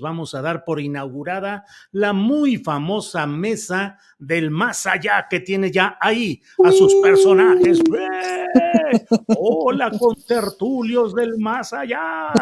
Vamos 0.00 0.34
a 0.34 0.42
dar 0.42 0.64
por 0.64 0.80
inaugurada 0.80 1.64
la 1.90 2.12
muy 2.12 2.58
famosa 2.58 3.26
mesa 3.26 3.98
del 4.18 4.50
más 4.50 4.86
allá 4.86 5.26
que 5.28 5.40
tiene 5.40 5.70
ya 5.70 5.96
ahí 6.00 6.42
a 6.64 6.72
sus 6.72 6.94
personajes. 6.96 7.80
¡Eh! 7.80 9.06
Hola 9.38 9.90
con 9.98 10.14
tertulios 10.26 11.14
del 11.14 11.38
más 11.38 11.72
allá. 11.72 12.32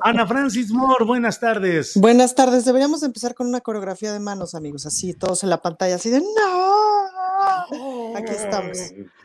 Ana 0.00 0.26
Francis 0.26 0.70
Moore, 0.70 1.04
buenas 1.04 1.40
tardes. 1.40 1.92
Buenas 1.96 2.34
tardes. 2.34 2.64
Deberíamos 2.64 3.02
empezar 3.02 3.34
con 3.34 3.46
una 3.46 3.60
coreografía 3.60 4.12
de 4.12 4.20
manos, 4.20 4.54
amigos, 4.54 4.86
así, 4.86 5.14
todos 5.14 5.42
en 5.42 5.50
la 5.50 5.60
pantalla, 5.62 5.96
así 5.96 6.10
de 6.10 6.20
no. 6.20 8.16
Aquí 8.16 8.32
estamos. 8.32 8.78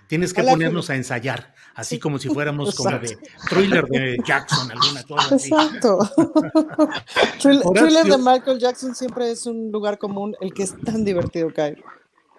Tienes 0.10 0.34
que 0.34 0.42
Hola, 0.42 0.54
ponernos 0.54 0.90
a 0.90 0.96
ensayar, 0.96 1.54
así 1.76 2.00
como 2.00 2.18
si 2.18 2.30
fuéramos 2.30 2.74
como 2.76 2.98
de 2.98 3.16
thriller 3.48 3.86
de 3.86 4.18
Jackson, 4.26 4.72
alguna 4.72 5.04
cosa 5.04 5.36
así. 5.36 5.50
Exacto. 5.54 6.00
Thrill- 7.40 7.62
Horacio- 7.64 7.74
Thriller 7.88 8.06
de 8.08 8.18
Michael 8.18 8.58
Jackson 8.60 8.96
siempre 8.96 9.30
es 9.32 9.46
un 9.46 9.72
lugar 9.72 10.00
común, 10.00 10.36
el 10.42 10.52
que 10.52 10.64
es 10.64 10.74
tan 10.84 11.06
divertido 11.06 11.54
caer, 11.54 11.84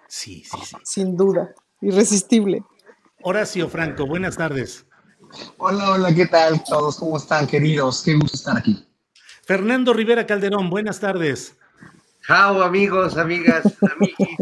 Sí, 0.09 0.43
sí, 0.43 0.57
sí. 0.65 0.75
sin 0.83 1.15
duda, 1.15 1.55
irresistible. 1.79 2.61
Horacio 3.23 3.69
Franco, 3.69 4.05
buenas 4.05 4.35
tardes. 4.35 4.85
Hola, 5.57 5.91
hola, 5.91 6.13
¿qué 6.13 6.25
tal 6.27 6.61
todos? 6.65 6.97
¿Cómo 6.97 7.15
están, 7.15 7.47
queridos? 7.47 8.01
Qué 8.03 8.15
gusto 8.15 8.35
estar 8.35 8.57
aquí. 8.57 8.85
Fernando 9.45 9.93
Rivera 9.93 10.25
Calderón, 10.27 10.69
buenas 10.69 10.99
tardes. 10.99 11.55
Chao, 12.27 12.61
amigos, 12.61 13.15
amigas, 13.15 13.63
amiguis. 13.95 14.37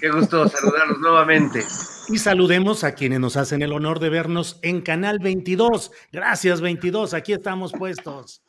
Qué 0.00 0.10
gusto 0.10 0.48
saludarlos 0.48 0.98
nuevamente. 0.98 1.62
Y 2.08 2.16
saludemos 2.16 2.84
a 2.84 2.94
quienes 2.94 3.20
nos 3.20 3.36
hacen 3.36 3.60
el 3.60 3.72
honor 3.72 4.00
de 4.00 4.08
vernos 4.08 4.58
en 4.62 4.80
Canal 4.80 5.18
22. 5.18 5.92
Gracias, 6.10 6.62
22, 6.62 7.12
aquí 7.12 7.34
estamos 7.34 7.72
puestos. 7.72 8.42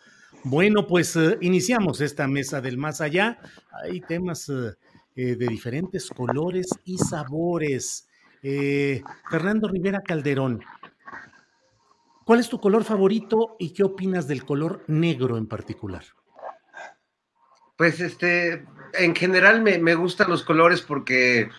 Bueno, 0.46 0.88
pues 0.88 1.14
eh, 1.18 1.38
iniciamos 1.42 2.00
esta 2.00 2.26
mesa 2.26 2.62
del 2.62 2.78
más 2.78 3.02
allá. 3.02 3.38
Hay 3.84 4.00
temas 4.00 4.48
eh, 4.48 4.74
eh, 5.16 5.36
de 5.36 5.48
diferentes 5.48 6.10
colores 6.10 6.70
y 6.86 6.98
sabores. 6.98 8.08
Fernando 9.30 9.68
Rivera 9.68 10.02
Calderón, 10.02 10.64
¿cuál 12.26 12.40
es 12.40 12.50
tu 12.50 12.60
color 12.60 12.84
favorito 12.84 13.56
y 13.60 13.72
qué 13.72 13.84
opinas 13.84 14.28
del 14.28 14.46
color 14.46 14.84
negro 14.88 15.38
en 15.38 15.48
particular? 15.48 16.04
Pues 17.78 18.00
este, 18.00 18.66
en 18.94 19.16
general 19.16 19.62
me, 19.62 19.78
me 19.80 19.96
gustan 19.96 20.30
los 20.30 20.44
colores 20.44 20.82
porque 20.82 21.50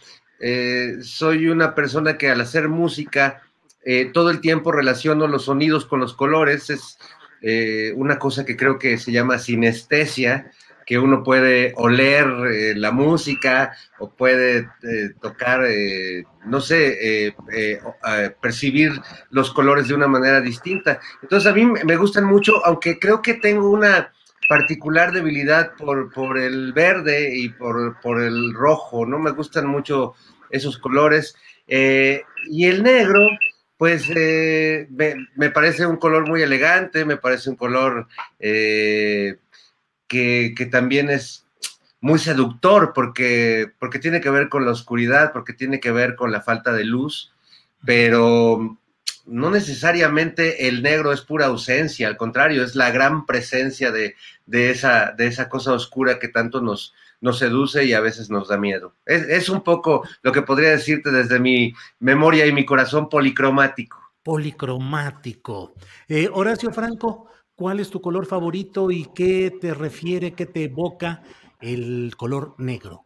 eh, 0.44 0.96
soy 1.02 1.46
una 1.46 1.72
persona 1.74 2.18
que 2.18 2.28
al 2.28 2.40
hacer 2.40 2.68
música 2.68 3.42
eh, 3.84 4.10
todo 4.12 4.30
el 4.30 4.40
tiempo 4.40 4.72
relaciono 4.72 5.28
los 5.28 5.44
sonidos 5.44 5.86
con 5.86 6.00
los 6.00 6.14
colores. 6.14 6.68
Es 6.68 6.98
eh, 7.42 7.92
una 7.96 8.18
cosa 8.18 8.44
que 8.44 8.56
creo 8.56 8.78
que 8.78 8.98
se 8.98 9.12
llama 9.12 9.38
sinestesia, 9.38 10.50
que 10.84 10.98
uno 10.98 11.22
puede 11.22 11.72
oler 11.76 12.26
la 12.76 12.90
música 12.90 13.72
o 14.00 14.10
puede 14.10 14.68
tocar, 15.20 15.64
no 16.44 16.60
sé, 16.60 17.32
percibir 18.40 18.90
los 19.30 19.52
colores 19.52 19.86
de 19.86 19.94
una 19.94 20.08
manera 20.08 20.40
distinta. 20.40 20.98
Entonces 21.22 21.48
a 21.48 21.54
mí 21.54 21.64
me 21.64 21.96
gustan 21.96 22.24
mucho, 22.24 22.66
aunque 22.66 22.98
creo 22.98 23.22
que 23.22 23.34
tengo 23.34 23.70
una 23.70 24.12
particular 24.48 25.12
debilidad 25.12 25.74
por, 25.76 26.12
por 26.12 26.38
el 26.38 26.72
verde 26.72 27.36
y 27.36 27.48
por, 27.48 28.00
por 28.00 28.22
el 28.22 28.52
rojo, 28.54 29.06
no 29.06 29.18
me 29.18 29.30
gustan 29.30 29.66
mucho 29.66 30.14
esos 30.50 30.78
colores. 30.78 31.34
Eh, 31.66 32.22
y 32.46 32.66
el 32.66 32.82
negro, 32.82 33.26
pues 33.76 34.10
eh, 34.14 34.86
me, 34.90 35.14
me 35.36 35.50
parece 35.50 35.86
un 35.86 35.96
color 35.96 36.28
muy 36.28 36.42
elegante, 36.42 37.04
me 37.04 37.16
parece 37.16 37.50
un 37.50 37.56
color 37.56 38.08
eh, 38.38 39.38
que, 40.06 40.54
que 40.56 40.66
también 40.66 41.10
es 41.10 41.46
muy 42.00 42.18
seductor 42.18 42.92
porque, 42.94 43.70
porque 43.78 44.00
tiene 44.00 44.20
que 44.20 44.30
ver 44.30 44.48
con 44.48 44.64
la 44.64 44.72
oscuridad, 44.72 45.32
porque 45.32 45.52
tiene 45.52 45.80
que 45.80 45.92
ver 45.92 46.16
con 46.16 46.32
la 46.32 46.42
falta 46.42 46.72
de 46.72 46.84
luz, 46.84 47.32
pero 47.84 48.76
no 49.26 49.50
necesariamente 49.50 50.68
el 50.68 50.82
negro 50.82 51.12
es 51.12 51.20
pura 51.20 51.46
ausencia, 51.46 52.08
al 52.08 52.16
contrario, 52.16 52.64
es 52.64 52.74
la 52.74 52.90
gran 52.90 53.26
presencia 53.26 53.90
de, 53.92 54.16
de 54.46 54.70
esa, 54.70 55.12
de 55.12 55.26
esa 55.26 55.48
cosa 55.48 55.72
oscura 55.72 56.18
que 56.18 56.28
tanto 56.28 56.60
nos, 56.60 56.94
seduce 57.32 57.84
y 57.84 57.92
a 57.92 58.00
veces 58.00 58.30
nos 58.30 58.48
da 58.48 58.56
miedo. 58.56 58.94
Es, 59.06 59.22
es 59.22 59.48
un 59.48 59.62
poco 59.62 60.06
lo 60.22 60.32
que 60.32 60.42
podría 60.42 60.70
decirte 60.70 61.10
desde 61.10 61.38
mi 61.38 61.72
memoria 62.00 62.46
y 62.46 62.52
mi 62.52 62.64
corazón 62.64 63.08
policromático. 63.08 63.98
Policromático. 64.22 65.74
Eh, 66.08 66.28
Horacio 66.32 66.72
Franco, 66.72 67.28
¿cuál 67.54 67.80
es 67.80 67.90
tu 67.90 68.00
color 68.00 68.26
favorito 68.26 68.90
y 68.90 69.08
qué 69.14 69.52
te 69.60 69.74
refiere, 69.74 70.32
qué 70.32 70.46
te 70.46 70.64
evoca 70.64 71.22
el 71.60 72.14
color 72.16 72.54
negro? 72.58 73.04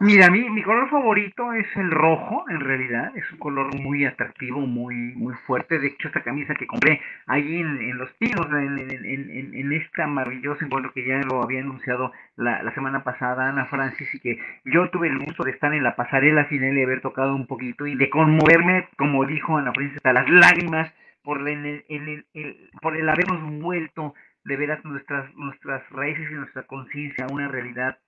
Mira, 0.00 0.30
mi, 0.30 0.48
mi 0.48 0.62
color 0.62 0.88
favorito 0.90 1.52
es 1.54 1.66
el 1.76 1.90
rojo, 1.90 2.44
en 2.48 2.60
realidad, 2.60 3.10
es 3.16 3.32
un 3.32 3.38
color 3.38 3.74
muy 3.80 4.04
atractivo, 4.04 4.60
muy, 4.60 4.94
muy 5.16 5.34
fuerte. 5.46 5.80
De 5.80 5.88
hecho, 5.88 6.06
esta 6.06 6.22
camisa 6.22 6.54
que 6.54 6.68
compré 6.68 7.00
allí 7.26 7.56
en, 7.60 7.78
en 7.80 7.98
Los 7.98 8.12
Pinos, 8.12 8.46
en, 8.52 8.78
en, 8.78 9.54
en, 9.54 9.72
esta 9.72 10.06
maravillosa 10.06 10.64
encuentro 10.64 10.92
que 10.92 11.04
ya 11.04 11.18
lo 11.22 11.42
había 11.42 11.60
anunciado 11.62 12.12
la, 12.36 12.62
la 12.62 12.72
semana 12.74 13.02
pasada 13.02 13.48
Ana 13.48 13.66
Francis, 13.66 14.14
y 14.14 14.20
que 14.20 14.38
yo 14.64 14.88
tuve 14.90 15.08
el 15.08 15.18
gusto 15.18 15.42
de 15.42 15.50
estar 15.50 15.74
en 15.74 15.82
la 15.82 15.96
pasarela 15.96 16.44
final 16.44 16.78
y 16.78 16.82
haber 16.84 17.00
tocado 17.00 17.34
un 17.34 17.48
poquito 17.48 17.84
y 17.88 17.96
de 17.96 18.08
conmoverme, 18.08 18.86
como 18.96 19.24
dijo 19.26 19.58
Ana 19.58 19.72
Francis, 19.72 19.96
hasta 19.96 20.12
las 20.12 20.28
lágrimas 20.30 20.94
por 21.24 21.40
el, 21.48 21.66
el- 21.66 21.84
el- 21.88 22.24
el- 22.34 22.70
por 22.80 22.96
el 22.96 23.08
habernos 23.08 23.42
vuelto 23.60 24.14
de 24.44 24.56
veras 24.56 24.84
nuestras, 24.84 25.34
nuestras 25.34 25.82
raíces 25.90 26.30
y 26.30 26.34
nuestra 26.34 26.62
conciencia 26.62 27.26
a 27.28 27.32
una 27.32 27.48
realidad 27.48 27.98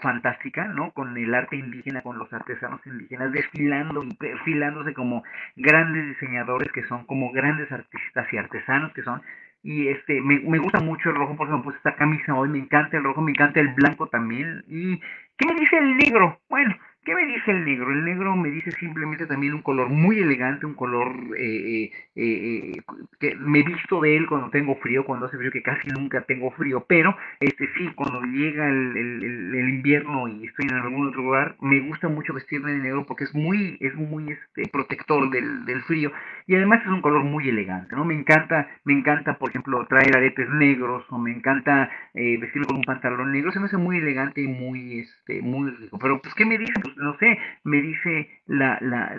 fantástica, 0.00 0.64
¿no? 0.68 0.92
Con 0.92 1.16
el 1.16 1.34
arte 1.34 1.56
indígena, 1.56 2.02
con 2.02 2.18
los 2.18 2.32
artesanos 2.32 2.80
indígenas, 2.86 3.32
desfilando 3.32 4.02
y 4.02 4.14
perfilándose 4.14 4.94
como 4.94 5.22
grandes 5.56 6.08
diseñadores 6.08 6.70
que 6.72 6.84
son, 6.84 7.06
como 7.06 7.32
grandes 7.32 7.70
artistas 7.70 8.32
y 8.32 8.36
artesanos 8.36 8.92
que 8.92 9.02
son. 9.02 9.22
Y 9.62 9.88
este, 9.88 10.20
me, 10.20 10.40
me 10.40 10.58
gusta 10.58 10.80
mucho 10.80 11.10
el 11.10 11.16
rojo 11.16 11.36
porque 11.36 11.52
me 11.52 11.62
puse 11.62 11.76
esta 11.76 11.94
camisa 11.94 12.34
hoy, 12.34 12.48
me 12.48 12.58
encanta 12.58 12.96
el 12.96 13.04
rojo, 13.04 13.20
me 13.20 13.32
encanta 13.32 13.60
el 13.60 13.68
blanco 13.68 14.06
también. 14.08 14.64
¿Y 14.68 14.98
qué 15.36 15.46
me 15.46 15.54
dice 15.54 15.76
el 15.76 15.96
negro? 15.96 16.40
Bueno, 16.48 16.74
¿Qué 17.02 17.14
me 17.14 17.24
dice 17.24 17.50
el 17.50 17.64
negro? 17.64 17.90
El 17.92 18.04
negro 18.04 18.36
me 18.36 18.50
dice 18.50 18.72
simplemente 18.72 19.26
también 19.26 19.54
un 19.54 19.62
color 19.62 19.88
muy 19.88 20.18
elegante, 20.18 20.66
un 20.66 20.74
color 20.74 21.10
eh, 21.38 21.84
eh, 21.84 21.92
eh, 22.14 22.82
que 23.18 23.34
me 23.36 23.62
visto 23.62 24.02
de 24.02 24.18
él 24.18 24.26
cuando 24.26 24.50
tengo 24.50 24.76
frío, 24.76 25.06
cuando 25.06 25.24
hace 25.24 25.38
frío, 25.38 25.50
que 25.50 25.62
casi 25.62 25.88
nunca 25.88 26.20
tengo 26.22 26.50
frío, 26.50 26.84
pero 26.86 27.16
este 27.40 27.68
sí, 27.78 27.88
cuando 27.94 28.20
llega 28.24 28.68
el, 28.68 29.70
invierno 29.70 30.28
y 30.28 30.46
estoy 30.46 30.66
en 30.68 30.74
algún 30.74 31.08
otro 31.08 31.22
lugar, 31.22 31.56
me 31.62 31.80
gusta 31.80 32.08
mucho 32.08 32.34
vestirme 32.34 32.72
de 32.72 32.78
negro 32.80 33.06
porque 33.06 33.24
es 33.24 33.34
muy, 33.34 33.78
es 33.80 33.94
muy 33.94 34.32
este, 34.32 34.68
protector 34.70 35.30
del, 35.30 35.64
del 35.64 35.80
frío 35.82 36.12
y 36.46 36.54
además 36.54 36.82
es 36.82 36.88
un 36.88 37.00
color 37.00 37.24
muy 37.24 37.48
elegante, 37.48 37.96
¿no? 37.96 38.04
Me 38.04 38.14
encanta, 38.14 38.68
me 38.84 38.92
encanta, 38.92 39.38
por 39.38 39.48
ejemplo, 39.48 39.86
traer 39.86 40.14
aretes 40.16 40.50
negros 40.50 41.06
o 41.08 41.18
me 41.18 41.30
encanta 41.32 41.90
vestirme 42.12 42.66
con 42.66 42.76
un 42.76 42.84
pantalón 42.84 43.32
negro, 43.32 43.52
se 43.52 43.60
me 43.60 43.66
hace 43.66 43.78
muy 43.78 43.98
elegante 43.98 44.42
y 44.42 44.48
muy, 44.48 45.00
este, 45.00 45.40
muy 45.40 45.70
rico. 45.70 45.98
Pero, 45.98 46.20
pues, 46.20 46.34
¿qué 46.34 46.44
me 46.44 46.58
dice? 46.58 46.72
Pues, 46.94 47.04
no 47.04 47.16
sé, 47.18 47.38
me 47.64 47.80
dice 47.80 48.28
la, 48.46 48.78
la, 48.80 49.14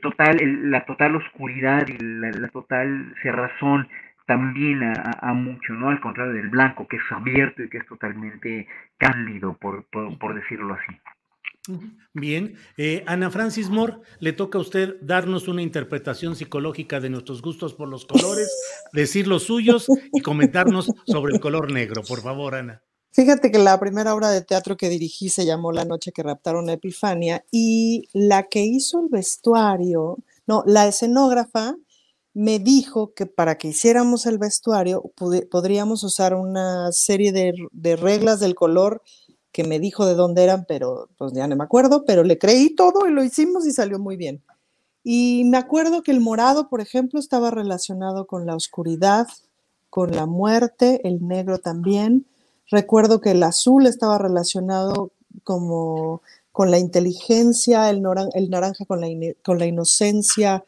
total, 0.00 0.38
la 0.70 0.84
total 0.84 1.16
oscuridad 1.16 1.86
y 1.88 1.98
la, 1.98 2.48
total 2.48 3.14
cerrazón 3.22 3.88
también 4.26 4.82
a, 4.82 5.32
mucho, 5.34 5.72
¿no? 5.72 5.90
Al 5.90 6.00
contrario 6.00 6.32
del 6.34 6.48
blanco, 6.48 6.86
que 6.88 6.96
es 6.96 7.02
abierto 7.10 7.62
y 7.62 7.68
que 7.68 7.78
es 7.78 7.86
totalmente 7.86 8.66
cándido, 8.96 9.56
por, 9.58 9.84
por, 9.90 10.34
decirlo 10.34 10.74
así. 10.74 11.80
Bien, 12.14 12.54
eh, 12.76 13.04
Ana 13.06 13.30
Francis 13.30 13.68
Moore, 13.68 13.94
le 14.20 14.32
toca 14.32 14.58
a 14.58 14.62
usted 14.62 14.96
darnos 15.02 15.48
una 15.48 15.62
interpretación 15.62 16.34
psicológica 16.34 16.98
de 16.98 17.10
nuestros 17.10 17.42
gustos 17.42 17.74
por 17.74 17.88
los 17.88 18.06
colores, 18.06 18.48
decir 18.92 19.26
los 19.26 19.44
suyos 19.44 19.86
y 20.12 20.20
comentarnos 20.22 20.86
sobre 21.06 21.34
el 21.34 21.40
color 21.40 21.70
negro, 21.70 22.02
por 22.08 22.20
favor, 22.20 22.54
Ana. 22.54 22.82
Fíjate 23.12 23.50
que 23.50 23.58
la 23.58 23.78
primera 23.78 24.14
obra 24.14 24.30
de 24.30 24.40
teatro 24.40 24.78
que 24.78 24.88
dirigí 24.88 25.28
se 25.28 25.44
llamó 25.44 25.70
La 25.70 25.84
noche 25.84 26.12
que 26.12 26.22
raptaron 26.22 26.70
a 26.70 26.72
Epifania 26.72 27.44
y 27.50 28.08
la 28.14 28.44
que 28.44 28.62
hizo 28.62 29.00
el 29.00 29.08
vestuario, 29.10 30.16
no, 30.46 30.64
la 30.66 30.86
escenógrafa 30.88 31.76
me 32.32 32.58
dijo 32.58 33.12
que 33.12 33.26
para 33.26 33.58
que 33.58 33.68
hiciéramos 33.68 34.24
el 34.24 34.38
vestuario 34.38 35.02
podríamos 35.50 36.02
usar 36.04 36.34
una 36.34 36.90
serie 36.92 37.32
de, 37.32 37.52
de, 37.70 37.96
reglas 37.96 38.40
del 38.40 38.54
color 38.54 39.02
que 39.52 39.64
me 39.64 39.78
dijo 39.78 40.06
de 40.06 40.14
dónde 40.14 40.44
eran, 40.44 40.64
pero 40.66 41.10
pues 41.18 41.34
ya 41.34 41.46
no 41.46 41.54
me 41.54 41.64
acuerdo, 41.64 42.06
pero 42.06 42.24
le 42.24 42.38
creí 42.38 42.74
todo 42.74 43.06
y 43.06 43.12
lo 43.12 43.22
hicimos 43.22 43.66
y 43.66 43.72
salió 43.72 43.98
muy 43.98 44.16
bien. 44.16 44.42
Y 45.04 45.44
me 45.44 45.58
acuerdo 45.58 46.02
que 46.02 46.12
el 46.12 46.20
morado, 46.20 46.70
por 46.70 46.80
ejemplo, 46.80 47.20
estaba 47.20 47.50
relacionado 47.50 48.26
con 48.26 48.46
la 48.46 48.56
oscuridad, 48.56 49.26
con 49.90 50.12
la 50.12 50.24
muerte, 50.24 51.06
el 51.06 51.28
negro 51.28 51.58
también 51.58 52.24
Recuerdo 52.70 53.20
que 53.20 53.32
el 53.32 53.42
azul 53.42 53.86
estaba 53.86 54.18
relacionado 54.18 55.10
como 55.44 56.22
con 56.52 56.70
la 56.70 56.78
inteligencia, 56.78 57.88
el, 57.88 58.02
naranja 58.02 58.84
con 58.84 59.00
la, 59.00 59.08
con 59.42 59.58
la, 59.58 59.66
inocencia, 59.66 60.64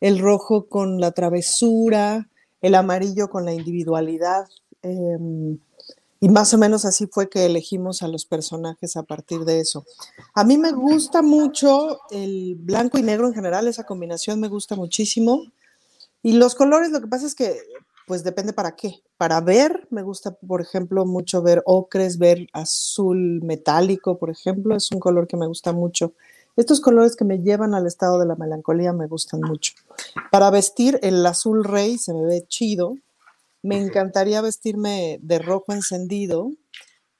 el 0.00 0.18
rojo 0.18 0.66
con 0.66 0.98
la 0.98 1.12
travesura, 1.12 2.28
el 2.62 2.74
amarillo 2.74 3.28
con 3.28 3.44
la 3.44 3.52
individualidad. 3.52 4.48
Em, 4.82 5.58
y 6.20 6.28
más 6.30 6.54
o 6.54 6.58
menos 6.58 6.86
así 6.86 7.06
fue 7.06 7.28
que 7.28 7.44
elegimos 7.44 8.02
a 8.02 8.08
los 8.08 8.24
personajes 8.24 8.96
a 8.96 9.02
partir 9.02 9.44
de 9.44 9.60
eso. 9.60 9.84
A 10.34 10.44
mí 10.44 10.56
me 10.56 10.72
gusta 10.72 11.20
mucho 11.20 12.00
el 12.10 12.56
blanco 12.56 12.98
y 12.98 13.02
negro 13.02 13.28
en 13.28 13.34
general, 13.34 13.68
esa 13.68 13.84
combinación 13.84 14.40
me 14.40 14.48
gusta 14.48 14.74
muchísimo. 14.74 15.42
Y 16.22 16.32
los 16.32 16.54
colores, 16.54 16.90
lo 16.90 17.00
que 17.00 17.06
pasa 17.06 17.26
es 17.26 17.34
que 17.34 17.58
pues 18.06 18.24
depende 18.24 18.52
para 18.52 18.76
qué. 18.76 19.02
Para 19.18 19.40
ver, 19.40 19.86
me 19.90 20.02
gusta, 20.02 20.30
por 20.30 20.62
ejemplo, 20.62 21.04
mucho 21.04 21.42
ver 21.42 21.62
ocres, 21.66 22.18
ver 22.18 22.46
azul 22.52 23.42
metálico, 23.42 24.16
por 24.16 24.30
ejemplo, 24.30 24.76
es 24.76 24.90
un 24.92 25.00
color 25.00 25.26
que 25.26 25.36
me 25.36 25.46
gusta 25.46 25.72
mucho. 25.72 26.14
Estos 26.56 26.80
colores 26.80 27.16
que 27.16 27.24
me 27.24 27.40
llevan 27.40 27.74
al 27.74 27.86
estado 27.86 28.18
de 28.18 28.26
la 28.26 28.36
melancolía 28.36 28.92
me 28.92 29.08
gustan 29.08 29.40
mucho. 29.40 29.74
Para 30.30 30.50
vestir, 30.50 30.98
el 31.02 31.26
azul 31.26 31.64
rey 31.64 31.98
se 31.98 32.14
me 32.14 32.24
ve 32.24 32.46
chido. 32.48 32.96
Me 33.62 33.78
encantaría 33.78 34.40
vestirme 34.40 35.18
de 35.20 35.40
rojo 35.40 35.72
encendido, 35.72 36.52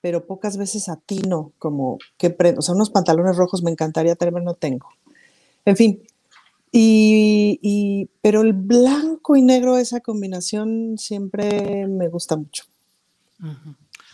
pero 0.00 0.24
pocas 0.24 0.56
veces 0.56 0.88
atino, 0.88 1.52
como 1.58 1.98
que, 2.16 2.34
o 2.56 2.62
sea, 2.62 2.74
unos 2.74 2.90
pantalones 2.90 3.36
rojos 3.36 3.62
me 3.64 3.72
encantaría 3.72 4.14
tener, 4.14 4.40
no 4.42 4.54
tengo. 4.54 4.88
En 5.64 5.76
fin, 5.76 6.02
y, 6.78 8.10
pero 8.20 8.42
el 8.42 8.52
blanco 8.52 9.36
y 9.36 9.42
negro, 9.42 9.78
esa 9.78 10.00
combinación 10.00 10.98
siempre 10.98 11.86
me 11.86 12.08
gusta 12.08 12.36
mucho. 12.36 12.64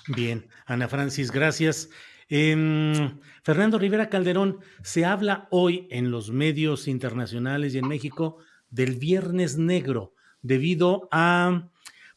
Bien, 0.08 0.46
Ana 0.66 0.88
Francis, 0.88 1.30
gracias. 1.30 1.88
Em, 2.28 3.18
Fernando 3.42 3.78
Rivera 3.78 4.08
Calderón, 4.08 4.60
se 4.82 5.04
habla 5.04 5.48
hoy 5.50 5.86
en 5.90 6.10
los 6.10 6.30
medios 6.30 6.88
internacionales 6.88 7.74
y 7.74 7.78
en 7.78 7.88
México 7.88 8.38
del 8.70 8.96
Viernes 8.96 9.58
Negro 9.58 10.14
debido 10.40 11.08
a 11.12 11.68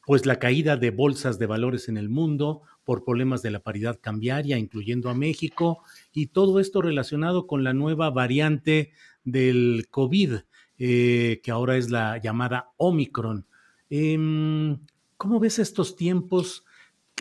pues 0.05 0.25
la 0.25 0.37
caída 0.37 0.77
de 0.77 0.91
bolsas 0.91 1.39
de 1.39 1.47
valores 1.47 1.89
en 1.89 1.97
el 1.97 2.09
mundo 2.09 2.61
por 2.83 3.03
problemas 3.03 3.41
de 3.41 3.51
la 3.51 3.59
paridad 3.59 3.99
cambiaria, 3.99 4.57
incluyendo 4.57 5.09
a 5.09 5.15
México, 5.15 5.83
y 6.13 6.27
todo 6.27 6.59
esto 6.59 6.81
relacionado 6.81 7.47
con 7.47 7.63
la 7.63 7.73
nueva 7.73 8.11
variante 8.11 8.91
del 9.25 9.87
COVID, 9.89 10.35
eh, 10.77 11.41
que 11.43 11.51
ahora 11.51 11.75
es 11.75 11.89
la 11.89 12.17
llamada 12.17 12.71
Omicron. 12.77 13.45
Em, 13.89 14.79
¿Cómo 15.17 15.39
ves 15.39 15.59
estos 15.59 15.95
tiempos? 15.95 16.65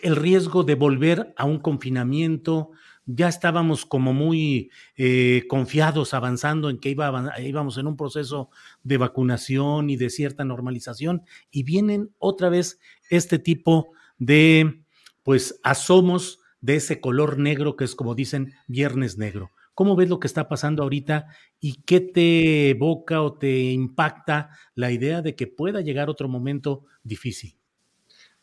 El 0.02 0.16
riesgo 0.16 0.64
de 0.64 0.74
volver 0.74 1.32
a 1.36 1.44
un 1.44 1.58
confinamiento. 1.58 2.70
Ya 3.06 3.28
estábamos 3.28 3.86
como 3.86 4.12
muy 4.12 4.70
eh, 4.96 5.44
confiados 5.48 6.14
avanzando 6.14 6.70
en 6.70 6.78
que 6.78 6.90
iba, 6.90 7.32
íbamos 7.40 7.78
en 7.78 7.86
un 7.86 7.96
proceso 7.96 8.50
de 8.82 8.98
vacunación 8.98 9.90
y 9.90 9.96
de 9.96 10.10
cierta 10.10 10.44
normalización 10.44 11.22
y 11.50 11.62
vienen 11.62 12.10
otra 12.18 12.48
vez 12.48 12.80
este 13.10 13.38
tipo 13.38 13.92
de 14.18 14.82
pues 15.22 15.60
asomos 15.62 16.40
de 16.60 16.76
ese 16.76 17.00
color 17.00 17.38
negro 17.38 17.76
que 17.76 17.84
es 17.84 17.94
como 17.94 18.14
dicen 18.14 18.54
viernes 18.68 19.18
negro. 19.18 19.50
¿Cómo 19.74 19.96
ves 19.96 20.08
lo 20.08 20.20
que 20.20 20.26
está 20.26 20.48
pasando 20.48 20.82
ahorita 20.82 21.26
y 21.60 21.82
qué 21.82 22.00
te 22.00 22.70
evoca 22.70 23.22
o 23.22 23.36
te 23.36 23.72
impacta 23.72 24.50
la 24.74 24.92
idea 24.92 25.20
de 25.20 25.34
que 25.34 25.46
pueda 25.46 25.80
llegar 25.80 26.08
otro 26.08 26.28
momento 26.28 26.84
difícil? 27.02 27.58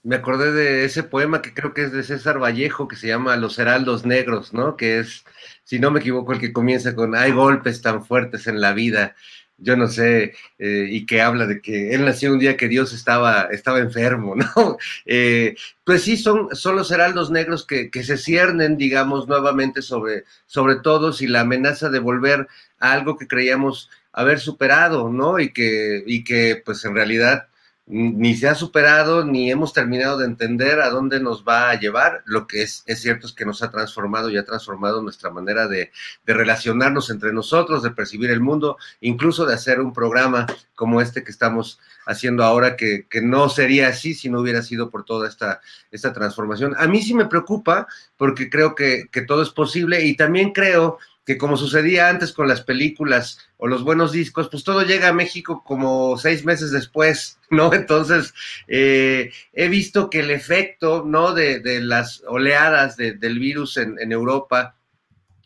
Me 0.03 0.15
acordé 0.15 0.51
de 0.51 0.83
ese 0.83 1.03
poema 1.03 1.43
que 1.43 1.53
creo 1.53 1.73
que 1.73 1.83
es 1.83 1.91
de 1.91 2.01
César 2.01 2.41
Vallejo, 2.41 2.87
que 2.87 2.95
se 2.95 3.07
llama 3.07 3.37
Los 3.37 3.59
Heraldos 3.59 4.03
Negros, 4.03 4.51
¿no? 4.51 4.75
Que 4.75 4.99
es, 4.99 5.23
si 5.63 5.79
no 5.79 5.91
me 5.91 5.99
equivoco, 5.99 6.33
el 6.33 6.39
que 6.39 6.51
comienza 6.51 6.95
con 6.95 7.15
Hay 7.15 7.31
golpes 7.31 7.83
tan 7.83 8.03
fuertes 8.03 8.47
en 8.47 8.59
la 8.59 8.73
vida 8.73 9.15
yo 9.61 9.77
no 9.77 9.87
sé, 9.87 10.33
eh, 10.59 10.87
y 10.89 11.05
que 11.05 11.21
habla 11.21 11.45
de 11.45 11.61
que 11.61 11.93
él 11.93 12.03
nació 12.03 12.33
un 12.33 12.39
día 12.39 12.57
que 12.57 12.67
Dios 12.67 12.93
estaba, 12.93 13.43
estaba 13.51 13.79
enfermo, 13.79 14.35
¿no? 14.55 14.77
Eh, 15.05 15.55
pues 15.83 16.03
sí, 16.03 16.17
son, 16.17 16.53
son 16.55 16.75
los 16.75 16.91
heraldos 16.91 17.31
negros 17.31 17.65
que, 17.65 17.91
que, 17.91 18.03
se 18.03 18.17
ciernen, 18.17 18.77
digamos, 18.77 19.27
nuevamente 19.27 19.81
sobre, 19.81 20.25
sobre 20.47 20.75
todos 20.77 21.21
y 21.21 21.27
la 21.27 21.41
amenaza 21.41 21.89
de 21.89 21.99
volver 21.99 22.47
a 22.79 22.93
algo 22.93 23.17
que 23.17 23.27
creíamos 23.27 23.89
haber 24.11 24.39
superado, 24.39 25.09
¿no? 25.09 25.39
Y 25.39 25.53
que, 25.53 26.03
y 26.05 26.23
que 26.23 26.61
pues 26.65 26.83
en 26.85 26.95
realidad 26.95 27.47
ni 27.87 28.35
se 28.35 28.47
ha 28.47 28.55
superado 28.55 29.25
ni 29.25 29.51
hemos 29.51 29.73
terminado 29.73 30.17
de 30.17 30.25
entender 30.25 30.79
a 30.79 30.89
dónde 30.89 31.19
nos 31.19 31.43
va 31.43 31.69
a 31.69 31.79
llevar. 31.79 32.23
Lo 32.25 32.47
que 32.47 32.61
es, 32.61 32.83
es 32.85 33.01
cierto 33.01 33.27
es 33.27 33.33
que 33.33 33.45
nos 33.45 33.61
ha 33.63 33.71
transformado 33.71 34.29
y 34.29 34.37
ha 34.37 34.45
transformado 34.45 35.01
nuestra 35.01 35.29
manera 35.29 35.67
de, 35.67 35.91
de, 36.25 36.33
relacionarnos 36.33 37.09
entre 37.09 37.33
nosotros, 37.33 37.83
de 37.83 37.91
percibir 37.91 38.29
el 38.29 38.39
mundo, 38.39 38.77
incluso 39.01 39.45
de 39.45 39.55
hacer 39.55 39.79
un 39.81 39.93
programa 39.93 40.45
como 40.75 41.01
este 41.01 41.23
que 41.23 41.31
estamos 41.31 41.79
haciendo 42.05 42.43
ahora, 42.43 42.75
que, 42.75 43.07
que 43.09 43.21
no 43.21 43.49
sería 43.49 43.89
así 43.89 44.13
si 44.13 44.29
no 44.29 44.39
hubiera 44.41 44.61
sido 44.61 44.89
por 44.89 45.03
toda 45.03 45.27
esta, 45.27 45.61
esta 45.91 46.13
transformación. 46.13 46.75
A 46.77 46.87
mí 46.87 47.01
sí 47.01 47.13
me 47.13 47.25
preocupa 47.25 47.87
porque 48.15 48.49
creo 48.49 48.73
que, 48.73 49.07
que 49.11 49.21
todo 49.21 49.41
es 49.41 49.49
posible 49.49 50.03
y 50.05 50.15
también 50.15 50.53
creo 50.53 50.97
que 50.97 51.10
como 51.37 51.57
sucedía 51.57 52.09
antes 52.09 52.33
con 52.33 52.47
las 52.47 52.61
películas 52.61 53.39
o 53.57 53.67
los 53.67 53.83
buenos 53.83 54.11
discos, 54.11 54.49
pues 54.49 54.63
todo 54.63 54.81
llega 54.83 55.09
a 55.09 55.13
México 55.13 55.63
como 55.65 56.17
seis 56.17 56.45
meses 56.45 56.71
después, 56.71 57.39
¿no? 57.49 57.73
Entonces, 57.73 58.33
eh, 58.67 59.31
he 59.53 59.67
visto 59.67 60.09
que 60.09 60.19
el 60.19 60.31
efecto, 60.31 61.03
¿no? 61.05 61.33
De, 61.33 61.59
de 61.59 61.81
las 61.81 62.23
oleadas 62.27 62.97
del 62.97 63.39
virus 63.39 63.77
en, 63.77 63.97
en, 63.99 64.11
Europa 64.11 64.75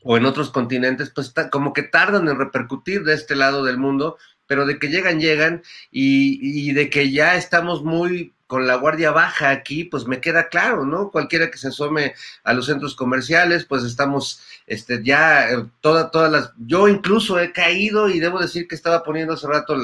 o 0.04 0.18
en 0.18 0.26
otros 0.26 0.52
continentes, 0.52 1.10
pues 1.10 1.34
como 1.52 1.74
que 1.74 1.84
tardan 1.84 2.28
en 2.28 2.38
repercutir 2.38 3.04
de 3.04 3.14
este 3.14 3.36
lado 3.36 3.64
del 3.64 3.78
mundo, 3.78 4.18
pero 4.48 4.66
de 4.66 4.80
que 4.80 4.88
llegan, 4.90 5.20
llegan, 5.20 5.64
y, 5.92 6.70
y 6.70 6.74
de 6.74 6.90
que 6.90 7.12
ya 7.12 7.36
estamos 7.36 7.84
muy 7.84 8.34
con 8.48 8.68
la 8.68 8.76
guardia 8.76 9.12
baja 9.12 9.50
aquí, 9.50 9.86
pues 9.86 10.06
me 10.06 10.22
queda 10.22 10.50
claro, 10.50 10.86
¿no? 10.86 11.10
Cualquiera 11.10 11.50
que 11.50 11.58
se 11.58 11.70
asome 11.70 12.14
a 12.44 12.54
los 12.54 12.68
centros 12.68 12.96
comerciales, 12.96 13.66
pues 13.66 13.84
estamos, 13.84 14.42
este, 14.68 15.02
ya, 15.04 15.50
eh, 15.50 15.66
toda, 15.82 16.12
todas 16.12 16.32
las, 16.32 16.52
yo 16.58 16.88
incluso 16.88 17.40
he 17.40 17.52
caído 17.52 18.08
y 18.08 18.20
debo 18.20 18.40
decir 18.40 18.68
que 18.68 18.76
estaba 18.76 19.04
poniendo 19.04 19.34
hace 19.34 19.48
rato 19.48 19.76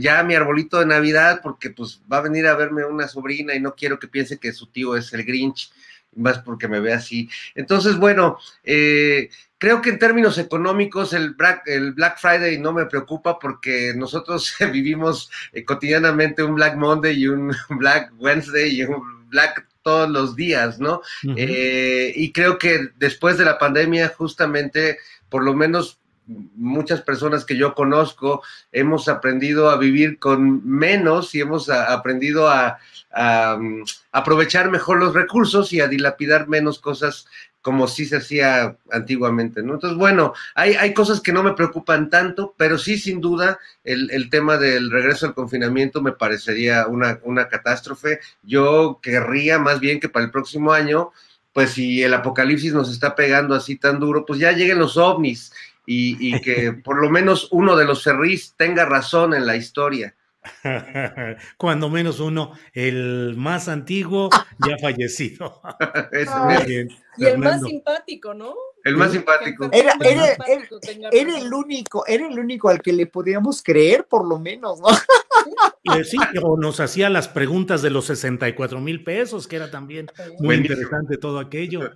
ya 0.00 0.22
mi 0.24 0.34
arbolito 0.34 0.80
de 0.80 0.86
Navidad, 0.86 1.40
porque 1.42 1.70
pues 1.70 2.02
va 2.12 2.18
a 2.18 2.22
venir 2.22 2.46
a 2.48 2.56
verme 2.56 2.84
una 2.84 3.06
sobrina 3.06 3.54
y 3.54 3.60
no 3.60 3.74
quiero 3.76 3.98
que 4.00 4.08
piense 4.08 4.38
que 4.38 4.52
su 4.52 4.66
tío 4.66 4.96
es 4.96 5.12
el 5.12 5.24
Grinch. 5.24 5.70
más 6.16 6.40
porque 6.40 6.68
me 6.68 6.80
ve 6.80 6.92
así. 6.92 7.28
Entonces, 7.54 7.96
bueno, 7.96 8.38
eh, 8.64 9.30
creo 9.60 9.82
que 9.82 9.90
en 9.90 9.98
términos 9.98 10.38
económicos 10.38 11.12
el 11.12 11.34
Black, 11.34 11.62
el 11.66 11.92
Black 11.92 12.18
Friday 12.18 12.58
no 12.58 12.72
me 12.72 12.86
preocupa 12.86 13.38
porque 13.38 13.92
nosotros 13.94 14.52
vivimos 14.72 15.30
eh, 15.52 15.64
cotidianamente 15.64 16.42
un 16.42 16.56
Black 16.56 16.76
Monday 16.76 17.22
y 17.22 17.28
un 17.28 17.54
Black 17.68 18.12
Wednesday 18.18 18.80
y 18.80 18.82
un 18.82 19.28
Black 19.28 19.66
todos 19.82 20.10
los 20.10 20.36
días, 20.36 20.78
¿no? 20.78 21.00
Eh, 21.36 22.12
y 22.14 22.32
creo 22.32 22.58
que 22.58 22.90
después 22.98 23.38
de 23.38 23.46
la 23.46 23.58
pandemia, 23.58 24.12
justamente, 24.14 24.98
por 25.30 25.42
lo 25.42 25.54
menos 25.54 26.00
muchas 26.54 27.00
personas 27.00 27.44
que 27.44 27.56
yo 27.56 27.74
conozco 27.74 28.42
hemos 28.72 29.08
aprendido 29.08 29.70
a 29.70 29.76
vivir 29.76 30.18
con 30.18 30.66
menos 30.66 31.34
y 31.34 31.40
hemos 31.40 31.68
aprendido 31.70 32.48
a, 32.48 32.78
mm, 33.58 33.82
aprovechar 34.12 34.70
mejor 34.70 34.98
los 34.98 35.14
recursos 35.14 35.72
y 35.72 35.80
a 35.80 35.88
dilapidar 35.88 36.46
menos 36.48 36.78
cosas 36.78 37.26
como 37.62 37.88
sí 37.88 38.06
se 38.06 38.16
hacía 38.16 38.76
antiguamente, 38.90 39.62
¿no? 39.62 39.74
Entonces, 39.74 39.98
bueno, 39.98 40.32
hay, 40.54 40.74
hay 40.74 40.94
cosas 40.94 41.20
que 41.20 41.32
no 41.32 41.42
me 41.42 41.52
preocupan 41.52 42.08
tanto, 42.08 42.54
pero 42.56 42.78
sí, 42.78 42.98
sin 42.98 43.20
duda, 43.20 43.58
el, 43.84 44.10
el 44.10 44.30
tema 44.30 44.56
del 44.56 44.90
regreso 44.90 45.26
al 45.26 45.34
confinamiento 45.34 46.00
me 46.00 46.12
parecería 46.12 46.86
una, 46.86 47.20
una 47.22 47.48
catástrofe. 47.48 48.20
Yo 48.42 48.98
querría 49.02 49.58
más 49.58 49.80
bien 49.80 50.00
que 50.00 50.08
para 50.08 50.24
el 50.24 50.30
próximo 50.30 50.72
año, 50.72 51.12
pues 51.52 51.72
si 51.72 52.02
el 52.02 52.14
apocalipsis 52.14 52.72
nos 52.72 52.90
está 52.90 53.14
pegando 53.14 53.54
así 53.54 53.76
tan 53.76 53.98
duro, 53.98 54.24
pues 54.24 54.38
ya 54.38 54.52
lleguen 54.52 54.78
los 54.78 54.96
ovnis 54.96 55.52
y, 55.86 56.40
que 56.40 56.72
por 56.84 57.00
lo 57.00 57.10
menos 57.10 57.48
uno 57.50 57.76
de 57.76 57.84
los 57.84 58.04
Ferris 58.04 58.54
tenga 58.56 58.84
razón 58.84 59.34
en 59.34 59.46
la 59.46 59.56
historia. 59.56 60.14
Cuando 61.56 61.90
menos 61.90 62.20
uno, 62.20 62.52
el 62.72 63.34
más 63.36 63.68
antiguo 63.68 64.30
ya 64.66 64.76
fallecido. 64.78 65.60
y 67.16 67.24
el 67.24 67.38
más 67.38 67.62
simpático, 67.62 68.34
¿no? 68.34 68.54
El 68.84 68.96
más 68.96 69.12
simpático. 69.12 69.68
Era, 69.72 69.92
el 71.12 71.52
único, 71.52 72.06
era 72.06 72.26
el 72.26 72.38
único 72.38 72.68
al 72.70 72.80
que 72.80 72.92
le 72.92 73.06
podíamos 73.06 73.62
creer, 73.62 74.06
por 74.06 74.26
lo 74.26 74.38
menos, 74.38 74.80
¿no? 74.80 74.88
Sí, 76.04 76.18
o 76.42 76.56
nos 76.56 76.80
hacía 76.80 77.10
las 77.10 77.28
preguntas 77.28 77.82
de 77.82 77.90
los 77.90 78.06
64 78.06 78.80
mil 78.80 79.04
pesos, 79.04 79.46
que 79.46 79.56
era 79.56 79.70
también 79.70 80.10
muy 80.38 80.56
interesante 80.56 81.18
todo 81.18 81.38
aquello. 81.38 81.90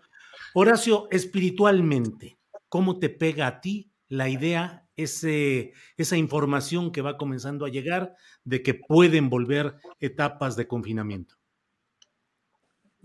Horacio, 0.53 1.09
espiritualmente, 1.11 2.39
¿Cómo 2.75 2.99
te 2.99 3.09
pega 3.09 3.47
a 3.47 3.61
ti 3.61 3.94
la 4.09 4.29
idea, 4.29 4.87
ese, 4.97 5.73
esa 5.97 6.17
información 6.17 6.93
que 6.93 7.03
va 7.03 7.17
comenzando 7.17 7.67
a 7.67 7.71
llegar 7.71 8.15
de 8.45 8.63
que 8.63 8.75
pueden 8.75 9.31
volver 9.31 9.77
etapas 10.01 10.57
de 10.57 10.67
confinamiento? 10.67 11.37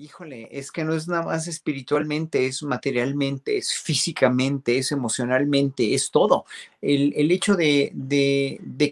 Híjole, 0.01 0.48
es 0.50 0.72
que 0.72 0.86
no 0.86 0.94
es 0.94 1.10
nada 1.10 1.24
más 1.24 1.48
espiritualmente, 1.48 2.46
es 2.46 2.63
materialmente, 2.63 3.58
es 3.58 3.74
físicamente, 3.74 4.77
es 4.77 4.94
emocionalmente, 4.94 5.94
es 5.94 6.10
todo. 6.10 6.46
El, 6.82 7.29
hecho 7.32 7.58
de, 7.58 7.91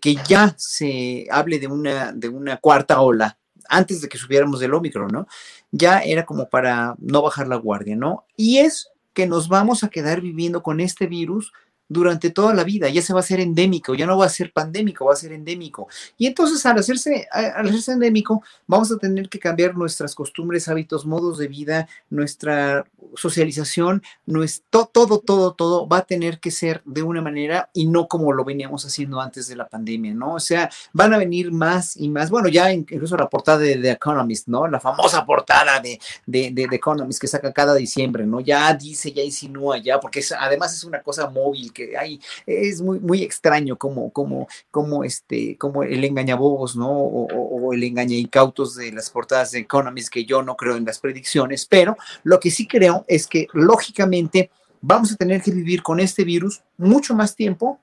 que 0.02 0.18
ya 0.28 0.54
se 0.58 1.26
hable 1.32 1.60
de 1.60 1.68
una, 1.68 2.12
de 2.12 2.28
una 2.28 2.58
cuarta 2.58 3.00
ola, 3.00 3.38
antes 3.70 4.02
de 4.02 4.10
que 4.10 4.18
subiéramos 4.18 4.60
del 4.60 4.74
Omicron, 4.74 5.08
¿no? 5.08 5.28
Ya 5.72 6.00
era 6.00 6.26
como 6.26 6.50
para 6.50 6.96
no 7.00 7.22
bajar 7.22 7.48
la 7.48 7.56
guardia, 7.56 7.96
¿no? 7.96 8.26
Y 8.36 8.58
es 8.58 8.90
que 9.14 9.28
nos 9.28 9.48
vamos 9.48 9.86
a 9.86 9.90
quedar 9.90 10.20
viviendo 10.20 10.62
con 10.62 10.82
este 10.82 11.08
virus 11.08 11.54
durante 11.90 12.30
toda 12.30 12.54
la 12.54 12.64
vida, 12.64 12.90
ya 12.90 13.02
se 13.02 13.14
va 13.14 13.22
a 13.22 13.24
ser 13.24 13.40
endémico, 13.40 13.96
ya 13.96 14.06
no 14.06 14.18
va 14.18 14.26
a 14.26 14.30
ser 14.30 14.52
pandémico, 14.52 15.06
va 15.06 15.14
a 15.14 15.18
ser 15.18 15.32
endémico. 15.32 15.88
Y 16.18 16.28
entonces 16.28 16.66
al 16.66 16.78
hacerse, 16.78 17.28
al 17.32 17.68
hacerse 17.68 17.94
endémico, 17.94 18.44
vamos 18.66 18.92
a 18.92 18.98
tener 18.98 19.30
que 19.30 19.40
cambiar 19.40 19.76
nuestras 19.76 20.16
costumbres, 20.16 20.68
hábitos, 20.68 21.06
modos 21.06 21.38
de 21.38 21.48
vida, 21.48 21.88
nuestra 22.10 22.86
socialización, 23.16 24.04
nuestro, 24.26 24.86
todo, 24.86 25.20
todo, 25.20 25.54
todo 25.54 25.88
va 25.88 25.98
a 26.00 26.06
tener 26.06 26.40
que 26.40 26.52
ser 26.52 26.82
de 26.86 27.04
una 27.04 27.22
manera 27.22 27.70
y 27.74 27.88
no 27.88 28.08
como 28.08 28.34
lo 28.34 28.44
veníamos 28.44 28.86
haciendo 28.86 29.22
antes 29.22 29.48
de 29.48 29.56
la 29.56 29.68
pandemia, 29.68 30.14
¿no? 30.14 30.36
O 30.36 30.40
sea, 30.40 30.70
van 30.94 31.14
a 31.14 31.18
venir 31.18 31.52
más 31.52 31.98
y 31.98 32.10
más, 32.10 32.30
bueno, 32.30 32.50
ya 32.50 32.72
incluso 32.72 33.16
la 33.18 33.30
portada 33.30 33.60
de 33.60 33.76
The 33.78 33.92
Economist, 33.92 34.48
¿no? 34.48 34.68
La 34.68 34.80
famosa 34.80 35.26
portada 35.26 35.80
de, 35.80 36.00
de, 36.26 36.52
de 36.52 36.68
The 36.68 36.76
Economist 36.76 37.22
que 37.22 37.28
saca 37.28 37.54
cada 37.54 37.76
diciembre, 37.76 38.26
¿no? 38.26 38.40
Ya 38.40 38.74
dice, 38.74 39.12
ya 39.12 39.24
insinúa, 39.24 39.78
ya, 39.78 40.00
porque 40.00 40.24
además 40.38 40.74
es 40.74 40.84
una 40.84 41.02
cosa 41.02 41.30
móvil 41.30 41.72
que 41.78 42.20
es 42.46 42.82
muy, 42.82 43.00
muy 43.00 43.24
extraño 43.24 43.78
como, 43.78 44.12
como, 44.12 44.48
como, 44.72 45.04
este, 45.04 45.58
como 45.58 45.84
el 45.84 46.04
engañabobos, 46.04 46.76
¿no? 46.76 46.90
O, 46.90 47.28
o, 47.28 47.74
el 47.74 47.84
engaña 47.84 48.16
incautos 48.16 48.76
de 48.76 48.92
las 48.92 49.10
portadas 49.10 49.52
de 49.52 49.60
Economist, 49.60 50.10
que 50.10 50.26
yo 50.26 50.42
no 50.42 50.56
creo 50.56 50.76
en 50.76 50.86
las 50.86 51.00
predicciones, 51.00 51.66
pero 51.66 51.98
lo 52.24 52.40
que 52.40 52.52
sí 52.52 52.68
creo 52.68 53.06
es 53.08 53.28
que 53.28 53.48
lógicamente 53.54 54.50
vamos 54.82 55.12
a 55.12 55.16
tener 55.16 55.42
que 55.42 55.52
vivir 55.52 55.84
con 55.84 56.00
este 56.00 56.24
virus 56.24 56.62
mucho 56.78 57.14
más 57.14 57.36
tiempo 57.36 57.80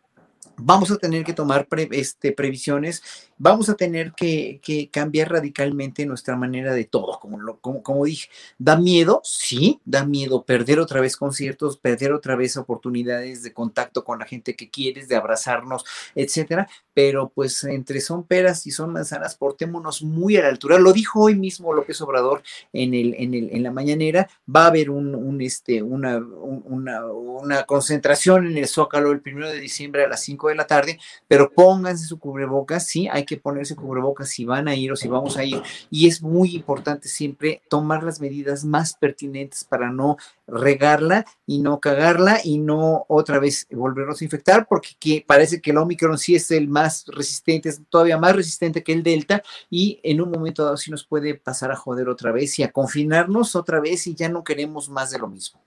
vamos 0.56 0.90
a 0.90 0.96
tener 0.96 1.24
que 1.24 1.32
tomar 1.32 1.66
este, 1.90 2.32
previsiones, 2.32 3.02
vamos 3.38 3.68
a 3.68 3.74
tener 3.74 4.12
que, 4.12 4.60
cambiar 4.92 5.32
radicalmente 5.32 6.06
nuestra 6.06 6.36
manera 6.36 6.74
de 6.74 6.84
todo, 6.84 7.18
como, 7.20 7.40
lo, 7.40 7.58
como, 7.60 7.82
como, 7.82 8.04
dije. 8.04 8.28
¿Da 8.58 8.76
miedo? 8.76 9.20
Sí, 9.24 9.80
da 9.84 10.04
miedo 10.04 10.44
perder 10.44 10.80
otra 10.80 11.00
vez 11.00 11.16
conciertos, 11.16 11.78
perder 11.78 12.12
otra 12.12 12.36
vez 12.36 12.56
oportunidades 12.56 13.42
de 13.42 13.52
contacto 13.52 14.04
con 14.04 14.18
la 14.18 14.26
gente 14.26 14.54
que 14.54 14.70
quieres, 14.70 15.08
de 15.08 15.16
abrazarnos, 15.16 15.84
etcétera, 16.14 16.68
pero 16.92 17.30
pues 17.34 17.64
entre 17.64 18.00
son 18.00 18.24
peras 18.24 18.66
y 18.66 18.70
son 18.70 18.92
manzanas, 18.92 19.34
portémonos 19.34 20.02
muy 20.02 20.36
a 20.36 20.42
la 20.42 20.48
altura. 20.48 20.78
Lo 20.78 20.92
dijo 20.92 21.22
hoy 21.22 21.34
mismo 21.34 21.72
López 21.74 22.00
Obrador 22.00 22.42
en, 22.72 22.94
el, 22.94 23.14
en, 23.18 23.34
el, 23.34 23.50
en 23.52 23.62
la 23.62 23.70
mañanera, 23.70 24.28
va 24.54 24.64
a 24.64 24.68
haber 24.68 24.90
un, 24.90 25.40
este, 25.40 25.82
una, 25.82 26.18
una, 26.18 27.64
concentración 27.66 28.46
en 28.46 28.58
el 28.58 28.68
Zócalo 28.68 29.12
el 29.12 29.20
primero 29.20 29.48
de 29.48 29.60
diciembre 29.60 30.04
a 30.04 30.08
las 30.08 30.22
5 30.22 30.48
de 30.48 30.54
la 30.54 30.66
tarde, 30.66 30.98
pero 31.28 31.50
pónganse 31.50 32.06
su 32.06 32.18
cubrebocas, 32.18 32.86
sí, 32.86 33.08
hay 33.10 33.23
que 33.24 33.36
ponerse 33.36 33.76
cubrebocas 33.76 34.28
si 34.28 34.44
van 34.44 34.68
a 34.68 34.74
ir 34.74 34.92
o 34.92 34.96
si 34.96 35.08
vamos 35.08 35.36
a 35.36 35.44
ir. 35.44 35.62
Y 35.90 36.08
es 36.08 36.22
muy 36.22 36.54
importante 36.54 37.08
siempre 37.08 37.62
tomar 37.68 38.02
las 38.02 38.20
medidas 38.20 38.64
más 38.64 38.94
pertinentes 38.94 39.64
para 39.64 39.90
no 39.90 40.16
regarla 40.46 41.24
y 41.46 41.60
no 41.60 41.80
cagarla 41.80 42.40
y 42.44 42.58
no 42.58 43.06
otra 43.08 43.38
vez 43.38 43.66
volvernos 43.70 44.20
a 44.20 44.24
infectar, 44.24 44.66
porque 44.68 45.24
parece 45.26 45.60
que 45.60 45.70
el 45.70 45.78
Omicron 45.78 46.18
sí 46.18 46.34
es 46.34 46.50
el 46.50 46.68
más 46.68 47.04
resistente, 47.08 47.68
es 47.68 47.80
todavía 47.88 48.18
más 48.18 48.36
resistente 48.36 48.82
que 48.82 48.92
el 48.92 49.02
Delta 49.02 49.42
y 49.70 50.00
en 50.02 50.20
un 50.20 50.30
momento 50.30 50.64
dado 50.64 50.76
sí 50.76 50.90
nos 50.90 51.04
puede 51.04 51.34
pasar 51.34 51.70
a 51.70 51.76
joder 51.76 52.08
otra 52.08 52.32
vez 52.32 52.58
y 52.58 52.62
a 52.62 52.72
confinarnos 52.72 53.56
otra 53.56 53.80
vez 53.80 54.06
y 54.06 54.14
ya 54.14 54.28
no 54.28 54.44
queremos 54.44 54.88
más 54.88 55.10
de 55.10 55.18
lo 55.18 55.28
mismo. 55.28 55.60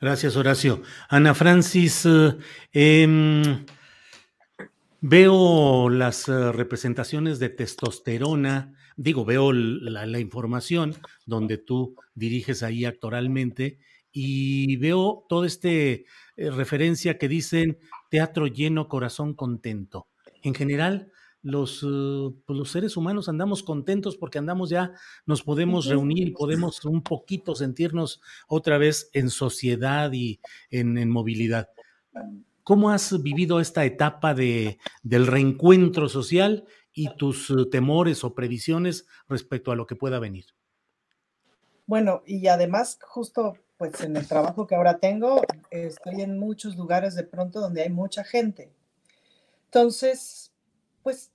Gracias, 0.00 0.36
Horacio. 0.36 0.82
Ana 1.08 1.34
Francis, 1.34 2.04
eh, 2.04 2.36
em, 2.72 3.64
Veo 5.06 5.90
las 5.90 6.30
eh, 6.30 6.50
representaciones 6.52 7.38
de 7.38 7.50
testosterona, 7.50 8.72
digo, 8.96 9.26
veo 9.26 9.52
la, 9.52 10.18
información 10.18 10.94
donde 11.26 11.58
tú 11.58 11.94
diriges 12.14 12.62
ahí 12.62 12.86
actoralmente 12.86 13.80
y 14.12 14.76
veo 14.78 15.26
toda 15.28 15.46
esta 15.46 15.68
eh, 15.68 16.04
referencia 16.36 17.18
que 17.18 17.28
dicen 17.28 17.76
teatro 18.08 18.46
lleno, 18.46 18.88
corazón 18.88 19.34
contento. 19.34 20.08
En 20.42 20.54
general, 20.54 21.12
los, 21.42 21.80
pues, 22.46 22.58
los 22.58 22.70
seres 22.70 22.96
humanos 22.96 23.28
andamos 23.28 23.62
contentos 23.62 24.16
porque 24.16 24.38
andamos 24.38 24.70
ya, 24.70 24.92
nos 25.26 25.42
podemos 25.42 25.84
reunir, 25.84 26.32
podemos 26.32 26.82
un 26.86 27.02
poquito 27.02 27.54
sentirnos 27.54 28.22
otra 28.48 28.78
vez 28.78 29.10
en 29.12 29.28
sociedad 29.28 30.10
y 30.14 30.40
en, 30.70 30.96
en 30.96 31.10
movilidad. 31.10 31.68
¿Cómo 32.64 32.90
has 32.90 33.22
vivido 33.22 33.60
esta 33.60 33.84
etapa 33.84 34.34
de, 34.34 34.78
del 35.02 35.26
reencuentro 35.26 36.08
social 36.08 36.64
y 36.92 37.14
tus 37.16 37.50
eh, 37.50 37.66
temores 37.70 38.24
o 38.24 38.34
previsiones 38.34 39.06
respecto 39.28 39.70
a 39.70 39.76
lo 39.76 39.86
que 39.86 39.96
pueda 39.96 40.18
venir? 40.18 40.46
Bueno, 41.86 42.22
y 42.26 42.46
además, 42.46 42.98
justo 43.02 43.58
pues 43.76 44.00
en 44.00 44.16
el 44.16 44.26
trabajo 44.26 44.66
que 44.66 44.74
ahora 44.76 44.98
tengo, 44.98 45.42
estoy 45.70 46.22
en 46.22 46.38
muchos 46.38 46.76
lugares 46.76 47.14
de 47.14 47.24
pronto 47.24 47.60
donde 47.60 47.82
hay 47.82 47.90
mucha 47.90 48.24
gente. 48.24 48.72
Entonces, 49.66 50.52
pues 51.02 51.30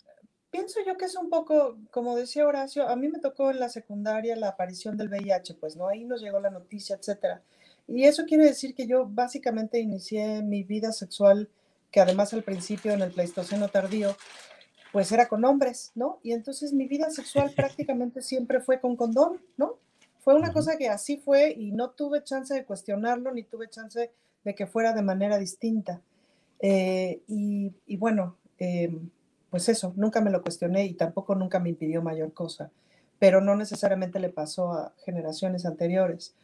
pienso 0.49 0.79
yo 0.85 0.97
que 0.97 1.05
es 1.05 1.15
un 1.15 1.29
poco, 1.29 1.77
como 1.91 2.15
decía 2.15 2.47
Horacio, 2.47 2.87
a 2.87 2.95
mí 2.95 3.07
me 3.09 3.19
tocó 3.19 3.51
en 3.51 3.59
la 3.59 3.69
secundaria 3.69 4.35
la 4.35 4.49
aparición 4.49 4.97
del 4.97 5.09
VIH, 5.09 5.55
pues 5.55 5.75
no, 5.75 5.87
ahí 5.87 6.05
nos 6.05 6.21
llegó 6.21 6.39
la 6.39 6.49
noticia, 6.49 6.95
etcétera. 6.95 7.43
Y 7.89 8.05
eso 8.05 8.25
quiere 8.25 8.45
decir 8.45 8.75
que 8.75 8.85
yo 8.85 9.07
básicamente 9.07 9.79
inicié 9.79 10.43
mi 10.43 10.63
vida 10.63 10.91
sexual, 10.91 11.49
que 11.91 11.99
además 11.99 12.33
al 12.33 12.43
principio 12.43 12.93
en 12.93 13.01
el 13.01 13.11
Pleistoceno 13.11 13.67
tardío, 13.67 14.15
pues 14.91 15.11
era 15.11 15.27
con 15.27 15.43
hombres, 15.43 15.91
¿no? 15.95 16.19
Y 16.23 16.33
entonces 16.33 16.71
mi 16.71 16.87
vida 16.87 17.09
sexual 17.09 17.51
prácticamente 17.55 18.21
siempre 18.21 18.61
fue 18.61 18.79
con 18.79 18.95
condón, 18.95 19.41
¿no? 19.57 19.77
Fue 20.19 20.35
una 20.35 20.53
cosa 20.53 20.77
que 20.77 20.87
así 20.87 21.17
fue 21.17 21.51
y 21.51 21.71
no 21.71 21.91
tuve 21.91 22.23
chance 22.23 22.53
de 22.53 22.65
cuestionarlo 22.65 23.31
ni 23.33 23.43
tuve 23.43 23.69
chance 23.69 24.11
de 24.43 24.55
que 24.55 24.67
fuera 24.67 24.93
de 24.93 25.01
manera 25.01 25.37
distinta. 25.37 26.01
Eh, 26.59 27.21
y, 27.27 27.97
bueno, 27.97 28.37
em, 28.57 29.09
pues 29.49 29.69
eso, 29.69 29.93
nunca 29.95 30.21
me 30.21 30.29
lo 30.29 30.43
cuestioné 30.43 30.85
y 30.85 30.93
tampoco 30.93 31.33
nunca 31.33 31.59
me 31.59 31.69
impidió 31.69 32.01
mayor 32.03 32.33
cosa, 32.33 32.69
pero 33.17 33.41
no 33.41 33.55
necesariamente 33.55 34.19
le 34.19 34.29
pasó 34.29 34.73
a 34.73 34.93
generaciones 35.03 35.65
anteriores. 35.65 36.35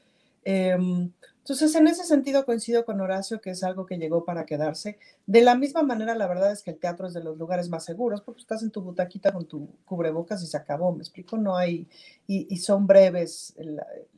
Em, 0.44 1.12
entonces, 1.46 1.76
en 1.76 1.86
ese 1.86 2.04
sentido 2.06 2.44
coincido 2.44 2.86
con 2.86 3.00
Horacio 3.02 3.40
que 3.40 3.52
es 3.52 3.64
algo 3.64 3.86
que 3.86 4.00
llegó 4.00 4.26
para 4.26 4.48
quedarse. 4.48 4.98
De 5.28 5.42
la 5.42 5.54
misma 5.54 5.84
manera, 5.84 6.16
la 6.16 6.26
verdad 6.26 6.52
es 6.52 6.64
que 6.64 6.72
el 6.72 6.80
teatro 6.80 7.06
es 7.06 7.14
de 7.14 7.24
los 7.24 7.38
lugares 7.38 7.70
más 7.70 7.86
seguros 7.86 8.22
porque 8.22 8.42
estás 8.42 8.64
en 8.64 8.72
tu 8.72 8.82
butaquita 8.82 9.32
con 9.32 9.46
tu 9.46 9.70
cubrebocas 9.86 10.42
y 10.42 10.48
se 10.48 10.58
acabó, 10.58 10.92
me 10.92 11.04
explico, 11.04 11.38
no 11.38 11.56
hay, 11.56 11.88
y, 12.26 12.58
son 12.58 12.88
breves, 12.88 13.54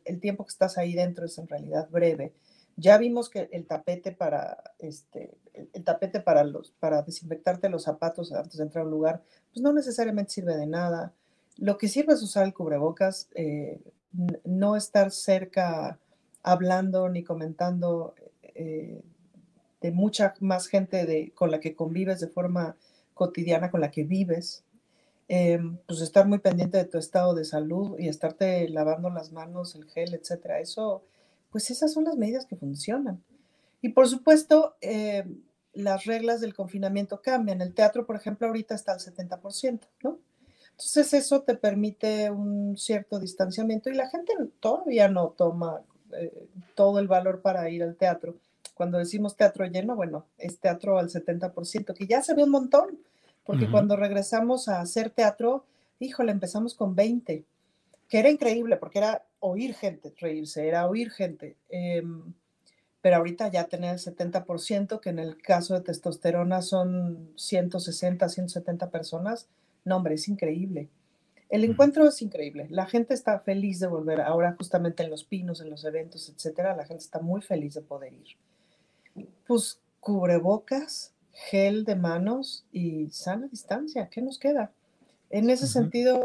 el, 0.06 0.22
tiempo 0.22 0.46
que 0.46 0.52
estás 0.52 0.78
ahí 0.78 0.94
dentro 0.94 1.26
es 1.26 1.38
en 1.38 1.50
realidad 1.50 1.90
breve. 1.92 2.32
Ya 2.78 2.98
vimos 2.98 3.30
que 3.30 3.50
el 3.52 3.66
tapete 3.66 4.14
para, 4.14 4.64
este, 4.80 5.36
el, 5.74 5.84
tapete 5.84 6.22
para, 6.22 6.46
los, 6.46 6.72
para 6.80 7.02
desinfectarte 7.02 7.68
los 7.68 7.84
zapatos 7.84 8.32
antes 8.32 8.56
de 8.56 8.64
entrar 8.64 8.84
a 8.84 8.86
un 8.86 8.92
lugar, 8.92 9.22
pues 9.52 9.62
no 9.62 9.74
necesariamente 9.74 10.32
sirve 10.32 10.56
de 10.56 10.68
nada. 10.68 11.12
Lo 11.58 11.78
que 11.78 11.90
sirve 11.90 12.14
es 12.14 12.24
usar 12.24 12.46
el 12.46 12.54
cubrebocas, 12.54 13.28
eh, 13.36 13.82
no 14.46 14.78
estar 14.78 15.12
cerca 15.12 16.00
hablando 16.51 17.10
ni 17.10 17.24
comentando 17.24 18.16
eh, 18.42 19.01
de 19.82 19.92
mucha 19.92 20.34
más 20.39 20.68
gente 20.68 21.06
de, 21.06 21.32
con 21.36 21.51
la 21.51 21.60
que 21.60 21.75
convives 21.75 22.20
de 22.20 22.27
forma 22.27 22.75
cotidiana, 23.13 23.70
con 23.70 23.82
la 23.82 23.92
que 23.92 24.04
vives, 24.04 24.63
em, 25.27 25.77
pues 25.86 26.01
estar 26.01 26.25
muy 26.27 26.39
pendiente 26.39 26.77
de 26.77 26.86
tu 26.86 26.98
estado 26.98 27.36
de 27.36 27.46
salud 27.46 28.00
y 28.00 28.08
estarte 28.08 28.68
lavando 28.70 29.10
las 29.10 29.32
manos, 29.32 29.75
el 29.75 29.86
gel, 29.86 30.13
etcétera. 30.13 30.60
Eso, 30.60 31.04
pues 31.51 31.70
esas 31.70 31.94
son 31.94 32.06
las 32.06 32.16
medidas 32.16 32.46
que 32.46 32.56
funcionan. 32.56 33.22
Y 33.82 33.89
por 33.89 34.08
supuesto, 34.08 34.75
em, 34.82 35.42
las 35.74 36.06
reglas 36.06 36.42
del 36.42 36.56
confinamiento 36.56 37.22
cambian. 37.22 37.62
El 37.62 37.74
teatro, 37.74 38.06
por 38.06 38.16
ejemplo, 38.16 38.48
ahorita 38.48 38.74
está 38.75 38.94
al 38.94 39.00
70%, 39.00 39.88
¿no? 40.04 40.20
Entonces 40.72 41.13
eso 41.13 41.42
te 41.42 41.56
permite 41.56 42.32
un 42.32 42.77
cierto 42.77 43.20
distanciamiento 43.20 43.89
y 43.89 43.96
la 43.96 44.10
gente 44.10 44.34
todavía 44.60 45.08
no 45.08 45.30
toma 45.30 45.82
eh, 46.14 46.48
todo 46.76 47.00
el 47.00 47.08
valor 47.08 47.42
para 47.42 47.70
ir 47.70 47.84
al 47.84 47.96
teatro. 47.96 48.36
Cuando 48.74 48.98
decimos 48.98 49.36
teatro 49.36 49.66
lleno, 49.66 49.96
bueno, 49.96 50.26
es 50.38 50.60
teatro 50.60 51.00
al 51.00 51.10
70%, 51.10 51.94
que 51.94 52.08
ya 52.08 52.22
se 52.22 52.36
ve 52.36 52.44
un 52.44 52.52
montón, 52.52 53.00
porque 53.44 53.72
cuando 53.72 53.96
regresamos 53.96 54.68
a 54.68 54.82
hacer 54.82 55.10
teatro, 55.10 55.64
híjole, 56.00 56.32
empezamos 56.32 56.76
con 56.76 56.96
20, 56.96 57.46
que 58.10 58.20
era 58.20 58.30
increíble, 58.30 58.78
porque 58.78 59.00
era 59.00 59.24
oír 59.40 59.74
gente 59.74 60.14
reírse, 60.20 60.68
era 60.68 60.88
oír 60.88 61.12
gente. 61.12 61.56
Em, 61.70 62.34
pero 63.02 63.18
ahorita 63.18 63.50
ya 63.50 63.66
tener 63.66 63.94
el 63.94 64.00
70%, 64.00 65.00
que 65.00 65.10
en 65.10 65.20
el 65.20 65.42
caso 65.42 65.74
de 65.76 65.82
testosterona 65.82 66.62
son 66.62 67.32
160, 67.38 68.28
170 68.28 68.90
personas, 68.90 69.48
no, 69.86 69.96
hombre, 69.96 70.16
es 70.16 70.28
increíble. 70.28 70.90
El 71.50 71.63
encuentro 71.63 72.08
es 72.08 72.22
increíble. 72.22 72.68
La 72.70 72.86
gente 72.86 73.13
está 73.13 73.39
feliz 73.39 73.80
de 73.80 73.88
volver. 73.88 74.22
Ahora 74.22 74.56
justamente 74.58 75.04
en 75.04 75.10
los 75.10 75.24
pinos, 75.24 75.62
en 75.62 75.70
los 75.70 75.86
eventos, 75.86 76.30
etcétera, 76.30 76.75
la 76.75 76.86
gente 76.86 77.04
está 77.04 77.20
muy 77.20 77.42
feliz 77.42 77.74
de 77.75 77.82
poder 77.82 78.13
ir. 78.13 78.27
Pues 79.48 79.80
cubrebocas, 80.00 81.13
gel 81.32 81.86
de 81.86 81.96
manos 81.96 82.66
y 82.72 83.10
sana 83.12 83.48
distancia. 83.48 84.10
¿Qué 84.10 84.22
nos 84.22 84.39
queda? 84.39 84.72
En 85.30 85.50
ese 85.50 85.68
sentido, 85.68 86.20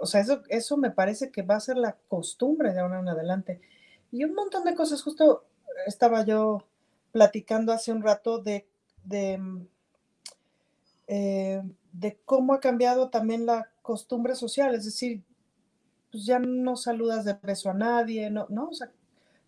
o 0.00 0.06
sea, 0.06 0.20
eso, 0.20 0.42
eso 0.48 0.76
me 0.76 0.90
parece 0.90 1.30
que 1.30 1.42
va 1.42 1.56
a 1.56 1.60
ser 1.60 1.76
la 1.76 1.96
costumbre 2.08 2.72
de 2.72 2.80
ahora 2.80 3.00
en 3.00 3.08
adelante. 3.08 3.60
Y 4.10 4.24
un 4.24 4.34
montón 4.34 4.64
de 4.64 4.74
cosas. 4.74 5.02
Justo 5.02 5.44
estaba 5.86 6.24
yo 6.24 6.64
platicando 7.12 7.72
hace 7.72 7.92
un 7.92 8.02
rato 8.02 8.38
de, 8.38 8.66
de, 9.04 9.38
mm, 9.38 9.66
eh, 11.08 11.62
de 11.92 12.18
cómo 12.24 12.52
ha 12.54 12.60
cambiado 12.60 13.10
también 13.10 13.46
la 13.46 13.70
costumbre 13.88 14.34
social, 14.34 14.74
es 14.74 14.84
decir, 14.84 15.22
pues 16.12 16.26
ya 16.26 16.38
no 16.38 16.76
saludas 16.76 17.24
de 17.24 17.32
beso 17.42 17.70
a 17.70 17.74
nadie, 17.74 18.28
no, 18.28 18.44
no, 18.50 18.68
o 18.68 18.74
sea, 18.74 18.90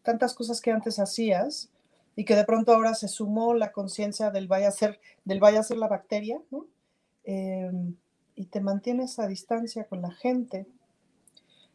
tantas 0.03 0.33
cosas 0.33 0.63
que 0.63 0.71
antes 0.71 0.99
hacías 0.99 1.69
y 2.17 2.25
que 2.25 2.35
de 2.35 2.45
pronto 2.45 2.73
ahora 2.73 2.95
se 2.95 3.07
sumó 3.07 3.53
la 3.53 3.71
conciencia 3.71 4.31
del 4.31 4.49
vaya 4.49 4.69
a 4.69 4.71
ser, 4.71 4.99
del 5.27 5.41
vaya 5.41 5.61
a 5.61 5.63
ser 5.63 5.77
la 5.77 5.89
bacteria, 5.89 6.41
¿no? 6.51 6.65
Em, 7.25 7.97
y 8.35 8.47
te 8.47 8.63
mantienes 8.63 9.19
a 9.19 9.27
distancia 9.27 9.85
con 9.85 10.01
la 10.01 10.11
gente. 10.11 10.67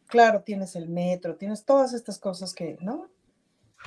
Claro, 0.08 0.42
tienes 0.42 0.74
el 0.74 0.88
metro, 0.88 1.36
tienes 1.36 1.64
todas 1.64 1.92
estas 1.92 2.18
cosas 2.18 2.52
que, 2.52 2.78
¿no? 2.80 3.08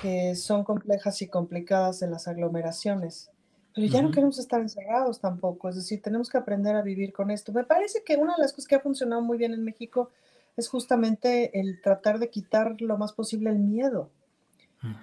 Que 0.00 0.34
son 0.36 0.64
complejas 0.64 1.20
y 1.20 1.28
complicadas 1.28 2.00
de 2.00 2.08
las 2.08 2.28
aglomeraciones. 2.28 3.30
Pero 3.74 3.86
ya 3.86 4.02
no 4.02 4.10
queremos 4.10 4.38
estar 4.38 4.60
encerrados 4.60 5.20
tampoco, 5.20 5.68
es 5.68 5.76
decir, 5.76 6.02
tenemos 6.02 6.28
que 6.28 6.38
aprender 6.38 6.74
a 6.74 6.82
vivir 6.82 7.12
con 7.12 7.30
esto. 7.30 7.52
Me 7.52 7.64
parece 7.64 8.02
que 8.04 8.16
una 8.16 8.34
de 8.34 8.42
las 8.42 8.52
cosas 8.52 8.66
que 8.66 8.74
ha 8.74 8.80
funcionado 8.80 9.22
muy 9.22 9.38
bien 9.38 9.52
en 9.52 9.64
México 9.64 10.10
es 10.56 10.68
justamente 10.68 11.58
el 11.58 11.80
tratar 11.80 12.18
de 12.18 12.30
quitar 12.30 12.80
lo 12.80 12.98
más 12.98 13.12
posible 13.12 13.50
el 13.50 13.58
miedo 13.58 14.10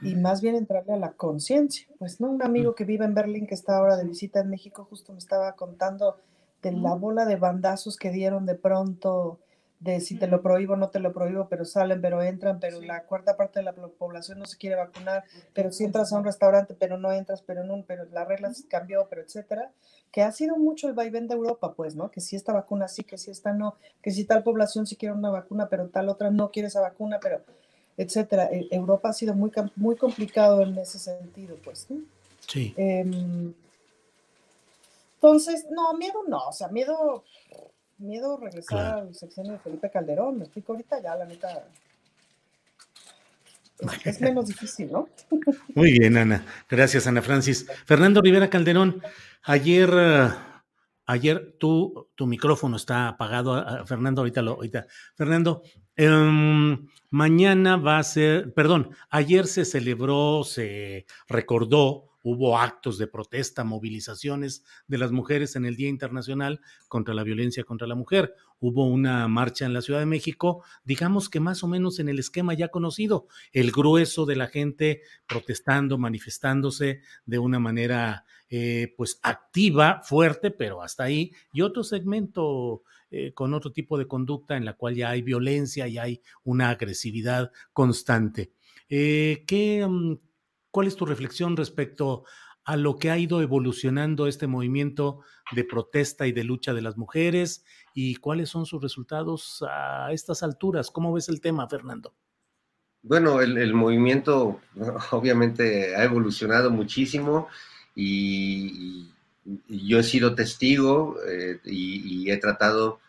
y 0.02 0.16
más 0.16 0.42
bien 0.42 0.56
entrarle 0.56 0.94
a 0.94 0.98
la 0.98 1.12
conciencia. 1.12 1.88
Pues, 2.00 2.20
¿no? 2.20 2.30
Un 2.30 2.42
amigo 2.42 2.74
que 2.76 2.84
vive 2.84 3.06
en 3.06 3.14
Berlín, 3.14 3.48
que 3.48 3.54
está 3.54 3.78
ahora 3.78 3.96
de 3.96 4.06
visita 4.06 4.40
en 4.40 4.50
México, 4.50 4.88
justo 4.90 5.14
me 5.14 5.20
estaba 5.20 5.54
contando 5.54 6.18
de 6.62 6.72
la 6.72 6.96
bola 6.96 7.26
de 7.26 7.36
bandazos 7.36 7.98
que 7.98 8.12
dieron 8.12 8.46
de 8.46 8.56
pronto 8.56 9.40
de 9.80 10.00
si 10.00 10.16
te 10.16 10.28
lo 10.28 10.42
prohíbo, 10.42 10.76
no 10.76 10.90
te 10.90 11.00
lo 11.00 11.14
prohíbo, 11.14 11.48
pero 11.50 11.64
salen, 11.64 12.02
pero 12.02 12.22
entran, 12.24 12.60
pero 12.60 12.82
la 12.82 13.04
cuarta 13.04 13.38
parte 13.38 13.60
de 13.60 13.66
la 13.66 13.74
población 13.74 14.40
no 14.40 14.46
se 14.46 14.58
quiere 14.58 14.76
vacunar, 14.76 15.24
pero 15.54 15.72
si 15.72 15.84
entras 15.84 16.12
a 16.12 16.18
un 16.18 16.26
restaurante, 16.26 16.74
pero 16.74 16.98
no 16.98 17.12
entras, 17.12 17.44
pero 17.44 17.64
no, 17.64 17.84
pero 17.86 18.06
la 18.06 18.26
regla 18.26 18.52
cambió, 18.70 19.08
pero 19.08 19.22
etcétera, 19.22 19.72
que 20.12 20.24
ha 20.24 20.32
sido 20.32 20.58
mucho 20.58 20.88
el 20.88 20.94
vaivén 20.94 21.28
de 21.28 21.36
Europa, 21.36 21.74
pues, 21.74 21.96
¿no? 21.96 22.10
Que 22.10 22.22
si 22.22 22.36
esta 22.36 22.54
vacuna 22.54 22.88
sí, 22.88 23.04
que 23.04 23.18
si 23.18 23.30
esta 23.30 23.54
no, 23.54 23.76
que 24.02 24.12
si 24.12 24.24
tal 24.24 24.42
población 24.42 24.88
sí 24.88 24.96
quiere 24.96 25.14
una 25.14 25.30
vacuna, 25.30 25.70
pero 25.70 25.88
tal 25.90 26.10
otra 26.10 26.32
no 26.32 26.50
quiere 26.50 26.70
esa 26.70 26.82
vacuna, 26.82 27.20
pero 27.22 27.42
etcétera. 27.98 28.50
E, 28.52 28.68
Europa 28.72 29.10
ha 29.10 29.14
sido 29.14 29.36
muy, 29.36 29.52
muy 29.76 29.96
complicado 29.96 30.64
en 30.64 30.78
ese 30.78 30.98
sentido, 30.98 31.56
pues, 31.64 31.86
¿no? 31.90 32.02
Sí. 32.48 32.74
Em, 32.78 33.54
entonces, 35.16 35.66
no, 35.72 35.94
miedo 35.96 36.24
no, 36.28 36.48
o 36.48 36.54
sea, 36.54 36.68
miedo 36.70 37.24
miedo 38.00 38.38
regresar 38.38 39.00
al 39.00 39.16
sexenio 39.16 39.54
de 39.54 39.60
Felipe 39.60 39.90
Calderón. 39.90 40.38
Me 40.38 40.44
explico 40.46 40.74
ahorita 40.74 41.02
ya, 41.02 41.16
la 41.16 41.26
neta. 41.26 41.68
Es, 44.06 44.22
menos 44.22 44.48
difícil, 44.48 44.92
¿no? 44.92 45.10
Muy 45.76 45.92
bien, 46.00 46.18
Ana. 46.18 46.46
Gracias, 46.70 47.08
Ana 47.08 47.22
Francis. 47.22 47.68
Fernando 47.86 48.22
Rivera 48.22 48.50
Calderón, 48.50 49.02
ayer, 49.44 49.90
eh, 49.94 50.30
ayer 51.06 51.56
tú, 51.60 52.10
tu 52.16 52.28
micrófono 52.28 52.78
está 52.78 53.10
apagado. 53.10 53.86
Fernando, 53.86 54.22
ahorita 54.22 54.42
lo, 54.42 54.54
ahorita. 54.54 54.88
Fernando, 55.16 55.62
em, 55.96 56.88
mañana 57.10 57.78
va 57.78 58.00
a 58.00 58.04
ser, 58.04 58.54
perdón, 58.54 58.92
ayer 59.10 59.48
se 59.48 59.66
celebró, 59.66 60.44
se 60.44 61.06
recordó 61.28 62.07
hubo 62.30 62.58
actos 62.58 62.98
de 62.98 63.08
protesta, 63.08 63.64
movilizaciones 63.64 64.66
de 64.88 64.98
las 64.98 65.14
mujeres 65.14 65.56
en 65.56 65.66
el 65.66 65.78
Día 65.78 65.88
Internacional 65.88 66.60
contra 66.90 67.14
la 67.14 67.24
Violencia 67.24 67.64
contra 67.64 67.88
la 67.88 67.96
Mujer. 67.96 68.36
Hubo 68.60 68.86
una 68.86 69.30
marcha 69.30 69.66
en 69.66 69.72
la 69.72 69.82
Ciudad 69.82 70.02
de 70.02 70.08
México, 70.08 70.62
digamos 70.84 71.30
que 71.30 71.40
más 71.40 71.64
o 71.64 71.70
menos 71.70 72.00
en 72.00 72.10
el 72.10 72.20
esquema 72.20 72.54
ya 72.54 72.68
conocido, 72.68 73.28
el 73.54 73.72
grueso 73.72 74.26
de 74.26 74.36
la 74.36 74.48
gente 74.48 75.04
protestando, 75.26 75.98
manifestándose 75.98 77.00
de 77.26 77.40
una 77.40 77.60
manera 77.60 78.26
eh, 78.50 78.94
pues 78.98 79.22
activa, 79.24 80.02
fuerte, 80.04 80.52
pero 80.52 80.82
hasta 80.82 81.06
ahí, 81.06 81.32
y 81.54 81.62
otro 81.62 81.86
segmento 81.86 82.84
eh, 83.10 83.32
con 83.34 83.54
otro 83.54 83.72
tipo 83.72 83.98
de 83.98 84.06
conducta 84.08 84.58
en 84.58 84.66
la 84.66 84.74
cual 84.74 84.96
ya 84.96 85.12
hay 85.12 85.22
violencia 85.22 85.88
y 85.88 85.98
hay 85.98 86.22
una 86.44 86.72
agresividad 86.72 87.54
constante. 87.72 88.52
Eh, 88.90 89.44
¿qué, 89.48 89.86
mm, 89.88 90.16
¿Cuál 90.72 90.88
es 90.88 90.96
tu 90.96 91.06
reflexión 91.06 91.56
respecto 91.58 92.26
a 92.64 92.76
lo 92.76 92.98
que 92.98 93.10
ha 93.10 93.18
ido 93.18 93.42
evolucionando 93.42 94.28
este 94.28 94.46
movimiento 94.46 95.22
de 95.54 95.64
protesta 95.64 96.28
y 96.28 96.34
de 96.34 96.44
lucha 96.44 96.74
de 96.74 96.82
las 96.82 96.98
mujeres 96.98 97.64
y 97.94 98.16
cuáles 98.16 98.50
son 98.50 98.66
sus 98.66 98.82
resultados 98.82 99.64
a 99.70 100.12
estas 100.12 100.44
alturas? 100.44 100.92
¿Cómo 100.92 101.14
ves 101.14 101.30
el 101.30 101.40
tema, 101.40 101.68
Fernando? 101.70 102.14
Bueno, 103.02 103.42
el, 103.42 103.74
movimiento 103.74 104.60
obviamente 105.12 105.96
ha 105.96 106.04
evolucionado 106.04 106.70
muchísimo 106.70 107.48
y, 107.96 109.10
yo 109.70 110.00
he 110.00 110.04
sido 110.04 110.36
testigo 110.36 111.16
eh, 111.26 111.62
y, 111.64 112.30
he 112.30 112.36
tratado 112.36 113.00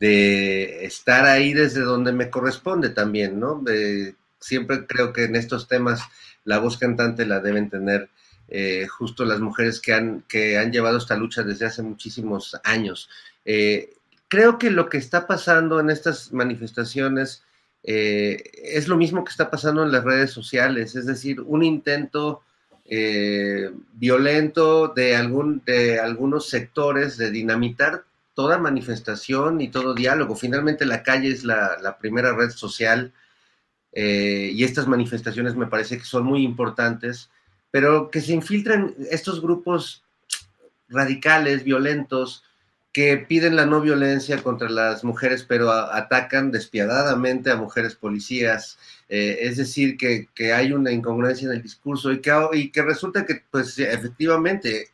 de 0.00 0.86
estar 0.86 1.26
ahí 1.26 1.52
desde 1.52 1.82
donde 1.82 2.12
me 2.12 2.30
corresponde 2.30 2.88
también, 2.88 3.38
¿no? 3.38 3.62
Siempre 4.42 4.86
creo 4.86 5.12
que 5.12 5.24
en 5.24 5.36
estos 5.36 5.68
temas 5.68 6.02
la 6.44 6.58
voz 6.58 6.76
cantante 6.76 7.24
la 7.24 7.40
deben 7.40 7.70
tener 7.70 8.10
eh, 8.48 8.86
justo 8.86 9.24
las 9.24 9.40
mujeres 9.40 9.80
que 9.80 9.94
han, 9.94 10.24
que 10.28 10.58
han 10.58 10.72
llevado 10.72 10.98
esta 10.98 11.16
lucha 11.16 11.42
desde 11.42 11.64
hace 11.64 11.82
muchísimos 11.82 12.54
años. 12.64 13.08
Eh, 13.46 13.94
creo 14.28 14.58
que 14.58 14.70
lo 14.70 14.90
que 14.90 14.98
está 14.98 15.26
pasando 15.26 15.80
en 15.80 15.88
estas 15.88 16.32
manifestaciones 16.34 17.44
eh, 17.82 18.42
es 18.62 18.88
lo 18.88 18.96
mismo 18.98 19.24
que 19.24 19.30
está 19.30 19.50
pasando 19.50 19.82
en 19.82 19.90
las 19.90 20.04
redes 20.04 20.32
sociales, 20.32 20.94
es 20.96 21.06
decir, 21.06 21.40
un 21.40 21.62
intento 21.62 22.42
violento 23.94 24.88
de, 24.88 25.16
algún, 25.16 25.62
de 25.64 25.98
algunos 25.98 26.50
sectores 26.50 27.16
de 27.16 27.30
dinamitar 27.30 28.04
toda 28.34 28.58
manifestación 28.58 29.62
y 29.62 29.68
todo 29.68 29.94
diálogo. 29.94 30.36
Finalmente 30.36 30.84
la 30.84 31.02
calle 31.02 31.30
es 31.30 31.42
la, 31.42 31.78
la 31.80 31.96
primera 31.96 32.34
red 32.34 32.50
social 32.50 33.14
eh, 33.92 34.50
y 34.52 34.64
estas 34.64 34.88
manifestaciones 34.88 35.54
me 35.54 35.66
parece 35.66 35.98
que 35.98 36.04
son 36.04 36.24
muy 36.24 36.42
importantes, 36.44 37.30
pero 37.70 38.10
que 38.10 38.20
se 38.20 38.32
infiltren 38.32 38.94
estos 39.10 39.40
grupos 39.40 40.04
radicales, 40.88 41.64
violentos, 41.64 42.44
que 42.92 43.16
piden 43.16 43.56
la 43.56 43.64
no 43.64 43.80
violencia 43.80 44.42
contra 44.42 44.68
las 44.68 45.02
mujeres, 45.02 45.44
pero 45.48 45.72
atacan 45.72 46.50
despiadadamente 46.50 47.50
a 47.50 47.56
mujeres 47.56 47.94
policías. 47.94 48.78
Eh, 49.08 49.38
es 49.40 49.56
decir, 49.56 49.96
que, 49.96 50.52
hay 50.52 50.72
una 50.72 50.90
incongruencia 50.90 51.46
en 51.46 51.54
el 51.54 51.62
discurso 51.62 52.12
y 52.12 52.20
que, 52.20 52.32
y 52.52 52.70
que 52.70 52.82
resulta 52.82 53.24
que, 53.24 53.42
pues, 53.50 53.78
efectivamente, 53.78 54.90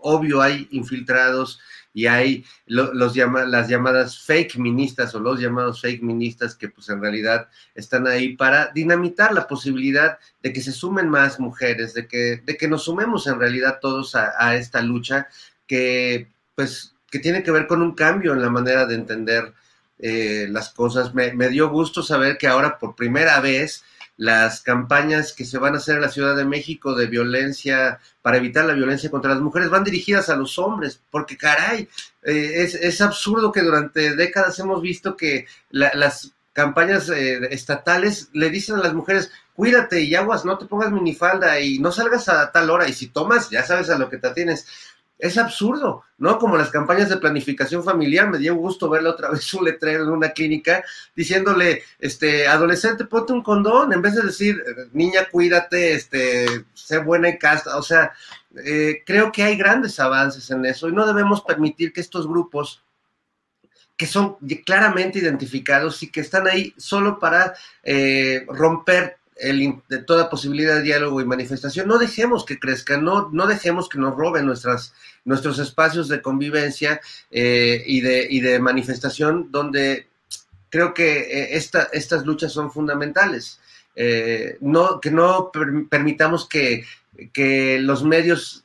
obvio, 0.00 0.40
hay 0.40 0.68
infiltrados 0.70 1.60
y 1.94 2.06
hay 2.06 2.44
los 2.66 3.14
llama, 3.14 3.44
las 3.44 3.68
llamadas 3.68 4.18
fake 4.18 4.56
ministas 4.56 5.14
o 5.14 5.20
los 5.20 5.40
llamados 5.40 5.80
fake 5.80 6.02
ministas 6.02 6.56
que 6.56 6.68
pues 6.68 6.88
en 6.88 7.00
realidad 7.00 7.48
están 7.74 8.08
ahí 8.08 8.36
para 8.36 8.72
dinamitar 8.74 9.32
la 9.32 9.46
posibilidad 9.46 10.18
de 10.42 10.52
que 10.52 10.60
se 10.60 10.72
sumen 10.72 11.08
más 11.08 11.38
mujeres, 11.38 11.94
de 11.94 12.08
que, 12.08 12.42
de 12.44 12.56
que 12.56 12.68
nos 12.68 12.84
sumemos 12.84 13.28
en 13.28 13.38
realidad 13.38 13.78
todos 13.80 14.16
a, 14.16 14.56
esta 14.56 14.82
lucha 14.82 15.28
que 15.68 16.28
pues 16.56 16.94
que 17.10 17.20
tiene 17.20 17.44
que 17.44 17.52
ver 17.52 17.68
con 17.68 17.80
un 17.80 17.94
cambio 17.94 18.32
en 18.32 18.42
la 18.42 18.50
manera 18.50 18.86
de 18.86 18.96
entender 18.96 19.54
eh, 20.00 20.48
las 20.50 20.70
cosas. 20.70 21.14
Me, 21.14 21.32
me 21.32 21.48
dio 21.48 21.70
gusto 21.70 22.02
saber 22.02 22.38
que 22.38 22.48
ahora 22.48 22.76
por 22.76 22.96
primera 22.96 23.38
vez 23.38 23.84
las 24.16 24.60
campañas 24.60 25.32
que 25.32 25.44
se 25.44 25.58
van 25.58 25.74
a 25.74 25.78
hacer 25.78 25.96
en 25.96 26.02
la 26.02 26.10
Ciudad 26.10 26.36
de 26.36 26.44
México 26.44 26.94
de 26.94 27.06
violencia, 27.06 27.98
para 28.22 28.36
evitar 28.36 28.64
la 28.64 28.74
violencia 28.74 29.10
contra 29.10 29.32
las 29.32 29.40
mujeres, 29.40 29.70
van 29.70 29.84
dirigidas 29.84 30.28
a 30.28 30.36
los 30.36 30.58
hombres, 30.58 31.00
porque 31.10 31.36
caray, 31.36 31.88
eh, 32.22 32.68
es, 32.80 33.00
absurdo 33.00 33.52
que 33.52 33.62
durante 33.62 34.14
décadas 34.14 34.58
hemos 34.58 34.80
visto 34.80 35.16
que 35.16 35.46
las 35.70 36.32
campañas 36.52 37.08
eh, 37.08 37.48
estatales 37.50 38.28
le 38.32 38.50
dicen 38.50 38.76
a 38.76 38.82
las 38.82 38.94
mujeres, 38.94 39.32
cuídate 39.54 40.02
y 40.02 40.14
aguas, 40.14 40.44
no 40.44 40.56
te 40.56 40.66
pongas 40.66 40.92
minifalda 40.92 41.58
y 41.58 41.80
no 41.80 41.90
salgas 41.90 42.28
a 42.28 42.52
tal 42.52 42.70
hora, 42.70 42.88
y 42.88 42.92
si 42.92 43.08
tomas, 43.08 43.50
ya 43.50 43.64
sabes 43.64 43.90
a 43.90 43.98
lo 43.98 44.08
que 44.08 44.18
te 44.18 44.30
tienes 44.30 44.66
es 45.18 45.38
absurdo, 45.38 46.02
¿no? 46.18 46.38
Como 46.38 46.56
las 46.56 46.70
campañas 46.70 47.08
de 47.08 47.16
planificación 47.16 47.84
familiar, 47.84 48.28
me 48.28 48.38
dio 48.38 48.54
gusto 48.56 48.88
verle 48.88 49.08
otra 49.08 49.30
vez 49.32 49.52
un 49.54 49.64
letrero 49.64 50.04
en 50.04 50.10
una 50.10 50.30
clínica 50.30 50.84
diciéndole, 51.14 51.82
este, 51.98 52.46
adolescente, 52.46 53.04
ponte 53.04 53.32
un 53.32 53.42
condón, 53.42 53.92
en 53.92 54.02
vez 54.02 54.14
de 54.14 54.22
decir, 54.22 54.62
niña, 54.92 55.28
cuídate, 55.30 55.94
este, 55.94 56.46
sé 56.74 56.98
buena 56.98 57.28
y 57.28 57.38
casta, 57.38 57.76
o 57.76 57.82
sea, 57.82 58.12
eh, 58.64 59.02
creo 59.04 59.32
que 59.32 59.42
hay 59.42 59.56
grandes 59.56 59.98
avances 59.98 60.50
en 60.50 60.64
eso 60.64 60.88
y 60.88 60.92
no 60.92 61.06
debemos 61.06 61.42
permitir 61.42 61.92
que 61.92 62.00
estos 62.00 62.26
grupos 62.26 62.84
que 63.96 64.06
son 64.06 64.36
claramente 64.66 65.20
identificados 65.20 66.02
y 66.02 66.10
que 66.10 66.20
están 66.20 66.48
ahí 66.48 66.74
solo 66.76 67.18
para 67.18 67.54
eh, 67.82 68.44
romper 68.48 69.18
de 69.36 69.98
toda 69.98 70.30
posibilidad 70.30 70.76
de 70.76 70.82
diálogo 70.82 71.20
y 71.20 71.24
manifestación. 71.24 71.88
No 71.88 71.98
dejemos 71.98 72.44
que 72.44 72.58
crezcan, 72.58 73.04
no, 73.04 73.30
no 73.32 73.46
dejemos 73.46 73.88
que 73.88 73.98
nos 73.98 74.14
roben 74.14 74.46
nuestras, 74.46 74.94
nuestros 75.24 75.58
espacios 75.58 76.08
de 76.08 76.22
convivencia 76.22 77.00
eh, 77.30 77.82
y, 77.86 78.00
de, 78.00 78.26
y 78.30 78.40
de 78.40 78.60
manifestación 78.60 79.50
donde 79.50 80.06
creo 80.70 80.94
que 80.94 81.20
eh, 81.20 81.56
esta, 81.56 81.88
estas 81.92 82.24
luchas 82.24 82.52
son 82.52 82.70
fundamentales. 82.70 83.60
Eh, 83.96 84.56
no, 84.60 85.00
que 85.00 85.10
no 85.10 85.50
permitamos 85.88 86.48
que, 86.48 86.84
que, 87.32 87.78
los 87.80 88.02
medios 88.02 88.64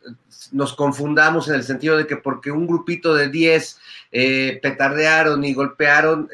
nos 0.51 0.73
confundamos 0.73 1.47
en 1.47 1.55
el 1.55 1.63
sentido 1.63 1.97
de 1.97 2.07
que 2.07 2.17
porque 2.17 2.49
un 2.49 2.65
grupito 2.65 3.13
de 3.13 3.29
10 3.29 3.77
petardearon 4.61 5.43
y 5.43 5.53
golpearon, 5.53 6.27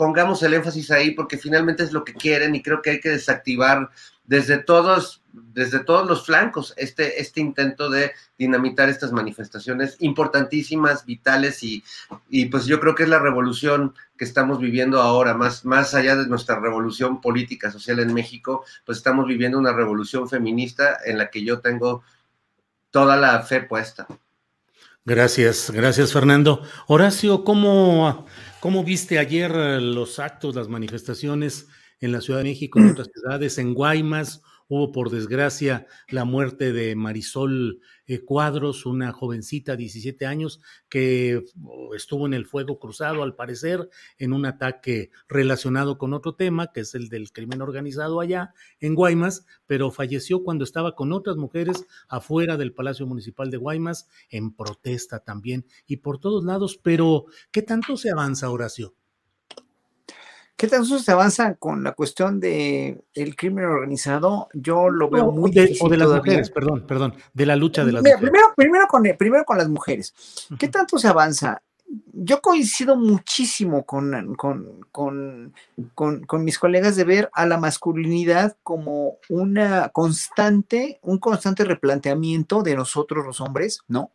pongamos 0.00 0.42
el 0.42 0.54
énfasis 0.54 0.90
ahí 0.92 1.10
porque 1.10 1.36
finalmente 1.36 1.82
es 1.82 1.92
lo 1.92 2.04
que 2.04 2.14
quieren 2.14 2.54
y 2.54 2.62
creo 2.62 2.80
que 2.80 2.88
hay 2.88 3.00
que 3.00 3.10
desactivar 3.10 3.90
desde 4.24 4.56
todos, 4.56 5.20
desde 5.30 5.80
todos 5.80 6.08
los 6.08 6.24
flancos 6.24 6.72
este, 6.78 7.20
este 7.20 7.42
intento 7.42 7.90
de 7.90 8.12
dinamitar 8.38 8.88
estas 8.88 9.12
manifestaciones 9.12 9.98
importantísimas, 9.98 11.04
vitales 11.04 11.62
y, 11.62 11.84
y 12.30 12.46
pues 12.46 12.64
yo 12.64 12.80
creo 12.80 12.94
que 12.94 13.02
es 13.02 13.10
la 13.10 13.18
revolución 13.18 13.92
que 14.16 14.24
estamos 14.24 14.58
viviendo 14.58 15.02
ahora, 15.02 15.34
más, 15.34 15.66
más 15.66 15.92
allá 15.92 16.16
de 16.16 16.26
nuestra 16.28 16.58
revolución 16.58 17.20
política, 17.20 17.70
social 17.70 17.98
en 17.98 18.14
México, 18.14 18.64
pues 18.86 18.96
estamos 18.96 19.26
viviendo 19.26 19.58
una 19.58 19.74
revolución 19.74 20.30
feminista 20.30 20.96
en 21.04 21.18
la 21.18 21.28
que 21.28 21.44
yo 21.44 21.60
tengo 21.60 22.02
toda 22.90 23.18
la 23.18 23.42
fe 23.42 23.60
puesta. 23.60 24.06
Gracias, 25.04 25.70
gracias 25.70 26.10
Fernando. 26.10 26.62
Horacio, 26.86 27.44
¿cómo 27.44 28.26
¿Cómo 28.60 28.84
viste 28.84 29.18
ayer 29.18 29.50
eh, 29.54 29.80
los 29.80 30.18
actos, 30.18 30.54
las 30.54 30.68
manifestaciones 30.68 31.68
en 31.98 32.12
la 32.12 32.20
Ciudad 32.20 32.40
de 32.40 32.44
México, 32.44 32.78
en 32.78 32.90
otras 32.90 33.08
ciudades, 33.12 33.56
en 33.56 33.72
Guaymas? 33.72 34.42
Hubo, 34.72 34.92
por 34.92 35.10
desgracia, 35.10 35.88
la 36.10 36.24
muerte 36.24 36.72
de 36.72 36.94
Marisol 36.94 37.80
eh, 38.06 38.20
Cuadros, 38.20 38.86
una 38.86 39.10
jovencita, 39.10 39.74
17 39.74 40.26
años, 40.26 40.60
que 40.88 41.42
oh, 41.64 41.92
estuvo 41.96 42.24
en 42.24 42.34
el 42.34 42.46
fuego 42.46 42.78
cruzado, 42.78 43.24
al 43.24 43.34
parecer, 43.34 43.90
en 44.16 44.32
un 44.32 44.46
ataque 44.46 45.10
relacionado 45.28 45.98
con 45.98 46.14
otro 46.14 46.36
tema, 46.36 46.70
que 46.72 46.82
es 46.82 46.94
el 46.94 47.08
del 47.08 47.32
crimen 47.32 47.62
organizado 47.62 48.20
allá 48.20 48.54
en 48.78 48.94
Guaymas, 48.94 49.44
pero 49.66 49.90
falleció 49.90 50.44
cuando 50.44 50.62
estaba 50.62 50.94
con 50.94 51.12
otras 51.12 51.36
mujeres 51.36 51.84
afuera 52.08 52.56
del 52.56 52.72
Palacio 52.72 53.08
Municipal 53.08 53.50
de 53.50 53.56
Guaymas, 53.56 54.08
en 54.28 54.54
protesta 54.54 55.18
también, 55.18 55.66
y 55.84 55.96
por 55.96 56.20
todos 56.20 56.44
lados. 56.44 56.78
Pero, 56.80 57.24
¿qué 57.50 57.62
tanto 57.62 57.96
se 57.96 58.12
avanza, 58.12 58.50
Horacio? 58.50 58.94
¿Qué 60.60 60.68
tanto 60.68 60.98
se 60.98 61.10
avanza 61.10 61.54
con 61.54 61.82
la 61.82 61.92
cuestión 61.92 62.38
de 62.38 63.02
el 63.14 63.34
crimen 63.34 63.64
organizado? 63.64 64.48
Yo 64.52 64.90
lo 64.90 65.08
veo 65.08 65.32
muy 65.32 65.50
de, 65.50 65.74
O 65.80 65.88
de 65.88 65.96
las 65.96 66.10
mujeres, 66.10 66.50
perdón, 66.50 66.84
perdón, 66.86 67.14
de 67.32 67.46
la 67.46 67.56
lucha 67.56 67.82
de 67.82 67.92
las 67.92 68.02
mujeres. 68.02 68.20
Primero, 68.20 68.46
primero, 68.54 68.86
con, 68.86 69.02
primero 69.18 69.44
con 69.46 69.56
las 69.56 69.70
mujeres. 69.70 70.12
¿Qué 70.58 70.68
tanto 70.68 70.98
se 70.98 71.08
avanza? 71.08 71.62
Yo 72.12 72.42
coincido 72.42 72.94
muchísimo 72.94 73.86
con, 73.86 74.34
con, 74.34 74.84
con, 74.92 75.54
con, 75.94 76.44
mis 76.44 76.58
colegas 76.58 76.94
de 76.94 77.04
ver 77.04 77.30
a 77.32 77.46
la 77.46 77.56
masculinidad 77.56 78.54
como 78.62 79.16
una 79.30 79.88
constante, 79.88 80.98
un 81.00 81.16
constante 81.16 81.64
replanteamiento 81.64 82.62
de 82.62 82.76
nosotros 82.76 83.24
los 83.24 83.40
hombres, 83.40 83.80
¿no? 83.88 84.10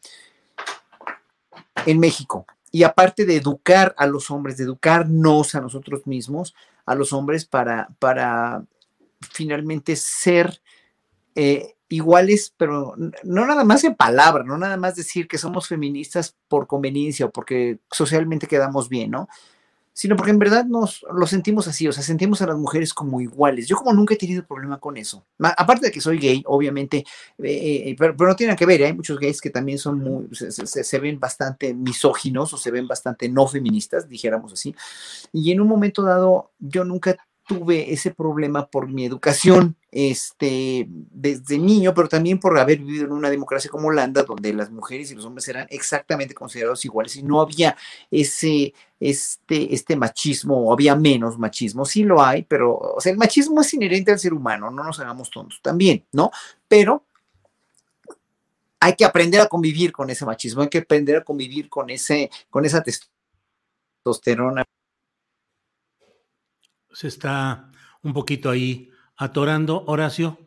En 1.87 1.99
México 1.99 2.45
y 2.75 2.83
aparte 2.83 3.23
de 3.25 3.37
educar 3.37 3.95
a 3.97 4.05
los 4.05 4.29
hombres, 4.29 4.57
de 4.57 4.65
educarnos 4.65 5.55
a 5.55 5.61
nosotros 5.61 6.05
mismos, 6.05 6.53
a 6.85 6.93
los 6.93 7.13
hombres 7.13 7.45
para, 7.45 7.87
para 7.99 8.65
finalmente 9.31 9.95
ser 9.95 10.61
eh, 11.35 11.75
iguales, 11.87 12.53
pero 12.57 12.93
no 13.23 13.45
nada 13.45 13.63
más 13.63 13.85
en 13.85 13.95
palabra, 13.95 14.43
no 14.43 14.57
nada 14.57 14.75
más 14.75 14.95
decir 14.95 15.25
que 15.29 15.37
somos 15.37 15.69
feministas 15.69 16.35
por 16.49 16.67
conveniencia 16.67 17.27
o 17.27 17.31
porque 17.31 17.79
socialmente 17.89 18.45
quedamos 18.45 18.89
bien, 18.89 19.11
¿no? 19.11 19.29
Sino 19.95 20.17
porque 20.17 20.31
en 20.31 20.39
verdad 20.39 20.65
nos 20.65 21.05
lo 21.09 21.25
sentimos 21.25 21.69
así, 21.69 21.87
o 21.87 21.93
sea, 21.93 22.03
sentimos 22.03 22.41
a 22.41 22.47
las 22.47 22.57
mujeres 22.57 22.93
como 22.93 23.21
iguales. 23.21 23.65
Yo 23.65 23.77
como 23.77 23.93
nunca 23.93 24.13
he 24.13 24.17
tenido 24.17 24.45
problema 24.45 24.77
con 24.77 24.97
eso. 24.97 25.25
Aparte 25.39 25.85
de 25.85 25.91
que 25.93 26.01
soy 26.01 26.19
gay, 26.19 26.43
obviamente, 26.47 27.05
eh, 27.41 27.83
eh, 27.85 27.95
pero, 27.97 28.13
no 28.13 28.35
tiene 28.35 28.57
que 28.57 28.65
ver, 28.65 28.81
¿eh? 28.81 28.87
hay 28.87 28.93
muchos 28.93 29.17
gays 29.17 29.39
que 29.39 29.49
también 29.49 29.79
son 29.79 29.99
muy, 29.99 30.27
se, 30.33 30.99
ven 30.99 31.17
bastante 31.17 31.73
misóginos 31.73 32.51
o 32.51 32.57
se 32.57 32.71
ven 32.71 32.89
bastante 32.89 33.29
no 33.29 33.47
feministas, 33.47 34.09
dijéramos 34.09 34.51
así. 34.51 34.75
Y 35.31 35.53
en 35.53 35.61
un 35.61 35.69
momento 35.69 36.03
dado, 36.03 36.51
yo 36.59 36.83
nunca 36.83 37.15
tuve 37.47 37.93
ese 37.93 38.11
problema 38.11 38.67
por 38.67 38.89
mi 38.89 39.05
educación 39.05 39.77
este, 39.95 40.87
desde 40.89 41.57
niño, 41.57 41.93
pero 41.93 42.09
también 42.09 42.37
por 42.37 42.59
haber 42.59 42.79
vivido 42.79 43.05
en 43.05 43.13
una 43.13 43.29
democracia 43.29 43.71
como 43.71 43.87
Holanda, 43.87 44.23
donde 44.23 44.53
las 44.53 44.69
mujeres 44.69 45.09
y 45.09 45.15
los 45.15 45.23
hombres 45.23 45.47
eran 45.47 45.67
exactamente 45.69 46.33
considerados 46.33 46.83
iguales 46.83 47.15
y 47.15 47.23
no 47.23 47.39
había 47.39 47.77
ese, 48.11 48.73
este, 48.99 49.73
este 49.73 49.95
machismo, 49.95 50.65
o 50.65 50.73
había 50.73 50.97
menos 50.97 51.39
machismo, 51.39 51.85
sí 51.85 52.03
lo 52.03 52.21
hay, 52.21 52.43
pero, 52.43 52.75
o 52.75 52.99
sea, 52.99 53.13
el 53.13 53.17
machismo 53.17 53.61
es 53.61 53.73
inherente 53.73 54.11
al 54.11 54.19
ser 54.19 54.33
humano, 54.33 54.69
no 54.69 54.83
nos 54.83 54.99
hagamos 54.99 55.29
tontos 55.29 55.61
también, 55.61 56.05
¿no? 56.11 56.29
Pero 56.67 57.05
hay 58.81 58.95
que 58.95 59.05
aprender 59.05 59.39
a 59.39 59.47
convivir 59.47 59.93
con 59.93 60.09
ese 60.09 60.25
machismo, 60.25 60.61
hay 60.61 60.67
que 60.69 60.79
aprender 60.79 61.15
a 61.15 61.23
convivir 61.23 61.69
con, 61.69 61.89
ese, 61.89 62.29
con 62.49 62.65
esa 62.65 62.83
testosterona 62.83 64.65
se 66.91 67.07
está 67.07 67.71
un 68.03 68.13
poquito 68.13 68.49
ahí 68.49 68.89
atorando. 69.17 69.83
Horacio, 69.87 70.37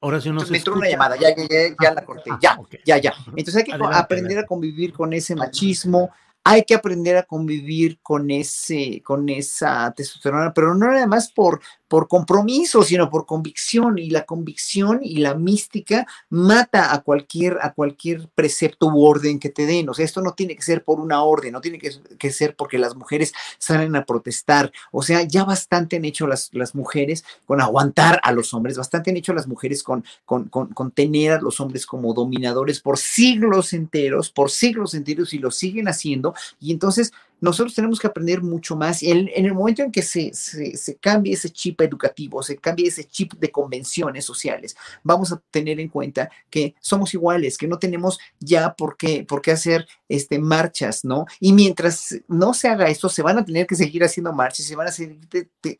Horacio 0.00 0.32
no 0.32 0.40
se 0.40 0.50
Me 0.50 0.58
entró 0.58 0.74
una 0.74 0.88
llamada, 0.88 1.16
ya, 1.16 1.28
ya, 1.34 1.44
ya, 1.80 1.94
la 1.94 2.04
corté, 2.04 2.30
ya, 2.40 2.58
ya, 2.84 2.98
ya. 2.98 3.14
Entonces 3.36 3.56
hay 3.56 3.64
que 3.64 3.72
aprender 3.72 4.38
a 4.38 4.46
convivir 4.46 4.92
con 4.92 5.12
ese 5.12 5.36
machismo, 5.36 6.10
hay 6.44 6.64
que 6.64 6.74
aprender 6.74 7.16
a 7.16 7.22
convivir 7.22 8.00
con 8.02 8.30
ese, 8.30 9.00
con 9.04 9.28
esa 9.28 9.92
testosterona, 9.96 10.52
pero 10.52 10.74
no 10.74 10.88
nada 10.88 11.06
más 11.06 11.30
por, 11.30 11.60
por 11.92 12.08
compromiso, 12.08 12.82
sino 12.82 13.10
por 13.10 13.26
convicción. 13.26 13.98
Y 13.98 14.08
la 14.08 14.24
convicción 14.24 15.00
y 15.02 15.18
la 15.18 15.34
mística 15.34 16.06
mata 16.30 16.94
a 16.94 17.02
cualquier, 17.02 17.58
a 17.60 17.74
cualquier 17.74 18.30
precepto 18.34 18.86
u 18.86 19.04
orden 19.04 19.38
que 19.38 19.50
te 19.50 19.66
den. 19.66 19.90
O 19.90 19.92
sea, 19.92 20.06
esto 20.06 20.22
no 20.22 20.32
tiene 20.32 20.56
que 20.56 20.62
ser 20.62 20.84
por 20.84 21.00
una 21.00 21.22
orden, 21.22 21.52
no 21.52 21.60
tiene 21.60 21.78
que, 21.78 22.30
ser 22.30 22.56
porque 22.56 22.78
las 22.78 22.96
mujeres 22.96 23.34
salen 23.58 23.94
a 23.94 24.06
protestar. 24.06 24.72
O 24.90 25.02
sea, 25.02 25.24
ya 25.24 25.44
bastante 25.44 25.96
han 25.96 26.06
hecho 26.06 26.26
las, 26.26 26.48
las 26.54 26.74
mujeres 26.74 27.26
con 27.44 27.60
aguantar 27.60 28.20
a 28.22 28.32
los 28.32 28.54
hombres, 28.54 28.78
bastante 28.78 29.10
han 29.10 29.18
hecho 29.18 29.34
las 29.34 29.46
mujeres 29.46 29.82
con, 29.82 30.02
con, 30.24 30.48
con, 30.48 30.90
tener 30.92 31.32
a 31.32 31.40
los 31.42 31.60
hombres 31.60 31.84
como 31.84 32.14
dominadores 32.14 32.80
por 32.80 32.96
siglos 32.96 33.74
enteros, 33.74 34.30
por 34.30 34.50
siglos 34.50 34.94
enteros 34.94 35.34
y 35.34 35.38
lo 35.40 35.50
siguen 35.50 35.88
haciendo. 35.88 36.32
Y 36.58 36.72
entonces 36.72 37.12
nosotros 37.42 37.74
tenemos 37.74 37.98
que 37.98 38.06
aprender 38.06 38.40
mucho 38.40 38.76
más. 38.76 39.02
En, 39.02 39.28
en 39.34 39.46
el 39.46 39.52
momento 39.52 39.82
en 39.82 39.90
que 39.90 40.02
se, 40.02 40.32
se, 40.32 40.96
cambie 40.98 41.34
ese 41.34 41.50
chip 41.50 41.80
educativo, 41.80 42.40
se 42.40 42.56
cambie 42.56 42.86
ese 42.86 43.04
chip 43.04 43.34
de 43.34 43.50
convenciones 43.50 44.24
sociales, 44.24 44.76
vamos 45.02 45.32
a 45.32 45.42
tener 45.50 45.80
en 45.80 45.88
cuenta 45.88 46.30
que 46.48 46.76
somos 46.80 47.12
iguales, 47.14 47.58
que 47.58 47.66
no 47.66 47.80
tenemos 47.80 48.20
ya 48.38 48.74
por 48.74 48.96
qué, 48.96 49.24
por 49.24 49.42
qué 49.42 49.50
hacer 49.50 49.88
este, 50.08 50.38
marchas, 50.38 51.04
¿no? 51.04 51.26
Y 51.40 51.52
mientras 51.52 52.16
no 52.28 52.54
se 52.54 52.68
haga 52.68 52.86
esto, 52.86 53.08
se 53.08 53.22
van 53.22 53.38
a 53.38 53.44
tener 53.44 53.66
que 53.66 53.74
seguir 53.74 54.04
haciendo 54.04 54.32
marchas, 54.32 54.64
se 54.64 54.76
van 54.76 54.86
a 54.86 54.92
seguir 54.92 55.18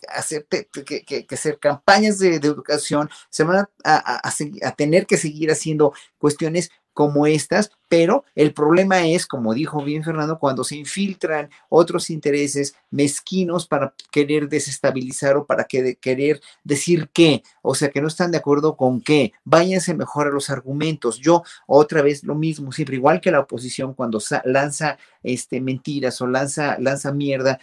hacer, 0.09 0.46
que, 0.48 1.27
hacer 1.31 1.59
campañas 1.61 2.18
de, 2.18 2.35
educación, 2.35 3.09
se 3.31 3.44
van 3.44 3.68
a, 3.85 4.29
a 4.29 4.72
tener 4.75 5.07
que 5.07 5.16
seguir 5.16 5.53
haciendo 5.53 5.92
cuestiones 6.18 6.70
como 6.92 7.26
estas, 7.26 7.70
pero 7.88 8.24
el 8.35 8.55
problema 8.55 9.07
es, 9.07 9.26
como 9.26 9.55
dijo 9.55 9.83
bien 9.83 10.02
Fernando, 10.02 10.38
cuando 10.38 10.64
se 10.64 10.76
infiltran 10.76 11.50
otros 11.68 12.11
intereses 12.11 12.74
mezquinos 12.90 13.66
para 13.66 13.94
querer 14.11 14.48
desestabilizar 14.48 15.37
o 15.37 15.46
para 15.46 15.64
querer 15.64 16.40
decir 16.64 17.11
qué, 17.12 17.42
o 17.61 17.74
sea, 17.74 17.90
que 17.90 18.00
no 18.00 18.09
están 18.09 18.31
de 18.31 18.38
acuerdo 18.38 18.76
con 18.76 19.00
qué, 19.00 19.33
váyanse 19.44 19.94
mejor 19.94 20.28
a 20.28 20.31
los 20.31 20.50
argumentos. 20.50 21.18
Yo, 21.18 21.42
otra 21.66 22.02
vez, 22.02 22.24
lo 22.24 22.35
mismo, 22.35 22.72
siempre 22.72 22.96
igual 22.96 23.20
que 23.20 23.31
la 23.31 23.40
oposición 23.40 23.94
cuando 23.94 24.20
lanza 24.44 24.98
este, 25.22 25.61
mentiras 25.61 26.20
o 26.20 26.26
lanza, 26.26 26.76
lanza 26.78 27.12
mierda 27.12 27.61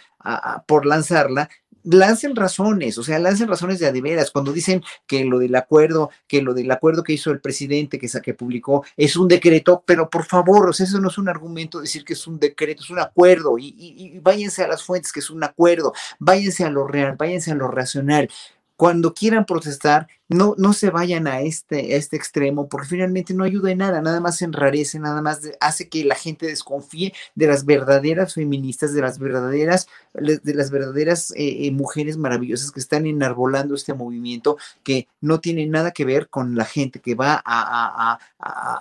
por 0.66 0.86
lanzarla, 0.86 1.48
lancen 1.84 2.36
razones, 2.36 2.98
o 2.98 3.02
sea, 3.02 3.18
lancen 3.18 3.48
razones 3.48 3.78
de 3.78 3.86
adeveras. 3.86 4.30
Cuando 4.30 4.52
dicen 4.52 4.82
que 5.06 5.24
lo 5.24 5.38
del 5.38 5.54
acuerdo, 5.54 6.10
que 6.26 6.42
lo 6.42 6.54
del 6.54 6.70
acuerdo 6.70 7.02
que 7.02 7.12
hizo 7.12 7.30
el 7.30 7.40
presidente, 7.40 7.98
que, 7.98 8.08
que 8.22 8.34
publicó, 8.34 8.84
es 8.96 9.16
un 9.16 9.28
decreto, 9.28 9.82
pero 9.86 10.08
por 10.10 10.24
favor, 10.24 10.68
o 10.68 10.72
sea, 10.72 10.86
eso 10.86 11.00
no 11.00 11.08
es 11.08 11.18
un 11.18 11.28
argumento 11.28 11.80
decir 11.80 12.04
que 12.04 12.14
es 12.14 12.26
un 12.26 12.38
decreto, 12.38 12.82
es 12.82 12.90
un 12.90 13.00
acuerdo, 13.00 13.58
y, 13.58 13.74
y 13.76 14.18
váyanse 14.20 14.62
a 14.62 14.68
las 14.68 14.82
fuentes, 14.82 15.12
que 15.12 15.20
es 15.20 15.30
un 15.30 15.42
acuerdo, 15.44 15.92
váyanse 16.18 16.64
a 16.64 16.70
lo 16.70 16.86
real, 16.86 17.16
váyanse 17.16 17.52
a 17.52 17.54
lo 17.54 17.68
racional 17.68 18.28
cuando 18.80 19.12
quieran 19.12 19.44
protestar, 19.44 20.08
no, 20.30 20.54
no 20.56 20.72
se 20.72 20.88
vayan 20.88 21.26
a 21.26 21.42
este, 21.42 21.96
este 21.96 22.16
extremo, 22.16 22.66
porque 22.66 22.88
finalmente 22.88 23.34
no 23.34 23.44
ayuda 23.44 23.70
en 23.70 23.76
nada, 23.76 24.00
nada 24.00 24.20
más 24.20 24.40
enrarece, 24.40 24.98
nada 24.98 25.20
más 25.20 25.42
hace 25.60 25.90
que 25.90 26.02
la 26.02 26.14
gente 26.14 26.46
desconfíe 26.46 27.12
de 27.34 27.46
las 27.46 27.66
verdaderas 27.66 28.32
feministas, 28.32 28.94
de 28.94 29.02
las 29.02 29.18
verdaderas, 29.18 29.86
de 30.14 30.54
las 30.54 30.70
verdaderas 30.70 31.30
eh, 31.32 31.66
eh, 31.66 31.72
mujeres 31.72 32.16
maravillosas 32.16 32.70
que 32.70 32.80
están 32.80 33.06
enarbolando 33.06 33.74
este 33.74 33.92
movimiento, 33.92 34.56
que 34.82 35.08
no 35.20 35.40
tiene 35.40 35.66
nada 35.66 35.90
que 35.90 36.06
ver 36.06 36.30
con 36.30 36.56
la 36.56 36.64
gente 36.64 37.00
que 37.00 37.14
va 37.14 37.42
a, 37.44 38.18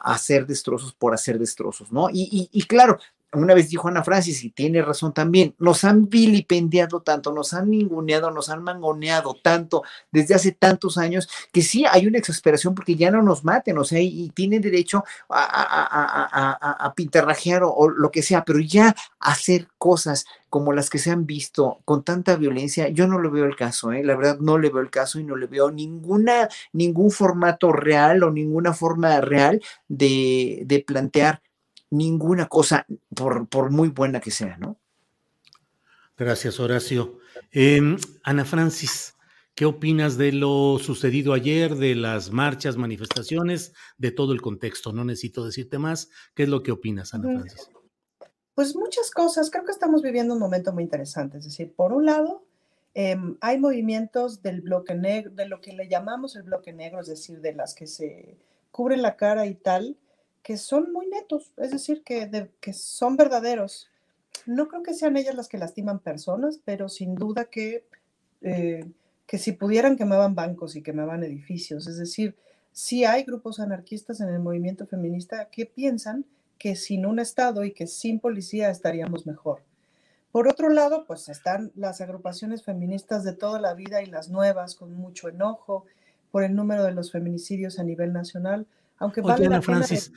hacer 0.05 0.47
destrozos 0.47 0.93
por 0.93 1.13
hacer 1.13 1.37
destrozos, 1.39 1.91
¿no? 1.91 2.09
Y, 2.09 2.47
y 2.53 2.63
claro, 2.63 2.99
una 3.33 3.53
vez 3.53 3.69
dijo 3.69 3.87
Ana 3.87 4.03
Francis, 4.03 4.43
y 4.43 4.49
tiene 4.49 4.81
razón 4.81 5.13
también, 5.13 5.53
nos 5.59 5.83
han 5.83 6.09
vilipendiado 6.09 7.01
tanto, 7.01 7.31
nos 7.31 7.53
han 7.53 7.69
ninguneado, 7.69 8.31
nos 8.31 8.49
han 8.49 8.63
mangoneado 8.63 9.35
tanto 9.41 9.83
desde 10.11 10.33
hace 10.33 10.51
tantos 10.51 10.97
años, 10.97 11.29
que 11.51 11.61
sí 11.61 11.85
hay 11.85 12.07
una 12.07 12.17
exasperación 12.17 12.73
porque 12.73 12.95
ya 12.95 13.11
no 13.11 13.21
nos 13.21 13.43
maten, 13.43 13.77
o 13.77 13.83
sea, 13.83 13.99
y, 13.99 14.29
tienen 14.29 14.61
derecho 14.61 15.03
a, 15.27 15.43
a, 15.43 16.85
a, 16.85 16.93
pintarrajear 16.93 17.61
o, 17.63 17.89
lo 17.89 18.11
que 18.11 18.21
sea, 18.21 18.43
pero 18.45 18.59
ya 18.59 18.95
hacer 19.19 19.67
cosas 19.77 20.25
como 20.49 20.73
las 20.73 20.89
que 20.89 20.97
se 20.97 21.11
han 21.11 21.25
visto 21.25 21.79
con 21.85 22.03
tanta 22.03 22.35
violencia, 22.35 22.89
yo 22.89 23.07
no 23.07 23.21
le 23.21 23.29
veo 23.29 23.45
el 23.45 23.55
caso, 23.55 23.91
¿eh? 23.91 24.03
la 24.03 24.15
verdad 24.15 24.39
no 24.39 24.57
le 24.57 24.69
veo 24.69 24.81
el 24.81 24.89
caso 24.89 25.19
y 25.19 25.23
no 25.23 25.35
le 25.35 25.47
veo 25.47 25.71
ninguna, 25.71 26.49
ningún 26.73 27.11
formato 27.11 27.71
real 27.71 28.23
o 28.23 28.31
ninguna 28.31 28.73
forma 28.73 29.21
real 29.21 29.61
de, 29.87 30.63
de 30.65 30.79
plantear 30.79 31.41
ninguna 31.89 32.47
cosa, 32.47 32.85
por, 33.15 33.47
por 33.47 33.71
muy 33.71 33.89
buena 33.89 34.19
que 34.19 34.31
sea, 34.31 34.57
¿no? 34.57 34.77
Gracias, 36.17 36.59
Horacio. 36.59 37.19
Em, 37.51 37.97
Ana 38.23 38.43
Francis, 38.43 39.15
¿qué 39.55 39.65
opinas 39.65 40.17
de 40.17 40.33
lo 40.33 40.77
sucedido 40.79 41.33
ayer, 41.33 41.75
de 41.75 41.95
las 41.95 42.31
marchas, 42.31 42.75
manifestaciones, 42.75 43.73
de 43.97 44.11
todo 44.11 44.33
el 44.33 44.41
contexto? 44.41 44.91
No 44.91 45.05
necesito 45.05 45.45
decirte 45.45 45.79
más. 45.79 46.09
¿Qué 46.35 46.43
es 46.43 46.49
lo 46.49 46.61
que 46.61 46.71
opinas, 46.71 47.13
Ana 47.13 47.39
Francis? 47.39 47.69
Pues 48.53 48.75
muchas 48.75 49.11
cosas. 49.11 49.49
Creo 49.49 49.63
que 49.63 49.71
estamos 49.71 50.01
viviendo 50.01 50.33
un 50.33 50.41
momento 50.41 50.73
muy 50.73 50.83
interesante. 50.83 51.37
Es 51.37 51.45
decir, 51.45 51.73
por 51.73 51.93
un 51.93 52.05
lado, 52.05 52.43
em, 52.93 53.37
hay 53.39 53.57
movimientos 53.57 54.41
del 54.41 54.59
bloque 54.59 54.95
negro, 54.95 55.31
de 55.33 55.47
lo 55.47 55.61
que 55.61 55.71
le 55.71 55.87
llamamos 55.87 56.35
el 56.35 56.43
bloque 56.43 56.73
negro, 56.73 56.99
es 56.99 57.07
decir, 57.07 57.39
de 57.39 57.53
las 57.53 57.73
que 57.73 57.87
se 57.87 58.37
cubren 58.71 59.01
la 59.01 59.15
cara 59.15 59.45
y 59.45 59.55
tal, 59.55 59.97
que 60.43 60.57
son 60.57 60.91
muy 60.91 61.07
netos, 61.07 61.51
es 61.57 61.71
decir, 61.71 62.03
que, 62.03 62.49
que 62.59 62.73
son 62.73 63.17
verdaderos. 63.17 63.89
No 64.45 64.67
creo 64.67 64.83
que 64.83 64.93
sean 64.93 65.17
ellas 65.17 65.35
las 65.35 65.47
que 65.47 65.57
lastiman 65.57 65.99
personas, 65.99 66.59
pero 66.63 66.89
sin 66.89 67.15
duda 67.15 67.45
que, 67.45 67.85
eh, 68.41 68.85
que 69.27 69.37
si 69.37 69.51
pudieran 69.51 69.97
quemaban 69.97 70.35
bancos 70.35 70.75
y 70.75 70.81
quemaban 70.81 71.23
edificios. 71.23 71.87
Es 71.87 71.97
decir, 71.97 72.35
sí 72.71 73.05
hay 73.05 73.23
grupos 73.23 73.59
anarquistas 73.59 74.21
en 74.21 74.29
el 74.29 74.39
movimiento 74.39 74.87
feminista 74.87 75.49
que 75.49 75.65
piensan 75.65 76.25
que 76.57 76.75
sin 76.75 77.05
un 77.05 77.19
Estado 77.19 77.63
y 77.63 77.71
que 77.71 77.87
sin 77.87 78.19
policía 78.19 78.69
estaríamos 78.69 79.25
mejor. 79.25 79.61
Por 80.31 80.47
otro 80.47 80.69
lado, 80.69 81.05
pues 81.07 81.27
están 81.29 81.71
las 81.75 82.01
agrupaciones 82.01 82.63
feministas 82.63 83.23
de 83.23 83.33
toda 83.33 83.59
la 83.59 83.73
vida 83.73 84.03
y 84.03 84.05
las 84.05 84.29
nuevas 84.29 84.75
con 84.75 84.93
mucho 84.93 85.29
enojo 85.29 85.85
por 86.31 86.43
el 86.43 86.55
número 86.55 86.83
de 86.83 86.91
los 86.91 87.11
feminicidios 87.11 87.79
a 87.79 87.83
nivel 87.83 88.13
nacional 88.13 88.67
aunque 88.99 89.21
vale 89.21 89.49
la 89.49 89.61
Francis, 89.61 90.11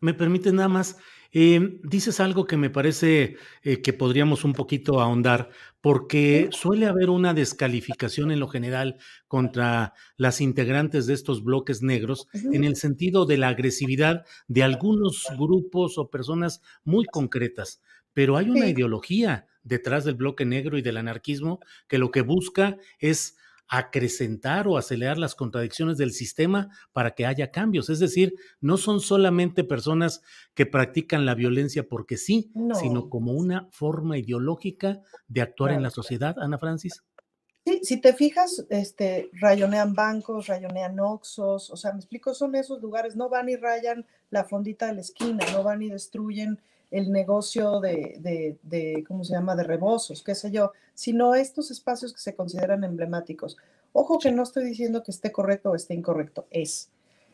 me 0.00 0.12
permite 0.12 0.52
nada 0.52 0.68
más, 0.68 0.98
eh, 1.32 1.80
dices 1.82 2.20
algo 2.20 2.46
que 2.46 2.58
me 2.58 2.68
parece 2.68 3.36
eh, 3.62 3.80
que 3.80 3.94
podríamos 3.94 4.44
un 4.44 4.52
poquito 4.52 5.00
ahondar, 5.00 5.48
porque 5.80 6.50
suele 6.52 6.86
haber 6.86 7.08
una 7.08 7.32
descalificación 7.32 8.30
en 8.30 8.38
lo 8.38 8.48
general 8.48 8.98
contra 9.28 9.94
las 10.16 10.42
integrantes 10.42 11.06
de 11.06 11.14
estos 11.14 11.42
bloques 11.42 11.82
negros 11.82 12.28
en 12.34 12.64
el 12.64 12.76
sentido 12.76 13.24
de 13.24 13.38
la 13.38 13.48
agresividad 13.48 14.26
de 14.46 14.62
algunos 14.62 15.26
grupos 15.38 15.96
o 15.96 16.10
personas 16.10 16.60
muy 16.84 17.06
concretas, 17.06 17.80
pero 18.12 18.36
hay 18.36 18.50
una 18.50 18.68
ideología 18.68 19.46
detrás 19.62 20.04
del 20.04 20.16
bloque 20.16 20.44
negro 20.44 20.76
y 20.76 20.82
del 20.82 20.98
anarquismo 20.98 21.60
que 21.88 21.98
lo 21.98 22.10
que 22.10 22.20
busca 22.20 22.76
es 22.98 23.38
acrecentar 23.68 24.68
o 24.68 24.76
acelerar 24.76 25.18
las 25.18 25.34
contradicciones 25.34 25.96
del 25.96 26.12
sistema 26.12 26.68
para 26.92 27.12
que 27.12 27.26
haya 27.26 27.50
cambios. 27.50 27.88
Es 27.90 27.98
decir, 27.98 28.34
no 28.60 28.76
son 28.76 29.00
solamente 29.00 29.64
personas 29.64 30.22
que 30.54 30.66
practican 30.66 31.26
la 31.26 31.34
violencia 31.34 31.88
porque 31.88 32.16
sí, 32.16 32.52
sino 32.80 33.08
como 33.08 33.32
una 33.32 33.68
forma 33.70 34.18
ideológica 34.18 35.00
de 35.28 35.42
actuar 35.42 35.72
en 35.72 35.82
la 35.82 35.90
sociedad, 35.90 36.36
Ana 36.38 36.58
Francis. 36.58 37.02
Sí, 37.66 37.80
si 37.82 37.96
te 37.98 38.12
fijas, 38.12 38.66
este, 38.68 39.30
rayonean 39.40 39.94
bancos, 39.94 40.48
rayonean 40.48 41.00
oxos, 41.00 41.70
o 41.70 41.76
sea, 41.76 41.92
me 41.92 41.98
explico, 41.98 42.34
son 42.34 42.54
esos 42.56 42.82
lugares, 42.82 43.16
no 43.16 43.30
van 43.30 43.48
y 43.48 43.56
rayan 43.56 44.06
la 44.28 44.44
fondita 44.44 44.86
de 44.86 44.94
la 44.94 45.00
esquina, 45.00 45.46
no 45.52 45.62
van 45.62 45.80
y 45.80 45.88
destruyen 45.88 46.60
el 46.94 47.10
negocio 47.10 47.80
de, 47.80 48.56
de, 48.62 49.04
¿cómo 49.06 49.24
se 49.24 49.32
llama?, 49.32 49.56
de 49.56 49.64
rebosos, 49.64 50.22
qué 50.22 50.34
sé 50.36 50.52
yo, 50.52 50.72
sino 50.94 51.34
estos 51.34 51.72
espacios 51.72 52.12
que 52.12 52.20
se 52.20 52.36
consideran 52.36 52.84
emblemáticos. 52.84 53.56
Ojo 53.92 54.20
que 54.20 54.30
no 54.30 54.44
estoy 54.44 54.64
diciendo 54.64 55.02
que 55.02 55.10
esté 55.10 55.32
correcto 55.32 55.72
o 55.72 55.74
esté 55.74 55.94
incorrecto, 55.94 56.46
es. 56.50 56.90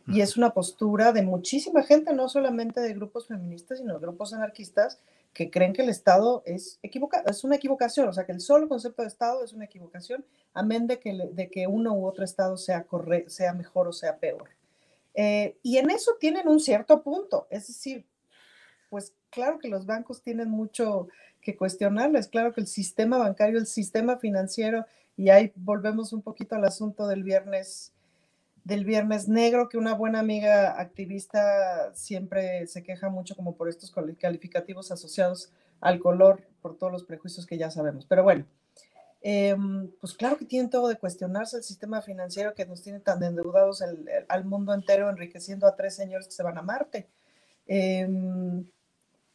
Y 0.06 0.22
es 0.22 0.38
una 0.38 0.54
postura 0.54 1.12
de 1.12 1.22
muchísima 1.22 1.82
gente, 1.82 2.14
no 2.14 2.28
solamente 2.28 2.80
de 2.80 2.94
grupos 2.94 3.28
feministas, 3.28 3.78
sino 3.78 3.94
de 3.94 4.00
grupos 4.00 4.32
anarquistas 4.32 4.98
que 5.34 5.50
creen 5.50 5.74
que 5.74 5.82
el 5.82 5.90
Estado 5.90 6.42
es, 6.46 6.78
equivocado, 6.82 7.28
es 7.28 7.44
una 7.44 7.56
equivocación, 7.56 8.08
o 8.08 8.12
sea, 8.14 8.24
que 8.24 8.32
el 8.32 8.40
solo 8.40 8.66
concepto 8.66 9.02
de 9.02 9.08
Estado 9.08 9.44
es 9.44 9.52
una 9.52 9.66
equivocación, 9.66 10.24
amén 10.54 10.86
de 10.86 10.98
que, 10.98 11.28
de 11.32 11.50
que 11.50 11.66
uno 11.66 11.92
u 11.92 12.06
otro 12.06 12.24
Estado 12.24 12.56
sea, 12.56 12.84
corre, 12.84 13.28
sea 13.28 13.52
mejor 13.52 13.86
o 13.88 13.92
sea 13.92 14.16
peor. 14.16 14.48
Eh, 15.14 15.58
y 15.62 15.76
en 15.76 15.90
eso 15.90 16.12
tienen 16.18 16.48
un 16.48 16.60
cierto 16.60 17.02
punto, 17.02 17.46
es 17.50 17.66
decir, 17.68 18.06
pues 18.90 19.14
claro 19.30 19.58
que 19.58 19.68
los 19.68 19.86
bancos 19.86 20.22
tienen 20.22 20.50
mucho 20.50 21.08
que 21.40 21.56
cuestionarles, 21.56 22.28
claro 22.28 22.52
que 22.52 22.60
el 22.60 22.66
sistema 22.66 23.16
bancario, 23.16 23.58
el 23.58 23.66
sistema 23.66 24.18
financiero, 24.18 24.84
y 25.16 25.30
ahí 25.30 25.52
volvemos 25.56 26.12
un 26.12 26.22
poquito 26.22 26.54
al 26.54 26.64
asunto 26.64 27.06
del 27.06 27.22
viernes, 27.24 27.92
del 28.64 28.84
viernes 28.84 29.28
negro, 29.28 29.68
que 29.68 29.78
una 29.78 29.94
buena 29.94 30.20
amiga 30.20 30.78
activista 30.78 31.94
siempre 31.94 32.66
se 32.66 32.82
queja 32.82 33.08
mucho 33.08 33.34
como 33.34 33.56
por 33.56 33.68
estos 33.68 33.94
calificativos 34.18 34.90
asociados 34.90 35.50
al 35.80 35.98
color, 35.98 36.42
por 36.60 36.76
todos 36.76 36.92
los 36.92 37.04
prejuicios 37.04 37.46
que 37.46 37.56
ya 37.56 37.70
sabemos. 37.70 38.04
Pero 38.04 38.22
bueno, 38.22 38.44
Em, 39.22 39.90
pues 40.00 40.14
claro 40.14 40.38
que 40.38 40.46
tienen 40.46 40.70
todo 40.70 40.88
de 40.88 40.96
cuestionarse 40.96 41.58
el 41.58 41.62
sistema 41.62 42.00
financiero 42.00 42.54
que 42.54 42.64
nos 42.64 42.82
tiene 42.82 43.00
tan 43.00 43.22
endeudados 43.22 43.82
al 44.28 44.44
mundo 44.46 44.72
entero, 44.72 45.10
enriqueciendo 45.10 45.66
a 45.66 45.76
tres 45.76 45.94
señores 45.94 46.26
que 46.26 46.32
se 46.32 46.42
van 46.42 46.56
a 46.56 46.62
Marte. 46.62 47.08
Em, 47.66 48.64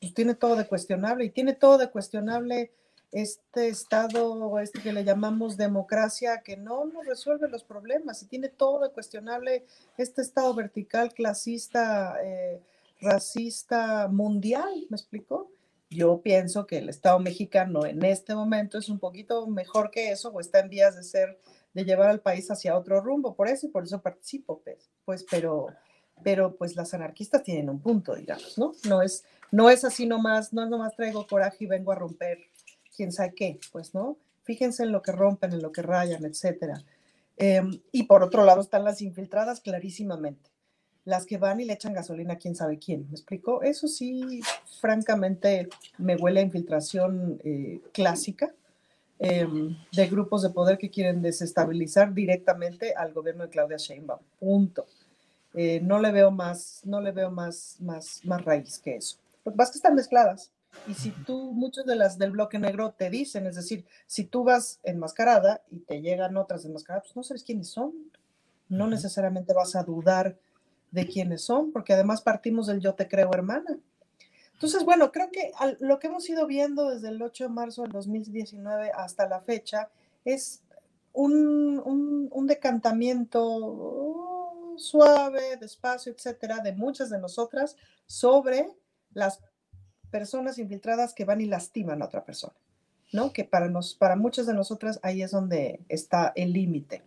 pues 0.06 0.14
tiene 0.14 0.36
todo 0.36 0.56
de 0.56 0.68
cuestionable 0.68 1.26
y 1.26 1.30
tiene 1.32 1.54
todo 1.54 1.80
de 1.80 1.90
cuestionable 1.90 2.72
este 3.12 3.70
estado, 3.70 4.60
este 4.60 4.82
que 4.82 4.94
le 4.94 5.04
llamamos 5.04 5.58
democracia, 5.58 6.42
que 6.44 6.58
no 6.58 6.86
nos 6.86 7.08
resuelve 7.08 7.50
los 7.50 7.64
problemas 7.64 8.22
y 8.22 8.28
tiene 8.28 8.50
todo 8.50 8.82
de 8.82 8.92
cuestionable 8.92 9.66
este 9.98 10.22
estado 10.22 10.54
vertical, 10.54 11.12
clasista, 11.14 12.18
eh, 12.24 12.62
racista, 13.02 14.08
mundial, 14.08 14.86
¿me 14.90 14.98
explico? 14.98 15.50
Yo 15.90 16.22
pienso 16.22 16.68
que 16.68 16.80
el 16.80 16.90
Estado 16.90 17.20
mexicano 17.20 17.86
en 17.86 18.04
este 18.04 18.36
momento 18.36 18.78
es 18.78 18.90
un 18.90 19.00
poquito 19.00 19.48
mejor 19.48 19.90
que 19.90 20.12
eso 20.12 20.30
o 20.30 20.40
está 20.40 20.60
en 20.60 20.70
vías 20.70 20.96
de 20.96 21.04
ser, 21.04 21.40
de 21.74 21.84
llevar 21.84 22.10
al 22.10 22.20
país 22.20 22.52
hacia 22.52 22.78
otro 22.78 23.02
rumbo, 23.02 23.36
por 23.36 23.48
eso 23.48 23.66
y 23.66 23.70
por 23.70 23.84
eso 23.84 24.02
participo, 24.02 24.62
pues, 24.64 24.90
pues 25.04 25.26
pero, 25.32 25.68
pero 26.24 26.56
pues 26.56 26.76
las 26.76 26.94
anarquistas 26.94 27.44
tienen 27.44 27.70
un 27.70 27.80
punto, 27.80 28.14
digamos, 28.14 28.58
¿no? 28.58 28.74
No 28.88 29.02
es, 29.02 29.24
no 29.52 29.70
es 29.70 29.84
así 29.84 30.06
nomás, 30.06 30.54
no 30.54 30.66
nomás 30.68 30.96
traigo 30.96 31.28
coraje 31.28 31.66
y 31.66 31.68
vengo 31.68 31.92
a 31.92 31.96
romper 31.96 32.40
quién 32.96 33.12
sabe 33.12 33.34
qué, 33.36 33.60
pues, 33.72 33.94
¿no? 33.94 34.18
Fíjense 34.44 34.84
en 34.84 34.92
lo 34.92 35.02
que 35.02 35.12
rompen, 35.12 35.54
en 35.54 35.62
lo 35.62 35.72
que 35.72 35.82
rayan, 35.82 36.26
etcétera. 36.26 36.84
Em, 37.38 37.80
y 37.92 38.04
por 38.04 38.24
otro 38.24 38.44
lado 38.46 38.62
están 38.62 38.84
las 38.84 39.02
infiltradas 39.02 39.60
clarísimamente 39.60 40.50
las 41.06 41.28
que 41.28 41.38
van 41.38 41.62
y 41.62 41.66
le 41.66 41.74
echan 41.74 41.94
gasolina 41.94 42.34
a 42.34 42.38
quién 42.38 42.56
sabe 42.56 42.80
quién. 42.80 43.06
¿Me 43.08 43.12
explico? 43.12 43.62
Eso 43.62 43.88
sí, 43.88 44.42
francamente, 44.82 45.70
me 46.00 46.16
huele 46.16 46.40
a 46.40 46.44
infiltración 46.44 47.40
eh, 47.44 47.80
clásica 47.94 48.52
em, 49.20 49.78
de 49.92 50.08
grupos 50.08 50.42
de 50.42 50.50
poder 50.50 50.78
que 50.80 50.90
quieren 50.90 51.22
desestabilizar 51.22 52.14
directamente 52.14 52.94
al 52.96 53.14
gobierno 53.14 53.44
de 53.44 53.50
Claudia 53.50 53.78
Sheinbaum. 53.78 54.20
Punto. 54.40 54.86
Eh, 55.54 55.80
no 55.82 56.00
le 56.00 56.12
veo 56.12 56.32
más, 56.32 56.82
no 56.84 57.00
le 57.00 57.12
veo 57.12 57.32
más, 57.32 57.78
más, 57.80 58.22
más 58.26 58.44
raíz 58.44 58.80
que 58.80 58.96
eso. 58.96 59.18
Lo 59.46 59.52
que 59.52 59.58
pasa 59.58 59.70
es 59.70 59.74
que 59.74 59.78
están 59.78 59.96
mezcladas. 59.96 60.52
Y 60.88 60.94
si 60.94 61.12
tú, 61.12 61.54
muchos 61.54 61.86
de 61.86 61.96
las 61.96 62.18
del 62.18 62.32
bloque 62.32 62.60
negro 62.60 62.92
te 62.92 63.10
dicen, 63.10 63.48
es 63.48 63.56
decir, 63.56 63.86
si 64.08 64.26
tú 64.26 64.44
vas 64.44 64.82
enmascarada 64.84 65.62
y 65.72 65.80
te 65.80 66.02
llegan 66.02 66.36
otras 66.36 66.66
enmascaradas, 66.66 67.08
pues 67.08 67.16
no 67.16 67.24
sabes 67.24 67.44
quiénes 67.44 67.70
son. 67.70 67.94
No 68.68 68.88
necesariamente 68.88 69.54
vas 69.54 69.76
a 69.76 69.84
dudar 69.84 70.38
de 70.92 71.08
quiénes 71.08 71.44
son, 71.44 71.72
porque 71.72 71.94
además 71.94 72.22
partimos 72.22 72.68
del 72.68 72.82
yo 72.82 72.96
te 72.96 73.08
creo, 73.08 73.32
hermana. 73.34 73.78
Entonces, 74.54 74.84
bueno, 74.84 75.12
creo 75.12 75.30
que 75.32 75.52
lo 75.80 76.00
que 76.00 76.08
hemos 76.08 76.28
ido 76.30 76.48
viendo 76.48 76.90
desde 76.90 77.10
el 77.10 77.22
8 77.22 77.44
de 77.46 77.50
marzo 77.50 77.84
del 77.84 77.92
2019 77.92 78.92
hasta 78.96 79.28
la 79.28 79.42
fecha 79.42 79.90
es 80.24 80.64
un, 81.12 82.30
un, 82.32 82.48
decantamiento 82.48 83.44
suave, 84.78 85.58
despacio, 85.58 86.14
etcétera, 86.14 86.60
de 86.60 86.72
muchas 86.74 87.10
de 87.10 87.20
nosotras 87.20 87.76
sobre 88.06 88.70
las 89.16 89.42
personas 90.12 90.60
infiltradas 90.60 91.16
que 91.16 91.26
van 91.26 91.42
y 91.42 91.46
lastiman 91.48 92.04
a 92.04 92.06
otra 92.06 92.24
persona, 92.24 92.54
¿no? 93.12 93.34
Que 93.34 93.44
para, 93.44 93.68
nos, 93.68 93.96
para 93.96 94.16
muchas 94.16 94.46
de 94.46 94.54
nosotras 94.54 95.00
ahí 95.02 95.24
es 95.24 95.32
donde 95.32 95.80
está 95.90 96.32
el 96.36 96.54
límite. 96.54 97.02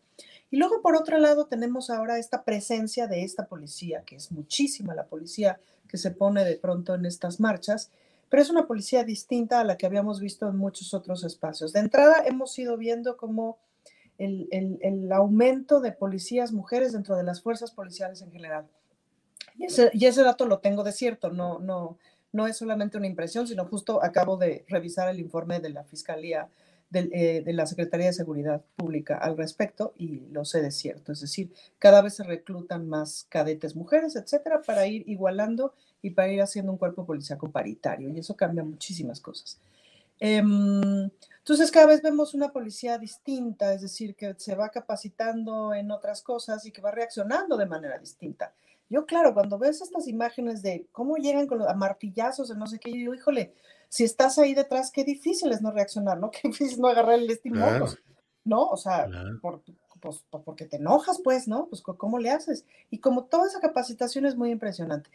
Y 0.50 0.56
luego, 0.56 0.82
por 0.82 0.96
otro 0.96 1.18
lado, 1.18 1.46
tenemos 1.46 1.90
ahora 1.90 2.18
esta 2.18 2.42
presencia 2.42 3.06
de 3.06 3.22
esta 3.22 3.46
policía, 3.46 4.02
que 4.02 4.16
es 4.16 4.32
muchísima 4.32 4.94
la 4.94 5.06
policía 5.06 5.60
que 5.88 5.98
se 5.98 6.10
pone 6.10 6.44
de 6.44 6.56
pronto 6.56 6.94
en 6.94 7.06
estas 7.06 7.38
marchas, 7.38 7.90
pero 8.28 8.42
es 8.42 8.50
una 8.50 8.66
policía 8.66 9.04
distinta 9.04 9.60
a 9.60 9.64
la 9.64 9.76
que 9.76 9.86
habíamos 9.86 10.20
visto 10.20 10.48
en 10.48 10.56
muchos 10.56 10.92
otros 10.94 11.24
espacios. 11.24 11.72
De 11.72 11.80
entrada, 11.80 12.24
hemos 12.26 12.58
ido 12.58 12.76
viendo 12.76 13.16
cómo 13.16 13.58
el, 14.18 14.48
el, 14.50 15.12
aumento 15.12 15.80
de 15.80 15.92
policías 15.92 16.52
mujeres 16.52 16.92
dentro 16.92 17.16
de 17.16 17.22
las 17.22 17.40
fuerzas 17.40 17.70
policiales 17.70 18.20
en 18.20 18.32
general. 18.32 18.66
Y 19.58 19.64
ese, 19.64 19.90
y 19.92 20.06
ese 20.06 20.22
dato 20.22 20.46
lo 20.46 20.60
tengo 20.60 20.84
de 20.84 20.92
cierto, 20.92 21.30
no, 21.30 21.58
no, 21.58 21.98
no 22.32 22.46
es 22.46 22.56
solamente 22.56 22.96
una 22.96 23.08
impresión, 23.08 23.46
sino 23.46 23.66
justo 23.66 24.02
acabo 24.02 24.36
de 24.36 24.64
revisar 24.68 25.08
el 25.08 25.20
informe 25.20 25.60
de 25.60 25.70
la 25.70 25.84
Fiscalía 25.84 26.48
eh, 26.90 27.42
de, 27.44 27.52
la 27.52 27.66
Secretaría 27.66 28.06
de 28.06 28.12
Seguridad 28.14 28.62
Pública 28.76 29.18
al 29.18 29.36
respecto 29.36 29.92
y 29.98 30.20
lo 30.30 30.46
sé 30.46 30.62
de 30.62 30.70
cierto. 30.70 31.12
Es 31.12 31.20
decir, 31.20 31.52
cada 31.78 32.00
vez 32.00 32.14
se 32.14 32.22
reclutan 32.24 32.88
más 32.88 33.26
cadetes 33.28 33.76
mujeres, 33.76 34.16
etcétera, 34.16 34.62
para 34.62 34.86
ir 34.86 35.06
igualando 35.06 35.74
y 36.00 36.10
para 36.10 36.32
ir 36.32 36.40
haciendo 36.40 36.72
un 36.72 36.78
cuerpo 36.78 37.04
policíaco 37.04 37.50
paritario. 37.50 38.08
Y 38.08 38.18
eso 38.18 38.36
cambia 38.36 38.64
muchísimas 38.64 39.20
cosas. 39.20 39.58
Em, 40.18 41.10
entonces, 41.38 41.70
cada 41.70 41.86
vez 41.86 42.00
vemos 42.00 42.32
una 42.32 42.52
policía 42.52 42.96
distinta, 42.96 43.74
es 43.74 43.82
decir, 43.82 44.14
que 44.14 44.34
se 44.38 44.54
va 44.54 44.70
capacitando 44.70 45.74
en 45.74 45.90
otras 45.90 46.22
cosas 46.22 46.64
y 46.64 46.72
que 46.72 46.80
va 46.80 46.90
reaccionando 46.90 47.58
de 47.58 47.66
manera 47.66 47.98
distinta. 47.98 48.54
Yo, 48.90 49.04
claro, 49.04 49.34
cuando 49.34 49.58
ves 49.58 49.80
estas 49.80 50.08
imágenes 50.08 50.62
de 50.62 50.86
cómo 50.92 51.16
llegan 51.16 51.46
con 51.46 51.58
los 51.58 51.76
martillazos 51.76 52.48
de 52.48 52.56
no 52.56 52.66
sé 52.66 52.78
qué, 52.78 52.90
yo 52.90 52.96
digo, 52.96 53.14
híjole, 53.14 53.54
si 53.88 54.04
estás 54.04 54.38
ahí 54.38 54.54
detrás, 54.54 54.90
qué 54.90 55.04
difícil 55.04 55.52
es 55.52 55.60
no 55.60 55.70
reaccionar, 55.70 56.18
¿no? 56.18 56.30
Qué 56.32 56.40
difícil 56.44 56.80
no 56.80 56.88
agarrar 56.88 57.18
el 57.18 57.30
estímulo, 57.30 57.86
¿no? 58.44 58.66
O 58.68 58.76
sea, 58.76 59.08
por, 59.42 59.62
pues, 60.00 60.24
pues, 60.30 60.42
porque 60.44 60.64
te 60.66 60.76
enojas, 60.76 61.20
pues, 61.22 61.48
¿no? 61.48 61.66
Pues, 61.66 61.82
¿cómo 61.82 62.18
le 62.18 62.30
haces? 62.30 62.64
Y 62.90 62.98
como 62.98 63.24
toda 63.24 63.46
esa 63.46 63.60
capacitación 63.60 64.26
es 64.26 64.36
muy 64.36 64.50
impresionante. 64.50 65.10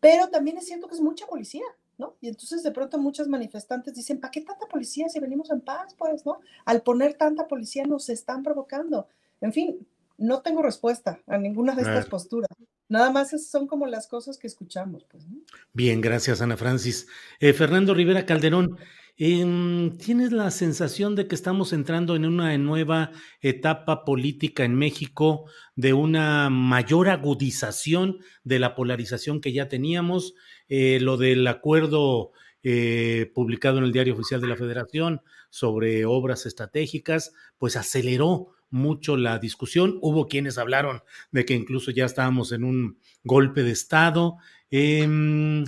Pero 0.00 0.28
también 0.28 0.58
es 0.58 0.66
cierto 0.66 0.88
que 0.88 0.94
es 0.94 1.00
mucha 1.00 1.26
policía, 1.26 1.64
¿no? 1.96 2.14
Y 2.20 2.28
entonces 2.28 2.62
de 2.62 2.70
pronto 2.70 2.98
muchos 2.98 3.28
manifestantes 3.28 3.94
dicen, 3.94 4.20
¿para 4.20 4.30
qué 4.30 4.40
tanta 4.42 4.66
policía 4.66 5.08
si 5.08 5.18
venimos 5.18 5.50
en 5.50 5.60
paz, 5.60 5.94
pues, 5.98 6.24
¿no? 6.24 6.40
Al 6.64 6.82
poner 6.82 7.14
tanta 7.14 7.46
policía 7.48 7.84
nos 7.84 8.08
están 8.08 8.42
provocando. 8.42 9.08
En 9.40 9.52
fin, 9.52 9.86
no 10.16 10.42
tengo 10.42 10.62
respuesta 10.62 11.20
a 11.26 11.36
ninguna 11.36 11.74
de 11.74 11.82
estas 11.82 12.06
posturas. 12.06 12.48
Nada 12.88 13.10
más 13.10 13.30
son 13.50 13.66
como 13.66 13.86
las 13.86 14.06
cosas 14.06 14.38
que 14.38 14.46
escuchamos. 14.46 15.04
Pues, 15.10 15.26
Bien, 15.72 16.00
gracias 16.00 16.40
Ana 16.40 16.56
Francis. 16.56 17.06
Eh, 17.38 17.52
Fernando 17.52 17.92
Rivera 17.92 18.24
Calderón, 18.24 18.78
em, 19.18 19.96
¿tienes 19.98 20.32
la 20.32 20.50
sensación 20.50 21.14
de 21.14 21.26
que 21.26 21.34
estamos 21.34 21.72
entrando 21.72 22.16
en 22.16 22.24
una 22.24 22.56
nueva 22.56 23.10
etapa 23.40 24.04
política 24.04 24.64
en 24.64 24.74
México, 24.74 25.44
de 25.76 25.92
una 25.92 26.48
mayor 26.50 27.08
agudización 27.10 28.18
de 28.44 28.58
la 28.58 28.74
polarización 28.74 29.40
que 29.40 29.52
ya 29.52 29.68
teníamos? 29.68 30.34
Eh, 30.68 30.98
lo 31.00 31.18
del 31.18 31.46
acuerdo 31.46 32.32
eh, 32.62 33.30
publicado 33.34 33.78
en 33.78 33.84
el 33.84 33.92
Diario 33.92 34.14
Oficial 34.14 34.40
de 34.40 34.48
la 34.48 34.56
Federación 34.56 35.20
sobre 35.50 36.04
obras 36.06 36.44
estratégicas, 36.44 37.32
pues 37.56 37.76
aceleró 37.76 38.48
mucho 38.70 39.16
la 39.16 39.38
discusión. 39.38 39.98
Hubo 40.02 40.28
quienes 40.28 40.58
hablaron 40.58 41.02
de 41.30 41.44
que 41.44 41.54
incluso 41.54 41.90
ya 41.90 42.04
estábamos 42.04 42.52
en 42.52 42.64
un 42.64 42.98
golpe 43.24 43.62
de 43.62 43.70
Estado. 43.70 44.36
Em, 44.70 45.64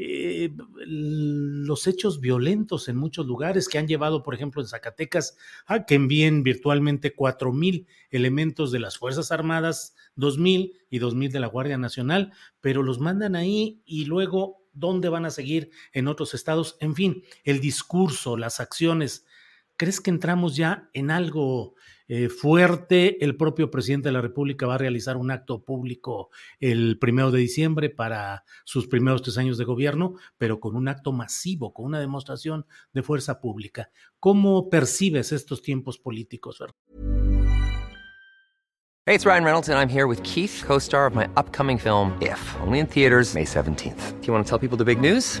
eh, 0.00 0.50
los 0.86 1.88
hechos 1.88 2.20
violentos 2.20 2.88
en 2.88 2.96
muchos 2.96 3.26
lugares 3.26 3.68
que 3.68 3.78
han 3.78 3.88
llevado, 3.88 4.22
por 4.22 4.32
ejemplo, 4.32 4.62
en 4.62 4.68
Zacatecas, 4.68 5.36
a 5.66 5.86
que 5.86 5.96
envíen 5.96 6.44
virtualmente 6.44 7.16
cuatro 7.16 7.52
mil 7.52 7.88
elementos 8.10 8.70
de 8.70 8.78
las 8.78 8.96
Fuerzas 8.96 9.32
Armadas, 9.32 9.96
dos 10.14 10.38
mil 10.38 10.74
y 10.88 10.98
dos 11.00 11.16
mil 11.16 11.32
de 11.32 11.40
la 11.40 11.48
Guardia 11.48 11.78
Nacional, 11.78 12.32
pero 12.60 12.84
los 12.84 13.00
mandan 13.00 13.34
ahí 13.34 13.82
y 13.84 14.04
luego 14.04 14.62
dónde 14.72 15.08
van 15.08 15.24
a 15.24 15.30
seguir 15.30 15.70
en 15.92 16.06
otros 16.06 16.32
estados. 16.32 16.76
En 16.78 16.94
fin, 16.94 17.24
el 17.42 17.58
discurso, 17.58 18.36
las 18.36 18.60
acciones. 18.60 19.26
¿Crees 19.76 20.00
que 20.00 20.10
entramos 20.10 20.54
ya 20.54 20.90
en 20.92 21.10
algo 21.10 21.74
eh, 22.08 22.28
fuerte. 22.28 23.22
El 23.24 23.36
propio 23.36 23.70
presidente 23.70 24.08
de 24.08 24.12
la 24.12 24.20
República 24.20 24.66
va 24.66 24.74
a 24.74 24.78
realizar 24.78 25.16
un 25.16 25.30
acto 25.30 25.64
público 25.64 26.30
el 26.58 26.98
primero 26.98 27.30
de 27.30 27.40
diciembre 27.40 27.90
para 27.90 28.44
sus 28.64 28.88
primeros 28.88 29.22
tres 29.22 29.38
años 29.38 29.58
de 29.58 29.64
gobierno, 29.64 30.14
pero 30.36 30.58
con 30.58 30.74
un 30.76 30.88
acto 30.88 31.12
masivo, 31.12 31.72
con 31.72 31.86
una 31.86 32.00
demostración 32.00 32.66
de 32.92 33.02
fuerza 33.02 33.40
pública. 33.40 33.90
¿Cómo 34.18 34.68
percibes 34.68 35.32
estos 35.32 35.62
tiempos 35.62 35.98
políticos? 35.98 36.58
Hey, 39.06 39.14
it's 39.14 39.24
Ryan 39.24 39.44
Reynolds, 39.44 39.68
and 39.70 39.78
I'm 39.78 39.88
here 39.88 40.06
with 40.06 40.22
Keith, 40.22 40.62
co 40.66 40.78
star 40.78 41.06
of 41.06 41.14
my 41.14 41.26
upcoming 41.36 41.78
film, 41.78 42.12
If, 42.20 42.38
only 42.60 42.78
in 42.78 42.86
theaters, 42.86 43.34
May 43.34 43.44
17th. 43.44 44.20
Do 44.20 44.26
you 44.26 44.32
want 44.34 44.44
to 44.44 44.48
tell 44.48 44.58
people 44.58 44.76
the 44.76 44.84
big 44.84 45.00
news? 45.00 45.40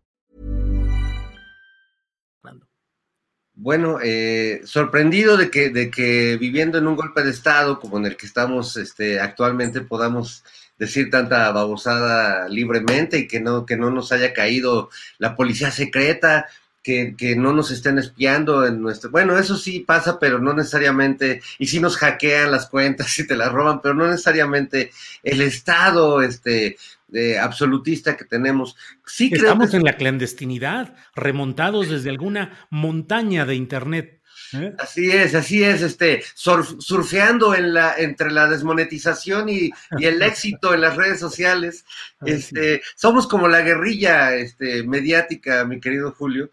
Bueno, 3.63 3.99
eh, 4.01 4.61
sorprendido 4.65 5.37
de 5.37 5.51
que, 5.51 5.69
de 5.69 5.91
que 5.91 6.35
viviendo 6.37 6.79
en 6.79 6.87
un 6.87 6.95
golpe 6.95 7.21
de 7.21 7.29
Estado 7.29 7.79
como 7.79 7.99
en 7.99 8.07
el 8.07 8.17
que 8.17 8.25
estamos 8.25 8.75
este, 8.75 9.19
actualmente 9.19 9.81
podamos 9.81 10.43
decir 10.79 11.11
tanta 11.11 11.51
babosada 11.51 12.49
libremente 12.49 13.19
y 13.19 13.27
que 13.27 13.39
no, 13.39 13.67
que 13.67 13.77
no 13.77 13.91
nos 13.91 14.11
haya 14.11 14.33
caído 14.33 14.89
la 15.19 15.35
policía 15.35 15.69
secreta, 15.69 16.47
que, 16.83 17.15
que, 17.17 17.35
no 17.35 17.53
nos 17.53 17.71
estén 17.71 17.97
espiando 17.97 18.65
en 18.65 18.81
nuestro... 18.81 19.11
Bueno, 19.11 19.37
eso 19.37 19.57
sí 19.57 19.81
pasa, 19.81 20.19
pero 20.19 20.39
no 20.39 20.53
necesariamente, 20.53 21.41
y 21.59 21.67
sí 21.67 21.79
nos 21.79 21.97
hackean 21.97 22.51
las 22.51 22.67
cuentas 22.67 23.17
y 23.19 23.27
te 23.27 23.35
las 23.35 23.51
roban, 23.51 23.81
pero 23.81 23.93
no 23.93 24.07
necesariamente 24.07 24.91
el 25.23 25.41
Estado 25.41 26.21
este, 26.21 26.77
eh, 27.13 27.37
absolutista 27.37 28.15
que 28.15 28.25
tenemos. 28.25 28.75
Sí 29.05 29.29
Estamos 29.31 29.69
creo 29.69 29.71
que... 29.71 29.77
en 29.77 29.83
la 29.83 29.97
clandestinidad, 29.97 30.95
remontados 31.15 31.89
desde 31.89 32.09
alguna 32.09 32.67
montaña 32.69 33.45
de 33.45 33.55
Internet. 33.55 34.21
¿Eh? 34.53 34.73
Así 34.79 35.09
es, 35.09 35.33
así 35.33 35.63
es, 35.63 35.81
este, 35.81 36.23
surf, 36.33 36.73
surfeando 36.79 37.55
en 37.55 37.73
la, 37.73 37.95
entre 37.97 38.31
la 38.31 38.47
desmonetización 38.47 39.47
y, 39.47 39.71
y, 39.97 40.05
el 40.05 40.21
éxito 40.21 40.73
en 40.73 40.81
las 40.81 40.95
redes 40.95 41.19
sociales. 41.19 41.85
Este, 42.23 42.83
somos 42.95 43.25
como 43.27 43.47
la 43.47 43.61
guerrilla 43.61 44.35
este, 44.35 44.83
mediática, 44.83 45.65
mi 45.65 45.79
querido 45.79 46.11
Julio, 46.11 46.51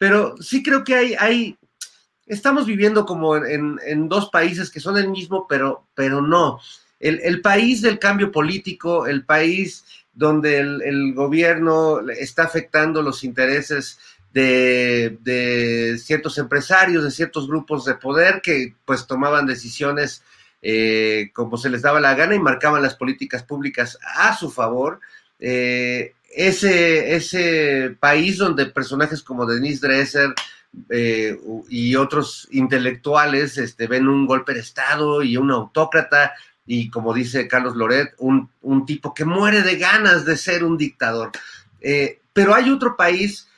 pero 0.00 0.34
sí 0.40 0.62
creo 0.62 0.82
que 0.82 0.94
hay, 0.94 1.14
hay 1.18 1.58
estamos 2.24 2.64
viviendo 2.64 3.04
como 3.04 3.36
en, 3.36 3.78
en 3.84 4.08
dos 4.08 4.30
países 4.30 4.70
que 4.70 4.80
son 4.80 4.96
el 4.96 5.10
mismo, 5.10 5.46
pero, 5.46 5.88
pero 5.94 6.22
no. 6.22 6.58
El, 6.98 7.20
el 7.22 7.42
país 7.42 7.82
del 7.82 7.98
cambio 7.98 8.32
político, 8.32 9.06
el 9.06 9.26
país 9.26 9.84
donde 10.14 10.58
el, 10.60 11.12
gobierno 11.12 12.00
está 12.08 12.44
afectando 12.44 13.02
los 13.02 13.24
intereses 13.24 13.98
de, 14.32 15.18
de, 15.20 15.98
ciertos 15.98 16.38
empresarios, 16.38 17.04
de 17.04 17.10
ciertos 17.10 17.46
grupos 17.46 17.84
de 17.84 17.96
poder 17.96 18.40
que 18.40 18.74
pues 18.86 19.06
tomaban 19.06 19.44
decisiones 19.44 20.22
eh, 20.62 21.30
como 21.34 21.58
se 21.58 21.68
les 21.68 21.82
daba 21.82 22.00
la 22.00 22.14
gana 22.14 22.34
y 22.34 22.40
marcaban 22.40 22.82
las 22.82 22.94
políticas 22.94 23.42
públicas 23.42 23.98
a 24.16 24.34
su 24.34 24.50
favor. 24.50 25.00
Eh, 25.38 26.14
ese, 26.30 27.14
ese 27.14 27.96
país 27.98 28.38
donde 28.38 28.66
personajes 28.66 29.22
como 29.22 29.46
Denise 29.46 29.86
Dresser 29.86 30.32
eh, 30.88 31.36
y 31.68 31.96
otros 31.96 32.48
intelectuales 32.52 33.58
este, 33.58 33.86
ven 33.86 34.08
un 34.08 34.26
golpe 34.26 34.54
de 34.54 34.60
Estado 34.60 35.22
y 35.22 35.36
un 35.36 35.50
autócrata 35.50 36.32
y 36.66 36.88
como 36.88 37.12
dice 37.12 37.48
Carlos 37.48 37.74
Loret, 37.74 38.14
un, 38.18 38.48
un 38.62 38.86
tipo 38.86 39.12
que 39.12 39.24
muere 39.24 39.62
de 39.62 39.76
ganas 39.76 40.24
de 40.24 40.36
ser 40.36 40.62
un 40.62 40.78
dictador. 40.78 41.32
pero 42.32 42.54
hay 42.54 42.70
otro 42.70 42.96
país 42.96 43.48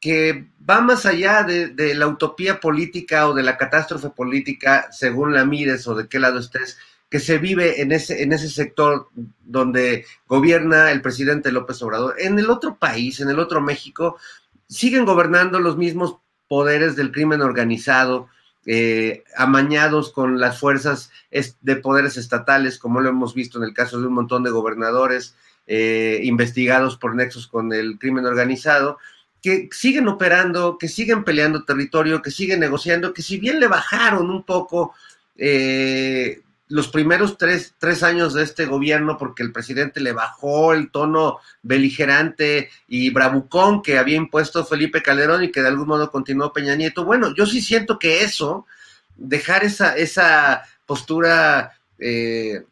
que 0.00 0.48
va 0.68 0.80
más 0.80 1.06
allá 1.06 1.42
de, 1.44 1.68
de, 1.68 1.94
la 1.94 2.06
utopía 2.06 2.60
política 2.60 3.28
o 3.28 3.34
de 3.34 3.42
la 3.42 3.56
catástrofe 3.56 4.10
política, 4.10 4.88
según 4.92 5.34
la 5.34 5.44
mires 5.44 5.86
o 5.88 5.94
de 5.94 6.08
qué 6.08 6.18
lado 6.18 6.38
estés, 6.38 6.76
que 7.10 7.20
se 7.20 7.38
vive 7.38 7.80
en 7.80 7.92
ese, 7.92 8.22
en 8.22 8.32
ese 8.32 8.48
sector 8.48 9.08
donde 9.44 10.04
gobierna 10.26 10.90
el 10.90 11.00
presidente 11.00 11.52
López 11.52 11.80
Obrador. 11.82 12.16
En 12.18 12.38
el 12.38 12.50
otro 12.50 12.76
país, 12.76 13.20
en 13.20 13.30
el 13.30 13.38
otro 13.38 13.60
México, 13.60 14.16
siguen 14.68 15.06
gobernando 15.06 15.58
los 15.58 15.76
mismos 15.76 16.16
poderes 16.48 16.96
del 16.96 17.12
crimen 17.12 17.40
organizado, 17.40 18.28
eh, 18.66 19.24
amañados 19.36 20.12
con 20.12 20.38
las 20.38 20.58
fuerzas 20.58 21.10
de 21.60 21.76
poderes 21.76 22.18
estatales, 22.18 22.78
como 22.78 23.00
lo 23.00 23.08
hemos 23.08 23.34
visto 23.34 23.58
en 23.58 23.64
el 23.64 23.72
caso 23.72 24.00
de 24.00 24.06
un 24.06 24.14
montón 24.14 24.42
de 24.42 24.50
gobernadores 24.50 25.34
eh, 25.66 26.20
investigados 26.24 26.96
por 26.96 27.14
nexos 27.14 27.46
con 27.46 27.72
el 27.72 27.98
crimen 27.98 28.26
organizado 28.26 28.98
que 29.42 29.68
siguen 29.72 30.08
operando, 30.08 30.78
que 30.78 30.88
siguen 30.88 31.24
peleando 31.24 31.64
territorio, 31.64 32.22
que 32.22 32.30
siguen 32.30 32.60
negociando, 32.60 33.14
que 33.14 33.22
si 33.22 33.38
bien 33.38 33.60
le 33.60 33.68
bajaron 33.68 34.30
un 34.30 34.42
poco 34.42 34.94
eh, 35.36 36.40
los 36.68 36.88
primeros 36.88 37.38
tres, 37.38 37.74
tres, 37.78 38.02
años 38.02 38.34
de 38.34 38.42
este 38.42 38.66
gobierno, 38.66 39.16
porque 39.16 39.42
el 39.42 39.52
presidente 39.52 40.00
le 40.00 40.12
bajó 40.12 40.74
el 40.74 40.90
tono 40.90 41.38
beligerante 41.62 42.70
y 42.86 43.10
bravucón 43.10 43.82
que 43.82 43.98
había 43.98 44.16
impuesto 44.16 44.64
Felipe 44.64 45.02
Calderón 45.02 45.44
y 45.44 45.50
que 45.50 45.62
de 45.62 45.68
algún 45.68 45.88
modo 45.88 46.10
continuó 46.10 46.52
Peña 46.52 46.74
Nieto. 46.74 47.04
Bueno, 47.04 47.34
yo 47.34 47.46
sí 47.46 47.62
siento 47.62 47.98
que 47.98 48.22
eso, 48.22 48.66
dejar 49.16 49.64
esa, 49.64 49.96
esa 49.96 50.62
postura 50.84 51.72
eh, 51.98 52.64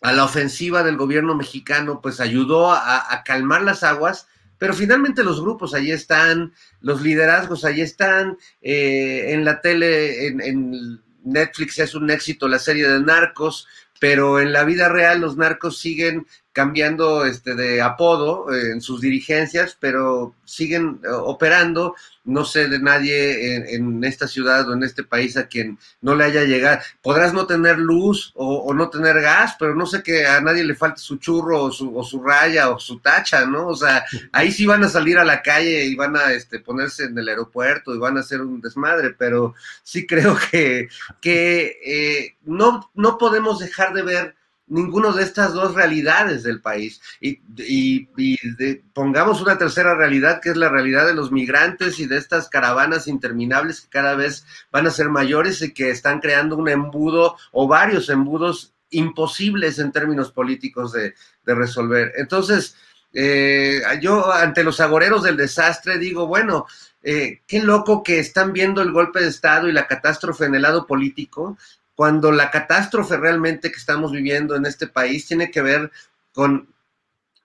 a 0.00 0.12
la 0.12 0.24
ofensiva 0.24 0.82
del 0.82 0.96
gobierno 0.96 1.34
mexicano, 1.34 2.00
pues 2.00 2.20
ayudó 2.20 2.72
a, 2.72 3.22
calmar 3.24 3.62
las 3.62 3.82
aguas 3.82 4.28
pero 4.56 4.72
finalmente 4.72 5.24
los 5.24 5.42
grupos 5.42 5.74
allí 5.74 5.90
están, 5.90 6.54
los 6.80 7.02
liderazgos 7.02 7.64
allí 7.64 7.82
están, 7.82 8.38
eh, 8.62 9.32
en 9.34 9.44
la 9.44 9.60
tele, 9.60 10.28
en, 10.28 11.02
Netflix 11.24 11.78
es 11.78 11.94
un 11.94 12.10
éxito 12.10 12.48
la 12.48 12.58
serie 12.58 12.88
de 12.88 13.00
narcos, 13.00 13.66
pero 13.98 14.40
en 14.40 14.52
la 14.52 14.64
vida 14.64 14.88
real 14.88 15.20
los 15.20 15.36
narcos 15.36 15.78
siguen 15.78 16.26
cambiando 16.54 17.26
este, 17.26 17.56
de 17.56 17.82
apodo 17.82 18.54
eh, 18.54 18.70
en 18.70 18.80
sus 18.80 19.00
dirigencias, 19.00 19.76
pero 19.78 20.36
siguen 20.44 21.00
eh, 21.02 21.08
operando. 21.10 21.96
No 22.24 22.44
sé 22.44 22.68
de 22.68 22.78
nadie 22.78 23.74
en, 23.74 24.02
esta 24.02 24.26
ciudad 24.26 24.66
o 24.70 24.72
en 24.72 24.82
este 24.82 25.02
país 25.02 25.36
a 25.36 25.46
quien 25.46 25.78
no 26.00 26.14
le 26.14 26.24
haya 26.24 26.44
llegado. 26.44 26.80
Podrás 27.02 27.34
no 27.34 27.46
tener 27.46 27.78
luz 27.78 28.32
o, 28.34 28.60
o, 28.60 28.72
no 28.72 28.88
tener 28.88 29.20
gas, 29.20 29.56
pero 29.58 29.74
no 29.74 29.84
sé 29.84 30.02
que 30.02 30.26
a 30.26 30.40
nadie 30.40 30.64
le 30.64 30.76
falte 30.76 31.00
su 31.00 31.16
churro 31.16 31.64
o 31.64 31.72
su, 31.72 31.94
o 31.94 32.02
su, 32.02 32.22
raya 32.22 32.70
o 32.70 32.78
su 32.78 33.00
tacha, 33.00 33.44
¿no? 33.44 33.66
O 33.66 33.76
sea, 33.76 34.06
ahí 34.32 34.52
sí 34.52 34.64
van 34.64 34.84
a 34.84 34.88
salir 34.88 35.18
a 35.18 35.24
la 35.24 35.42
calle 35.42 35.84
y 35.84 35.96
van 35.96 36.16
a 36.16 36.32
este, 36.32 36.60
ponerse 36.60 37.04
en 37.04 37.18
el 37.18 37.28
aeropuerto 37.28 37.94
y 37.94 37.98
van 37.98 38.16
a 38.16 38.20
hacer 38.20 38.40
un 38.40 38.60
desmadre, 38.60 39.10
pero 39.10 39.54
sí 39.82 40.06
creo 40.06 40.38
que, 40.50 40.88
que 41.20 41.78
eh, 41.84 42.36
no, 42.44 42.90
no 42.94 43.18
podemos 43.18 43.58
dejar 43.58 43.92
de 43.92 44.02
ver 44.02 44.34
ninguno 44.66 45.12
de 45.12 45.22
estas 45.22 45.52
dos 45.52 45.74
realidades 45.74 46.42
del 46.42 46.60
país. 46.60 47.00
Y, 47.20 47.40
y, 47.58 48.08
y 48.16 48.74
pongamos 48.92 49.40
una 49.40 49.58
tercera 49.58 49.94
realidad, 49.94 50.40
que 50.40 50.50
es 50.50 50.56
la 50.56 50.68
realidad 50.68 51.06
de 51.06 51.14
los 51.14 51.30
migrantes 51.32 51.98
y 51.98 52.06
de 52.06 52.16
estas 52.16 52.48
caravanas 52.48 53.06
interminables 53.06 53.82
que 53.82 53.88
cada 53.88 54.14
vez 54.14 54.46
van 54.72 54.86
a 54.86 54.90
ser 54.90 55.08
mayores 55.08 55.62
y 55.62 55.72
que 55.72 55.90
están 55.90 56.20
creando 56.20 56.56
un 56.56 56.68
embudo 56.68 57.36
o 57.52 57.68
varios 57.68 58.08
embudos 58.08 58.72
imposibles 58.90 59.78
en 59.78 59.92
términos 59.92 60.30
políticos 60.30 60.92
de, 60.92 61.14
de 61.44 61.54
resolver. 61.54 62.12
Entonces, 62.16 62.76
eh, 63.12 63.80
yo 64.00 64.32
ante 64.32 64.64
los 64.64 64.80
agoreros 64.80 65.22
del 65.22 65.36
desastre 65.36 65.98
digo, 65.98 66.26
bueno, 66.26 66.66
eh, 67.02 67.42
qué 67.46 67.62
loco 67.62 68.02
que 68.02 68.18
están 68.18 68.52
viendo 68.52 68.82
el 68.82 68.92
golpe 68.92 69.20
de 69.20 69.28
Estado 69.28 69.68
y 69.68 69.72
la 69.72 69.86
catástrofe 69.86 70.46
en 70.46 70.54
el 70.54 70.62
lado 70.62 70.86
político 70.86 71.58
cuando 71.94 72.32
la 72.32 72.50
catástrofe 72.50 73.16
realmente 73.16 73.70
que 73.70 73.78
estamos 73.78 74.12
viviendo 74.12 74.56
en 74.56 74.66
este 74.66 74.86
país 74.86 75.26
tiene 75.26 75.50
que 75.50 75.62
ver 75.62 75.90
con 76.32 76.68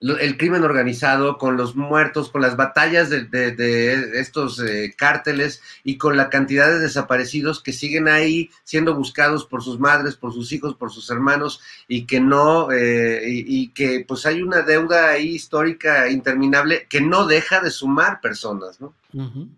el 0.00 0.38
crimen 0.38 0.64
organizado, 0.64 1.36
con 1.36 1.58
los 1.58 1.76
muertos, 1.76 2.30
con 2.30 2.40
las 2.40 2.56
batallas 2.56 3.10
de, 3.10 3.24
de, 3.24 3.52
de 3.52 4.18
estos 4.18 4.58
eh, 4.58 4.94
cárteles 4.96 5.60
y 5.84 5.98
con 5.98 6.16
la 6.16 6.30
cantidad 6.30 6.68
de 6.68 6.78
desaparecidos 6.78 7.62
que 7.62 7.74
siguen 7.74 8.08
ahí 8.08 8.50
siendo 8.64 8.94
buscados 8.94 9.44
por 9.44 9.62
sus 9.62 9.78
madres, 9.78 10.16
por 10.16 10.32
sus 10.32 10.52
hijos, 10.52 10.74
por 10.74 10.90
sus 10.90 11.10
hermanos 11.10 11.60
y 11.86 12.06
que 12.06 12.18
no, 12.18 12.72
eh, 12.72 13.24
y, 13.28 13.60
y, 13.60 13.68
que 13.72 14.02
pues 14.08 14.24
hay 14.24 14.40
una 14.40 14.62
deuda 14.62 15.10
ahí 15.10 15.34
histórica 15.34 16.08
interminable 16.08 16.86
que 16.88 17.02
no 17.02 17.26
deja 17.26 17.60
de 17.60 17.70
sumar 17.70 18.22
personas, 18.22 18.80
¿no? 18.80 18.94
Uh 19.12 19.20
-huh. 19.20 19.48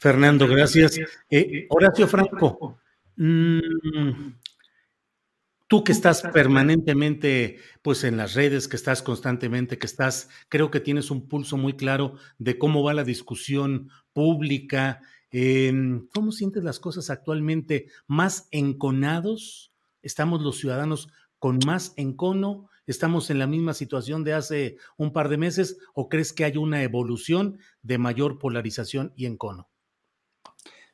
Fernando, 0.00 0.48
gracias. 0.48 0.98
Eh, 1.30 1.66
Horacio 1.68 2.08
Franco. 2.08 2.78
Mm, 3.20 4.32
tú 5.68 5.84
que 5.84 5.92
estás 5.92 6.22
permanentemente 6.32 7.58
pues 7.82 8.04
en 8.04 8.16
las 8.16 8.32
redes, 8.32 8.66
que 8.66 8.76
estás 8.76 9.02
constantemente, 9.02 9.76
que 9.76 9.86
estás, 9.86 10.30
creo 10.48 10.70
que 10.70 10.80
tienes 10.80 11.10
un 11.10 11.28
pulso 11.28 11.58
muy 11.58 11.74
claro 11.74 12.14
de 12.38 12.58
cómo 12.58 12.82
va 12.82 12.94
la 12.94 13.04
discusión 13.04 13.90
pública. 14.14 15.02
Eh, 15.32 15.70
¿Cómo 16.14 16.32
sientes 16.32 16.64
las 16.64 16.80
cosas 16.80 17.10
actualmente? 17.10 17.88
¿Más 18.06 18.48
enconados? 18.52 19.70
¿Estamos 20.00 20.40
los 20.40 20.56
ciudadanos 20.56 21.08
con 21.38 21.58
más 21.66 21.92
encono? 21.98 22.70
¿Estamos 22.86 23.28
en 23.28 23.38
la 23.38 23.46
misma 23.46 23.74
situación 23.74 24.24
de 24.24 24.32
hace 24.32 24.76
un 24.96 25.12
par 25.12 25.28
de 25.28 25.36
meses 25.36 25.76
o 25.92 26.08
crees 26.08 26.32
que 26.32 26.44
hay 26.44 26.56
una 26.56 26.82
evolución 26.82 27.58
de 27.82 27.98
mayor 27.98 28.38
polarización 28.38 29.12
y 29.14 29.26
encono? 29.26 29.69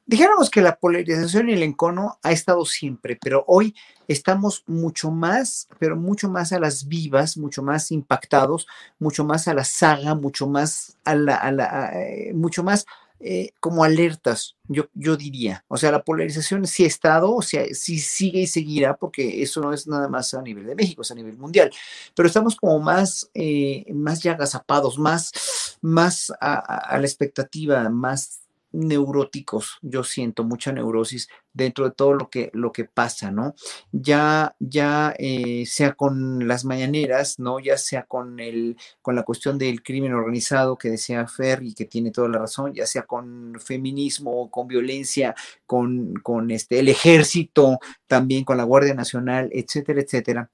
Dijéramos 0.07 0.51
que 0.51 0.63
la 0.63 0.77
polarización 0.77 1.51
y 1.51 1.55
el 1.55 1.63
encono 1.63 2.19
ha 2.23 2.33
estado 2.33 2.65
siempre, 2.65 3.19
pero 3.21 3.45
hoy 3.49 3.75
estamos 4.09 4.63
mucho 4.67 5.11
más, 5.11 5.69
pero 5.79 5.97
mucho 5.97 6.31
más 6.31 6.53
a 6.53 6.61
las 6.61 6.87
vivas, 6.87 7.37
mucho 7.37 7.63
más 7.63 7.91
impactados, 7.91 8.67
mucho 8.99 9.25
más 9.25 9.49
a 9.49 9.55
la 9.55 9.65
saga, 9.65 10.15
mucho 10.15 10.47
más 10.47 10.97
a 11.05 11.15
la, 11.15 11.37
a 11.37 11.51
la 11.53 11.91
eh, 12.01 12.33
mucho 12.35 12.63
más 12.63 12.87
eh, 13.19 13.53
como 13.61 13.83
alertas, 13.83 14.57
yo, 14.69 14.85
yo 14.95 15.17
diría. 15.17 15.65
O 15.69 15.77
sea, 15.77 15.91
la 15.91 16.05
polarización 16.05 16.67
sí 16.67 16.85
ha 16.85 16.87
estado, 16.87 17.35
o 17.35 17.43
sea, 17.43 17.65
sí 17.73 17.99
sigue 17.99 18.43
y 18.43 18.47
seguirá, 18.47 18.97
porque 18.97 19.43
eso 19.43 19.61
no 19.61 19.73
es 19.73 19.87
nada 19.87 20.09
más 20.09 20.35
a 20.35 20.43
nivel 20.43 20.67
de 20.67 20.75
México, 20.75 21.03
es 21.03 21.11
a 21.11 21.15
nivel 21.15 21.37
mundial. 21.37 21.73
Pero 22.15 22.29
estamos 22.29 22.55
como 22.57 22.79
más, 22.79 23.31
eh, 23.35 23.87
más 23.93 24.23
ya 24.23 24.33
agazapados, 24.33 24.99
más, 24.99 25.79
más 25.81 26.33
a 26.41 26.99
la 26.99 27.07
expectativa, 27.07 27.89
más 27.89 28.46
neuróticos, 28.77 29.79
yo 29.83 30.05
siento 30.05 30.45
mucha 30.45 30.73
neurosis 30.73 31.29
dentro 31.53 31.87
de 31.87 31.93
todo 31.93 32.13
lo 32.13 32.29
que, 32.29 32.51
lo 32.53 32.73
que 32.73 32.85
pasa, 32.85 33.31
¿no? 33.31 33.55
Ya, 33.93 34.55
ya 34.59 35.15
eh, 35.19 35.65
sea 35.67 35.95
con 35.95 36.47
las 36.47 36.65
mañaneras, 36.65 37.39
¿no? 37.39 37.59
Ya 37.59 37.79
sea 37.79 38.05
con, 38.05 38.39
el, 38.41 38.77
con 39.01 39.17
la 39.17 39.23
cuestión 39.23 39.57
del 39.59 39.83
crimen 39.83 40.13
organizado 40.13 40.77
que 40.77 40.91
decía 40.91 41.27
Fer 41.27 41.63
y 41.63 41.75
que 41.75 41.87
tiene 41.87 42.11
toda 42.11 42.29
la 42.29 42.39
razón, 42.39 42.75
ya 42.75 42.87
sea 42.87 43.03
con 43.03 43.59
feminismo, 43.59 44.51
con 44.51 44.69
violencia, 44.69 45.35
con, 45.67 46.15
con 46.23 46.51
este, 46.51 46.79
el 46.81 46.89
ejército, 46.89 47.79
también 48.07 48.45
con 48.45 48.59
la 48.59 48.65
Guardia 48.65 48.95
Nacional, 48.95 49.49
etcétera, 49.53 50.03
etcétera 50.03 50.51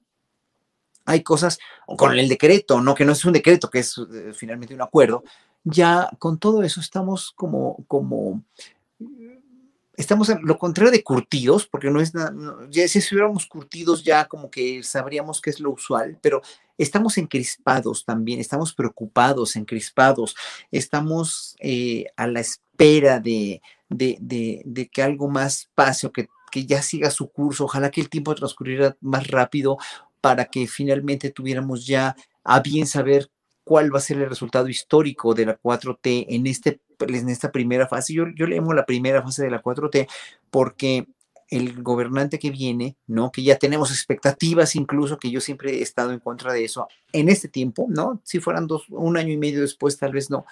hay 1.05 1.21
cosas, 1.21 1.59
con 1.97 2.17
el 2.17 2.29
decreto, 2.29 2.81
¿no? 2.81 2.95
Que 2.95 3.05
no 3.05 3.11
es 3.11 3.25
un 3.25 3.33
decreto, 3.33 3.69
que 3.69 3.79
es 3.79 3.97
eh, 3.97 4.31
finalmente 4.33 4.73
un 4.73 4.81
acuerdo, 4.81 5.23
ya 5.63 6.09
con 6.19 6.37
todo 6.37 6.63
eso 6.63 6.79
estamos 6.81 7.31
como, 7.31 7.83
como, 7.87 8.43
estamos 9.95 10.29
en 10.29 10.39
lo 10.43 10.57
contrario 10.57 10.91
de 10.91 11.03
curtidos, 11.03 11.65
porque 11.65 11.89
no 11.89 12.01
es 12.01 12.13
nada, 12.13 12.33
ya 12.69 12.87
si 12.87 12.99
estuviéramos 12.99 13.45
curtidos 13.45 14.03
ya 14.03 14.25
como 14.25 14.49
que 14.49 14.83
sabríamos 14.83 15.41
qué 15.41 15.49
es 15.49 15.59
lo 15.59 15.71
usual, 15.71 16.17
pero 16.21 16.41
estamos 16.77 17.17
encrispados 17.17 18.03
también, 18.05 18.39
estamos 18.39 18.73
preocupados, 18.73 19.55
encrispados, 19.55 20.35
estamos 20.71 21.55
eh, 21.59 22.05
a 22.15 22.27
la 22.27 22.39
espera 22.39 23.19
de, 23.19 23.61
de, 23.89 24.17
de, 24.65 24.87
que 24.89 25.03
algo 25.03 25.29
más 25.29 25.69
pase 25.75 26.07
o 26.07 26.11
que, 26.11 26.27
que 26.51 26.65
ya 26.65 26.81
siga 26.81 27.11
su 27.11 27.29
curso, 27.29 27.65
ojalá 27.65 27.91
que 27.91 28.01
el 28.01 28.09
tiempo 28.09 28.35
transcurriera 28.35 28.97
más 29.01 29.27
rápido 29.27 29.77
para 30.19 30.45
que 30.45 30.67
finalmente 30.67 31.31
tuviéramos 31.31 31.85
ya 31.85 32.15
a 32.43 32.59
bien 32.59 32.87
saber 32.87 33.29
cuál 33.63 33.93
va 33.93 33.99
a 33.99 34.01
ser 34.01 34.17
el 34.17 34.29
resultado 34.29 34.67
histórico 34.67 35.33
de 35.33 35.45
la 35.45 35.59
4T 35.59 36.25
en, 36.29 36.47
este, 36.47 36.79
en 36.99 37.29
esta 37.29 37.51
primera 37.51 37.87
fase. 37.87 38.13
Yo, 38.13 38.25
yo 38.35 38.45
le 38.45 38.55
llamo 38.55 38.73
la 38.73 38.85
primera 38.85 39.21
fase 39.21 39.43
de 39.43 39.51
la 39.51 39.61
4T 39.61 40.07
porque 40.49 41.07
el 41.49 41.83
gobernante 41.83 42.39
que 42.39 42.49
viene, 42.49 42.97
¿no? 43.05 43.31
Que 43.31 43.43
ya 43.43 43.57
tenemos 43.57 43.91
expectativas 43.91 44.75
incluso, 44.75 45.19
que 45.19 45.29
yo 45.29 45.39
siempre 45.39 45.77
he 45.77 45.81
estado 45.81 46.11
en 46.11 46.19
contra 46.19 46.51
de 46.51 46.63
eso 46.65 46.87
en 47.11 47.29
este 47.29 47.47
tiempo, 47.47 47.85
¿no? 47.89 48.21
Si 48.23 48.39
fueran 48.39 48.65
dos, 48.65 48.85
un 48.89 49.17
año 49.17 49.31
y 49.31 49.37
medio 49.37 49.61
después, 49.61 49.97
tal 49.97 50.13
vez 50.13 50.29
no, 50.29 50.45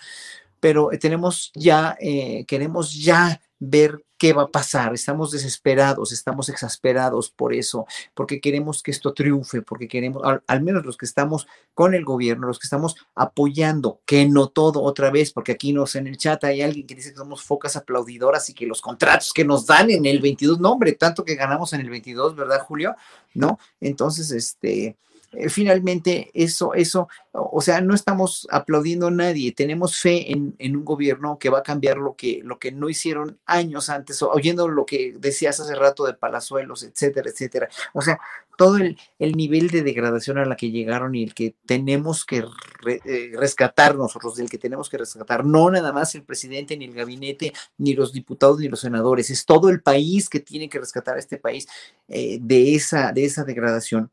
pero 0.59 0.89
tenemos 0.99 1.51
ya, 1.55 1.97
eh, 1.99 2.45
queremos 2.45 2.93
ya 2.93 3.41
ver 3.61 4.03
qué 4.17 4.33
va 4.33 4.43
a 4.43 4.47
pasar. 4.47 4.93
Estamos 4.93 5.31
desesperados, 5.31 6.11
estamos 6.11 6.49
exasperados 6.49 7.29
por 7.29 7.53
eso, 7.53 7.85
porque 8.15 8.41
queremos 8.41 8.81
que 8.81 8.89
esto 8.89 9.13
triunfe, 9.13 9.61
porque 9.61 9.87
queremos, 9.87 10.23
al, 10.47 10.61
menos 10.63 10.83
los 10.83 10.97
que 10.97 11.05
estamos 11.05 11.47
con 11.75 11.93
el 11.93 12.03
gobierno, 12.03 12.47
los 12.47 12.57
que 12.57 12.65
estamos 12.65 12.95
apoyando, 13.13 14.01
que 14.05 14.27
no 14.27 14.47
todo 14.47 14.81
otra 14.81 15.11
vez, 15.11 15.31
porque 15.31 15.51
aquí 15.51 15.73
nos 15.73 15.95
en 15.95 16.07
el 16.07 16.17
chat 16.17 16.43
hay 16.43 16.63
alguien 16.63 16.87
que 16.87 16.95
dice 16.95 17.11
que 17.11 17.17
somos 17.17 17.43
focas 17.43 17.75
aplaudidoras 17.75 18.49
y 18.49 18.55
que 18.55 18.65
los 18.65 18.81
contratos 18.81 19.31
que 19.31 19.45
nos 19.45 19.67
dan 19.67 19.91
en 19.91 20.07
el 20.07 20.19
22, 20.19 20.59
no 20.59 20.71
hombre, 20.71 20.93
tanto 20.93 21.23
que 21.23 21.35
ganamos 21.35 21.71
en 21.73 21.81
el 21.81 21.89
22, 21.89 22.35
¿verdad, 22.35 22.61
Julio? 22.61 22.95
¿No? 23.35 23.59
Entonces, 23.79 24.31
este 24.31 24.97
eh, 25.31 25.49
finalmente 25.49 26.29
eso, 26.33 26.73
eso, 26.73 27.07
o 27.31 27.61
sea, 27.61 27.79
no 27.79 27.95
estamos 27.95 28.47
aplaudiendo 28.51 29.07
a 29.07 29.11
nadie, 29.11 29.53
tenemos 29.53 29.97
fe 29.97 30.31
en, 30.31 30.55
en, 30.59 30.75
un 30.75 30.83
gobierno 30.83 31.39
que 31.39 31.49
va 31.49 31.59
a 31.59 31.63
cambiar 31.63 31.97
lo 31.97 32.15
que, 32.15 32.41
lo 32.43 32.59
que 32.59 32.71
no 32.73 32.89
hicieron 32.89 33.39
años 33.45 33.89
antes, 33.89 34.21
oyendo 34.23 34.67
lo 34.67 34.85
que 34.85 35.15
decías 35.17 35.59
hace 35.59 35.75
rato 35.75 36.05
de 36.05 36.15
Palazuelos, 36.15 36.83
etcétera, 36.83 37.29
etcétera. 37.29 37.69
O 37.93 38.01
sea, 38.01 38.19
todo 38.57 38.77
el, 38.77 38.97
el 39.19 39.31
nivel 39.37 39.69
de 39.69 39.83
degradación 39.83 40.37
a 40.37 40.45
la 40.45 40.55
que 40.57 40.69
llegaron 40.69 41.15
y 41.15 41.23
el 41.23 41.33
que 41.33 41.55
tenemos 41.65 42.25
que 42.25 42.43
eh, 42.85 43.31
rescatar 43.35 43.95
nosotros, 43.95 44.35
del 44.35 44.49
que 44.49 44.57
tenemos 44.57 44.89
que 44.89 44.97
rescatar, 44.97 45.45
no 45.45 45.71
nada 45.71 45.93
más 45.93 46.13
el 46.15 46.23
presidente, 46.23 46.75
ni 46.75 46.85
el 46.85 46.93
gabinete, 46.93 47.53
ni 47.77 47.93
los 47.93 48.11
diputados, 48.11 48.59
ni 48.59 48.67
los 48.67 48.81
senadores, 48.81 49.29
es 49.29 49.45
todo 49.45 49.69
el 49.69 49.81
país 49.81 50.29
que 50.29 50.41
tiene 50.41 50.69
que 50.69 50.79
rescatar 50.79 51.15
a 51.15 51.19
este 51.19 51.37
país 51.37 51.67
eh, 52.07 52.37
de, 52.41 52.75
esa, 52.75 53.11
de 53.13 53.25
esa 53.25 53.45
degradación 53.45 54.11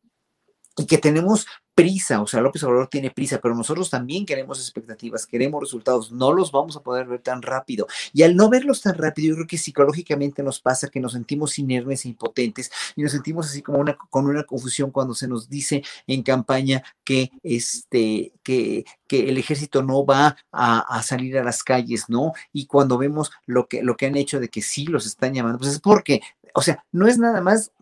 y 0.78 0.86
que 0.86 0.98
tenemos 0.98 1.46
prisa, 1.78 2.20
o 2.20 2.26
sea, 2.26 2.40
López 2.40 2.64
Obrador 2.64 2.88
tiene 2.88 3.12
prisa, 3.12 3.38
pero 3.40 3.54
nosotros 3.54 3.88
también 3.88 4.26
queremos 4.26 4.58
expectativas, 4.58 5.28
queremos 5.28 5.60
resultados, 5.60 6.10
no 6.10 6.32
los 6.32 6.50
vamos 6.50 6.76
a 6.76 6.80
poder 6.80 7.06
ver 7.06 7.20
tan 7.20 7.40
rápido. 7.40 7.86
Y 8.12 8.24
al 8.24 8.34
no 8.34 8.50
verlos 8.50 8.82
tan 8.82 8.96
rápido, 8.96 9.28
yo 9.28 9.34
creo 9.36 9.46
que 9.46 9.58
psicológicamente 9.58 10.42
nos 10.42 10.60
pasa 10.60 10.88
que 10.88 10.98
nos 10.98 11.12
sentimos 11.12 11.56
inermes 11.56 12.04
e 12.04 12.08
impotentes 12.08 12.72
y 12.96 13.02
nos 13.02 13.12
sentimos 13.12 13.46
así 13.46 13.62
como 13.62 13.78
una, 13.78 13.96
con 14.10 14.26
una 14.26 14.42
confusión 14.42 14.90
cuando 14.90 15.14
se 15.14 15.28
nos 15.28 15.48
dice 15.48 15.84
en 16.08 16.24
campaña 16.24 16.82
que, 17.04 17.30
este, 17.44 18.32
que, 18.42 18.84
que 19.06 19.28
el 19.28 19.38
ejército 19.38 19.80
no 19.84 20.04
va 20.04 20.36
a, 20.50 20.80
a, 20.80 21.02
salir 21.04 21.38
a 21.38 21.44
las 21.44 21.62
calles, 21.62 22.06
¿no? 22.08 22.32
Y 22.52 22.66
cuando 22.66 22.98
vemos 22.98 23.30
lo 23.46 23.68
que, 23.68 23.84
lo 23.84 23.96
que 23.96 24.06
han 24.06 24.16
hecho 24.16 24.40
de 24.40 24.48
que 24.48 24.62
sí 24.62 24.86
los 24.86 25.06
están 25.06 25.32
llamando, 25.32 25.58
pues 25.58 25.70
es 25.70 25.80
porque 25.80 26.22
o 26.54 26.62
sea, 26.62 26.84
no 26.92 27.06
es 27.06 27.18
nada 27.18 27.40
más 27.40 27.72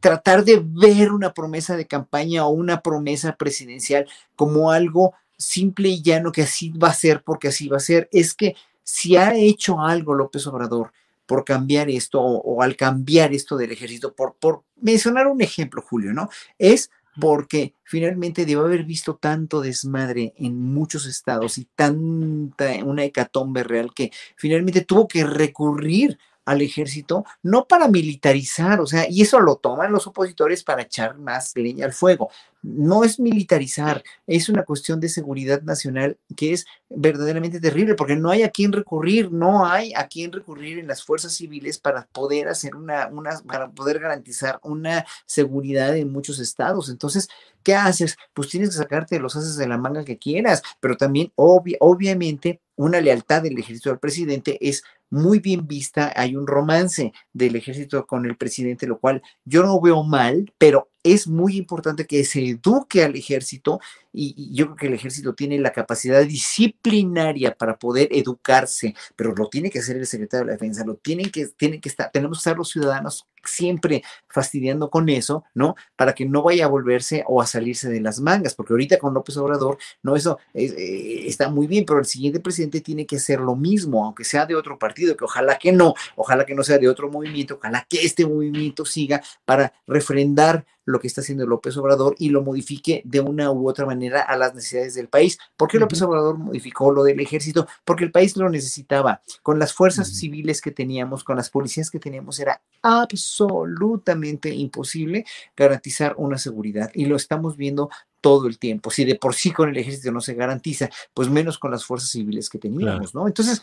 tratar 0.00 0.44
de 0.44 0.62
ver 0.64 1.12
una 1.12 1.32
promesa 1.32 1.76
de 1.76 1.86
campaña 1.86 2.46
o 2.46 2.50
una 2.50 2.82
promesa 2.82 3.36
presidencial 3.36 4.06
como 4.34 4.70
algo 4.70 5.14
simple 5.36 5.88
y 5.88 6.02
llano 6.02 6.32
que 6.32 6.42
así 6.42 6.70
va 6.70 6.88
a 6.88 6.94
ser 6.94 7.22
porque 7.22 7.48
así 7.48 7.68
va 7.68 7.76
a 7.76 7.80
ser. 7.80 8.08
Es 8.12 8.34
que 8.34 8.56
si 8.82 9.16
ha 9.16 9.34
hecho 9.34 9.80
algo 9.80 10.14
López 10.14 10.46
Obrador 10.46 10.92
por 11.26 11.44
cambiar 11.44 11.90
esto 11.90 12.20
o, 12.20 12.62
al 12.62 12.76
cambiar 12.76 13.32
esto 13.34 13.56
del 13.56 13.72
ejército, 13.72 14.14
por, 14.14 14.34
por 14.34 14.62
mencionar 14.80 15.26
un 15.26 15.42
ejemplo, 15.42 15.82
Julio, 15.82 16.12
¿no? 16.12 16.28
Es 16.58 16.90
porque 17.20 17.74
finalmente 17.82 18.44
debe 18.44 18.60
haber 18.60 18.84
visto 18.84 19.16
tanto 19.16 19.60
desmadre 19.60 20.34
en 20.36 20.58
muchos 20.60 21.06
estados 21.06 21.58
y 21.58 21.66
tanta 21.74 22.66
una 22.84 23.04
hecatombe 23.04 23.64
real 23.64 23.92
que 23.94 24.12
finalmente 24.36 24.82
tuvo 24.82 25.08
que 25.08 25.24
recurrir 25.24 26.18
al 26.46 26.62
ejército, 26.62 27.24
no 27.42 27.66
para 27.66 27.88
militarizar, 27.88 28.80
o 28.80 28.86
sea, 28.86 29.06
y 29.10 29.20
eso 29.22 29.40
lo 29.40 29.56
toman 29.56 29.92
los 29.92 30.06
opositores 30.06 30.62
para 30.62 30.82
echar 30.82 31.18
más 31.18 31.52
leña 31.56 31.84
al 31.84 31.92
fuego. 31.92 32.30
No 32.62 33.04
es 33.04 33.20
militarizar, 33.20 34.02
es 34.26 34.48
una 34.48 34.64
cuestión 34.64 35.00
de 35.00 35.08
seguridad 35.08 35.62
nacional 35.62 36.18
que 36.36 36.52
es 36.52 36.66
verdaderamente 36.88 37.60
terrible, 37.60 37.96
porque 37.96 38.16
no 38.16 38.30
hay 38.30 38.44
a 38.44 38.50
quién 38.50 38.72
recurrir, 38.72 39.32
no 39.32 39.66
hay 39.66 39.92
a 39.94 40.06
quién 40.06 40.32
recurrir 40.32 40.78
en 40.78 40.86
las 40.86 41.02
fuerzas 41.02 41.34
civiles 41.34 41.78
para 41.78 42.06
poder 42.06 42.48
hacer 42.48 42.76
una, 42.76 43.08
una 43.08 43.40
para 43.46 43.68
poder 43.68 43.98
garantizar 43.98 44.60
una 44.62 45.04
seguridad 45.26 45.96
en 45.96 46.12
muchos 46.12 46.38
estados. 46.38 46.88
Entonces, 46.88 47.28
¿qué 47.64 47.74
haces? 47.74 48.16
Pues 48.34 48.48
tienes 48.48 48.70
que 48.70 48.76
sacarte 48.76 49.18
los 49.18 49.34
haces 49.34 49.56
de 49.56 49.66
la 49.66 49.78
manga 49.78 50.04
que 50.04 50.18
quieras, 50.18 50.62
pero 50.80 50.96
también 50.96 51.32
obviamente 51.34 52.60
una 52.76 53.00
lealtad 53.00 53.42
del 53.42 53.58
ejército 53.58 53.90
al 53.90 53.98
presidente 53.98 54.58
es 54.60 54.84
muy 55.10 55.38
bien 55.38 55.66
vista, 55.66 56.12
hay 56.14 56.36
un 56.36 56.46
romance 56.46 57.12
del 57.32 57.56
ejército 57.56 58.06
con 58.06 58.26
el 58.26 58.36
presidente, 58.36 58.86
lo 58.86 58.98
cual 58.98 59.22
yo 59.44 59.62
no 59.62 59.80
veo 59.80 60.02
mal, 60.02 60.52
pero 60.58 60.90
es 61.06 61.28
muy 61.28 61.56
importante 61.56 62.06
que 62.06 62.24
se 62.24 62.44
eduque 62.44 63.04
al 63.04 63.14
ejército 63.14 63.80
y, 64.12 64.54
yo 64.54 64.66
creo 64.66 64.76
que 64.76 64.86
el 64.86 64.94
ejército 64.94 65.34
tiene 65.34 65.58
la 65.58 65.72
capacidad 65.72 66.24
disciplinaria 66.24 67.54
para 67.54 67.78
poder 67.78 68.08
educarse, 68.12 68.94
pero 69.14 69.34
lo 69.34 69.48
tiene 69.48 69.70
que 69.70 69.80
hacer 69.80 69.96
el 69.96 70.06
secretario 70.06 70.46
de 70.46 70.52
la 70.52 70.52
defensa, 70.52 70.84
lo 70.84 70.94
tienen 70.94 71.30
que, 71.30 71.46
tienen 71.48 71.80
que 71.80 71.90
estar, 71.90 72.10
tenemos 72.10 72.38
que 72.38 72.40
estar 72.40 72.56
los 72.56 72.70
ciudadanos 72.70 73.26
siempre 73.44 74.02
fastidiando 74.28 74.90
con 74.90 75.08
eso, 75.08 75.44
¿no? 75.54 75.76
Para 75.96 76.14
que 76.14 76.24
no 76.24 76.42
vaya 76.42 76.64
a 76.64 76.68
volverse 76.68 77.24
o 77.28 77.40
a 77.40 77.46
salirse 77.46 77.88
de 77.88 78.00
las 78.00 78.18
mangas, 78.20 78.54
porque 78.54 78.72
ahorita 78.72 78.98
con 78.98 79.14
López 79.14 79.36
Obrador, 79.36 79.78
no, 80.02 80.16
eso 80.16 80.38
eh, 80.54 81.24
está 81.26 81.48
muy 81.50 81.66
bien, 81.66 81.84
pero 81.84 81.98
el 81.98 82.06
siguiente 82.06 82.40
presidente 82.40 82.80
tiene 82.80 83.06
que 83.06 83.16
hacer 83.16 83.40
lo 83.40 83.54
mismo, 83.54 84.04
aunque 84.04 84.24
sea 84.24 84.46
de 84.46 84.56
otro 84.56 84.78
partido, 84.78 85.16
que 85.16 85.24
ojalá 85.24 85.58
que 85.58 85.72
no, 85.72 85.94
ojalá 86.16 86.46
que 86.46 86.54
no 86.54 86.64
sea 86.64 86.78
de 86.78 86.88
otro 86.88 87.10
movimiento, 87.10 87.56
ojalá 87.56 87.86
que 87.88 88.00
este 88.00 88.26
movimiento 88.26 88.84
siga 88.84 89.22
para 89.44 89.72
refrendar 89.86 90.64
lo 90.86 91.00
que 91.00 91.08
está 91.08 91.20
haciendo 91.20 91.46
López 91.46 91.76
Obrador 91.76 92.14
y 92.18 92.30
lo 92.30 92.42
modifique 92.42 93.02
de 93.04 93.20
una 93.20 93.50
u 93.50 93.68
otra 93.68 93.84
manera 93.84 94.22
a 94.22 94.36
las 94.36 94.54
necesidades 94.54 94.94
del 94.94 95.08
país. 95.08 95.38
¿Por 95.56 95.68
qué 95.68 95.78
López 95.78 96.00
Obrador 96.00 96.38
modificó 96.38 96.90
lo 96.90 97.02
del 97.04 97.20
ejército? 97.20 97.66
Porque 97.84 98.04
el 98.04 98.12
país 98.12 98.36
lo 98.36 98.48
necesitaba. 98.48 99.20
Con 99.42 99.58
las 99.58 99.74
fuerzas 99.74 100.08
civiles 100.08 100.62
que 100.62 100.70
teníamos, 100.70 101.24
con 101.24 101.36
las 101.36 101.50
policías 101.50 101.90
que 101.90 101.98
teníamos, 101.98 102.38
era 102.40 102.62
absolutamente 102.82 104.54
imposible 104.54 105.26
garantizar 105.56 106.14
una 106.16 106.38
seguridad. 106.38 106.90
Y 106.94 107.06
lo 107.06 107.16
estamos 107.16 107.56
viendo 107.56 107.90
todo 108.20 108.46
el 108.46 108.58
tiempo. 108.58 108.90
Si 108.90 109.04
de 109.04 109.16
por 109.16 109.34
sí 109.34 109.52
con 109.52 109.68
el 109.68 109.76
ejército 109.76 110.10
no 110.12 110.20
se 110.20 110.34
garantiza, 110.34 110.88
pues 111.14 111.28
menos 111.28 111.58
con 111.58 111.70
las 111.70 111.84
fuerzas 111.84 112.10
civiles 112.10 112.48
que 112.48 112.58
teníamos, 112.58 113.14
¿no? 113.14 113.26
Entonces, 113.26 113.60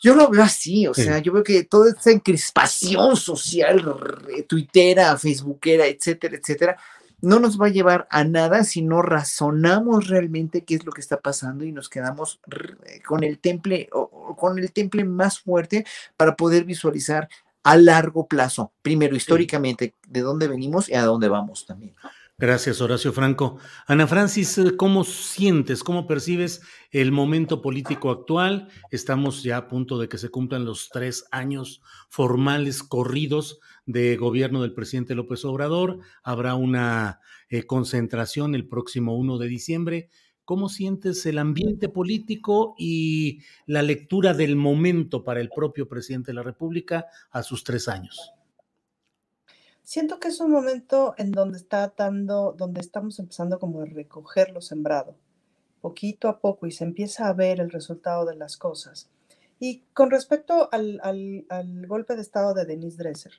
Yo 0.00 0.14
lo 0.14 0.28
veo 0.30 0.42
así, 0.42 0.86
o 0.86 0.94
sea, 0.94 1.18
yo 1.18 1.32
veo 1.32 1.44
que 1.44 1.64
toda 1.64 1.90
esta 1.90 2.10
encrispación 2.10 3.16
social, 3.16 3.84
tuitera, 4.48 5.16
facebookera, 5.18 5.86
etcétera, 5.86 6.36
etcétera, 6.36 6.76
no 7.20 7.38
nos 7.38 7.60
va 7.60 7.66
a 7.66 7.70
llevar 7.70 8.08
a 8.10 8.24
nada 8.24 8.64
si 8.64 8.80
no 8.80 9.02
razonamos 9.02 10.08
realmente 10.08 10.64
qué 10.64 10.76
es 10.76 10.86
lo 10.86 10.92
que 10.92 11.02
está 11.02 11.20
pasando 11.20 11.64
y 11.64 11.72
nos 11.72 11.90
quedamos 11.90 12.40
con 13.06 13.24
el 13.24 13.38
temple 13.38 13.90
o 13.92 14.34
con 14.36 14.58
el 14.58 14.72
temple 14.72 15.04
más 15.04 15.40
fuerte 15.40 15.84
para 16.16 16.34
poder 16.34 16.64
visualizar 16.64 17.28
a 17.62 17.76
largo 17.76 18.26
plazo, 18.26 18.72
primero 18.80 19.14
históricamente, 19.14 19.94
de 20.08 20.20
dónde 20.20 20.48
venimos 20.48 20.88
y 20.88 20.94
a 20.94 21.02
dónde 21.02 21.28
vamos 21.28 21.66
también. 21.66 21.94
Gracias, 22.40 22.80
Horacio 22.80 23.12
Franco. 23.12 23.58
Ana 23.86 24.06
Francis, 24.06 24.58
¿cómo 24.78 25.04
sientes, 25.04 25.84
cómo 25.84 26.06
percibes 26.06 26.62
el 26.90 27.12
momento 27.12 27.60
político 27.60 28.10
actual? 28.10 28.68
Estamos 28.90 29.42
ya 29.42 29.58
a 29.58 29.68
punto 29.68 29.98
de 29.98 30.08
que 30.08 30.16
se 30.16 30.30
cumplan 30.30 30.64
los 30.64 30.88
tres 30.88 31.26
años 31.32 31.82
formales 32.08 32.82
corridos 32.82 33.60
de 33.84 34.16
gobierno 34.16 34.62
del 34.62 34.72
presidente 34.72 35.14
López 35.14 35.44
Obrador. 35.44 35.98
Habrá 36.22 36.54
una 36.54 37.20
eh, 37.50 37.64
concentración 37.64 38.54
el 38.54 38.66
próximo 38.66 39.18
1 39.18 39.36
de 39.36 39.46
diciembre. 39.46 40.08
¿Cómo 40.46 40.70
sientes 40.70 41.26
el 41.26 41.36
ambiente 41.36 41.90
político 41.90 42.74
y 42.78 43.42
la 43.66 43.82
lectura 43.82 44.32
del 44.32 44.56
momento 44.56 45.24
para 45.24 45.42
el 45.42 45.50
propio 45.54 45.90
presidente 45.90 46.30
de 46.30 46.36
la 46.36 46.42
República 46.42 47.04
a 47.32 47.42
sus 47.42 47.64
tres 47.64 47.86
años? 47.86 48.32
Siento 49.90 50.20
que 50.20 50.28
es 50.28 50.38
un 50.38 50.52
momento 50.52 51.16
en 51.18 51.32
donde 51.32 51.58
está 51.58 51.92
dando, 51.96 52.54
donde 52.56 52.80
estamos 52.80 53.18
empezando 53.18 53.58
como 53.58 53.80
a 53.80 53.86
recoger 53.86 54.52
lo 54.52 54.60
sembrado, 54.60 55.16
poquito 55.80 56.28
a 56.28 56.38
poco, 56.38 56.68
y 56.68 56.70
se 56.70 56.84
empieza 56.84 57.26
a 57.26 57.32
ver 57.32 57.58
el 57.58 57.72
resultado 57.72 58.24
de 58.24 58.36
las 58.36 58.56
cosas. 58.56 59.10
Y 59.58 59.82
con 59.92 60.12
respecto 60.12 60.68
al, 60.70 61.00
al 61.02 61.86
golpe 61.88 62.14
de 62.14 62.22
estado 62.22 62.54
de 62.54 62.66
Denise 62.66 62.98
Dresser, 62.98 63.32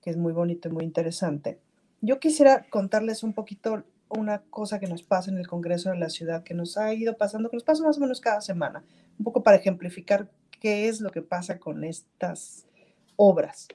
que 0.00 0.10
es 0.10 0.16
muy 0.16 0.32
bonito 0.32 0.68
y 0.68 0.70
muy 0.70 0.84
interesante, 0.84 1.58
yo 2.00 2.20
quisiera 2.20 2.66
contarles 2.70 3.24
un 3.24 3.32
poquito 3.32 3.82
una 4.08 4.42
cosa 4.50 4.78
que 4.78 4.86
nos 4.86 5.02
pasa 5.02 5.32
en 5.32 5.38
el 5.38 5.48
Congreso 5.48 5.90
de 5.90 5.98
la 5.98 6.10
Ciudad, 6.10 6.44
que 6.44 6.54
nos 6.54 6.78
ha 6.78 6.94
ido 6.94 7.16
pasando, 7.16 7.50
que 7.50 7.56
nos 7.56 7.64
pasa 7.64 7.82
más 7.82 7.98
o 7.98 8.00
menos 8.00 8.20
cada 8.20 8.40
semana, 8.40 8.84
un 9.18 9.24
poco 9.24 9.42
para 9.42 9.56
ejemplificar 9.56 10.30
qué 10.60 10.86
es 10.86 11.00
lo 11.00 11.10
que 11.10 11.22
pasa 11.22 11.58
con 11.58 11.82
estas 11.82 12.66
obras 13.16 13.66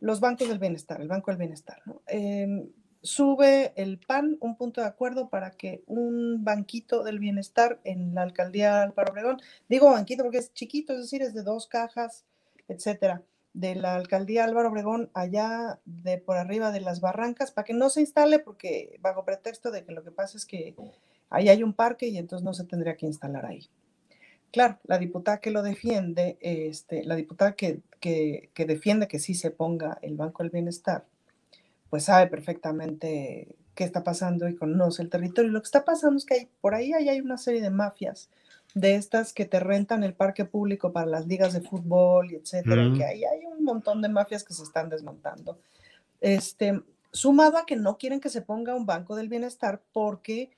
los 0.00 0.20
bancos 0.20 0.48
del 0.48 0.58
bienestar, 0.58 1.00
el 1.00 1.08
Banco 1.08 1.30
del 1.30 1.38
Bienestar. 1.38 1.82
Em, 2.06 2.68
sube 3.02 3.72
el 3.76 3.98
PAN 3.98 4.36
un 4.40 4.56
punto 4.56 4.80
de 4.80 4.86
acuerdo 4.86 5.30
para 5.30 5.52
que 5.52 5.82
un 5.86 6.44
banquito 6.44 7.02
del 7.02 7.18
bienestar 7.18 7.80
en 7.84 8.14
la 8.14 8.22
alcaldía 8.22 8.82
Álvaro 8.82 9.12
Obregón, 9.12 9.40
digo 9.68 9.90
banquito 9.90 10.22
porque 10.22 10.38
es 10.38 10.52
chiquito, 10.52 10.92
es 10.92 11.00
decir, 11.00 11.22
es 11.22 11.34
de 11.34 11.42
dos 11.42 11.66
cajas, 11.66 12.24
etcétera, 12.68 13.22
de 13.52 13.74
la 13.74 13.94
alcaldía 13.94 14.44
Álvaro 14.44 14.68
Obregón 14.68 15.10
allá 15.14 15.80
de 15.84 16.18
por 16.18 16.36
arriba 16.36 16.70
de 16.70 16.80
las 16.80 17.00
barrancas 17.00 17.50
para 17.52 17.64
que 17.64 17.74
no 17.74 17.90
se 17.90 18.00
instale 18.00 18.38
porque 18.38 18.98
bajo 19.00 19.24
pretexto 19.24 19.70
de 19.70 19.84
que 19.84 19.92
lo 19.92 20.04
que 20.04 20.12
pasa 20.12 20.36
es 20.36 20.46
que 20.46 20.74
ahí 21.30 21.48
hay 21.48 21.62
un 21.62 21.72
parque 21.72 22.06
y 22.08 22.18
entonces 22.18 22.44
no 22.44 22.54
se 22.54 22.64
tendría 22.64 22.96
que 22.96 23.06
instalar 23.06 23.46
ahí. 23.46 23.68
Claro, 24.52 24.78
la 24.84 24.98
diputada 24.98 25.38
que 25.38 25.50
lo 25.50 25.62
defiende, 25.62 26.36
este, 26.40 27.04
la 27.04 27.14
diputada 27.14 27.52
que, 27.52 27.80
que, 28.00 28.50
defiende 28.66 29.06
que 29.06 29.18
sí 29.18 29.34
se 29.34 29.50
ponga 29.50 29.98
el 30.02 30.16
Banco 30.16 30.42
del 30.42 30.50
Bienestar, 30.50 31.06
pues 31.88 32.04
sabe 32.04 32.26
perfectamente 32.26 33.56
qué 33.74 33.84
está 33.84 34.02
pasando 34.02 34.48
y 34.48 34.56
conoce 34.56 35.02
el 35.02 35.10
territorio. 35.10 35.50
Lo 35.52 35.60
que 35.60 35.66
está 35.66 35.84
pasando 35.84 36.16
es 36.16 36.24
que 36.24 36.34
hay, 36.34 36.48
por 36.60 36.74
ahí 36.74 36.92
hay 36.92 37.20
una 37.20 37.38
serie 37.38 37.62
de 37.62 37.70
mafias 37.70 38.28
de 38.74 38.94
estas 38.94 39.32
que 39.32 39.44
te 39.44 39.60
rentan 39.60 40.04
el 40.04 40.14
parque 40.14 40.44
público 40.44 40.92
para 40.92 41.06
las 41.06 41.26
ligas 41.26 41.52
de 41.52 41.60
fútbol 41.60 42.30
y 42.32 42.36
etcétera, 42.36 42.92
que 42.96 43.04
ahí 43.04 43.24
hay 43.24 43.44
un 43.46 43.64
montón 43.64 44.02
de 44.02 44.08
mafias 44.08 44.44
que 44.44 44.54
se 44.54 44.62
están 44.62 44.88
desmontando. 44.88 45.58
Este, 46.20 46.80
sumado 47.12 47.58
a 47.58 47.66
que 47.66 47.76
no 47.76 47.98
quieren 47.98 48.20
que 48.20 48.28
se 48.28 48.42
ponga 48.42 48.74
un 48.74 48.86
banco 48.86 49.16
del 49.16 49.28
bienestar 49.28 49.82
porque 49.92 50.50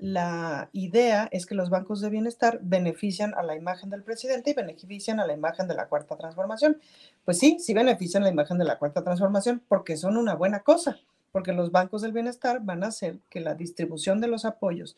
la 0.00 0.70
idea 0.72 1.28
es 1.30 1.46
que 1.46 1.54
los 1.54 1.68
bancos 1.68 2.00
de 2.00 2.08
bienestar 2.08 2.58
benefician 2.62 3.34
a 3.34 3.42
la 3.42 3.54
imagen 3.54 3.90
del 3.90 4.02
presidente 4.02 4.50
y 4.50 4.54
benefician 4.54 5.20
a 5.20 5.26
la 5.26 5.34
imagen 5.34 5.68
de 5.68 5.74
la 5.74 5.88
cuarta 5.88 6.16
transformación. 6.16 6.78
Pues 7.24 7.38
sí, 7.38 7.58
sí 7.60 7.74
benefician 7.74 8.22
la 8.22 8.30
imagen 8.30 8.58
de 8.58 8.64
la 8.64 8.78
cuarta 8.78 9.04
transformación 9.04 9.62
porque 9.68 9.96
son 9.96 10.16
una 10.16 10.34
buena 10.34 10.60
cosa, 10.60 10.98
porque 11.32 11.52
los 11.52 11.70
bancos 11.70 12.02
del 12.02 12.12
bienestar 12.12 12.60
van 12.62 12.82
a 12.82 12.88
hacer 12.88 13.18
que 13.28 13.40
la 13.40 13.54
distribución 13.54 14.20
de 14.20 14.28
los 14.28 14.44
apoyos 14.44 14.96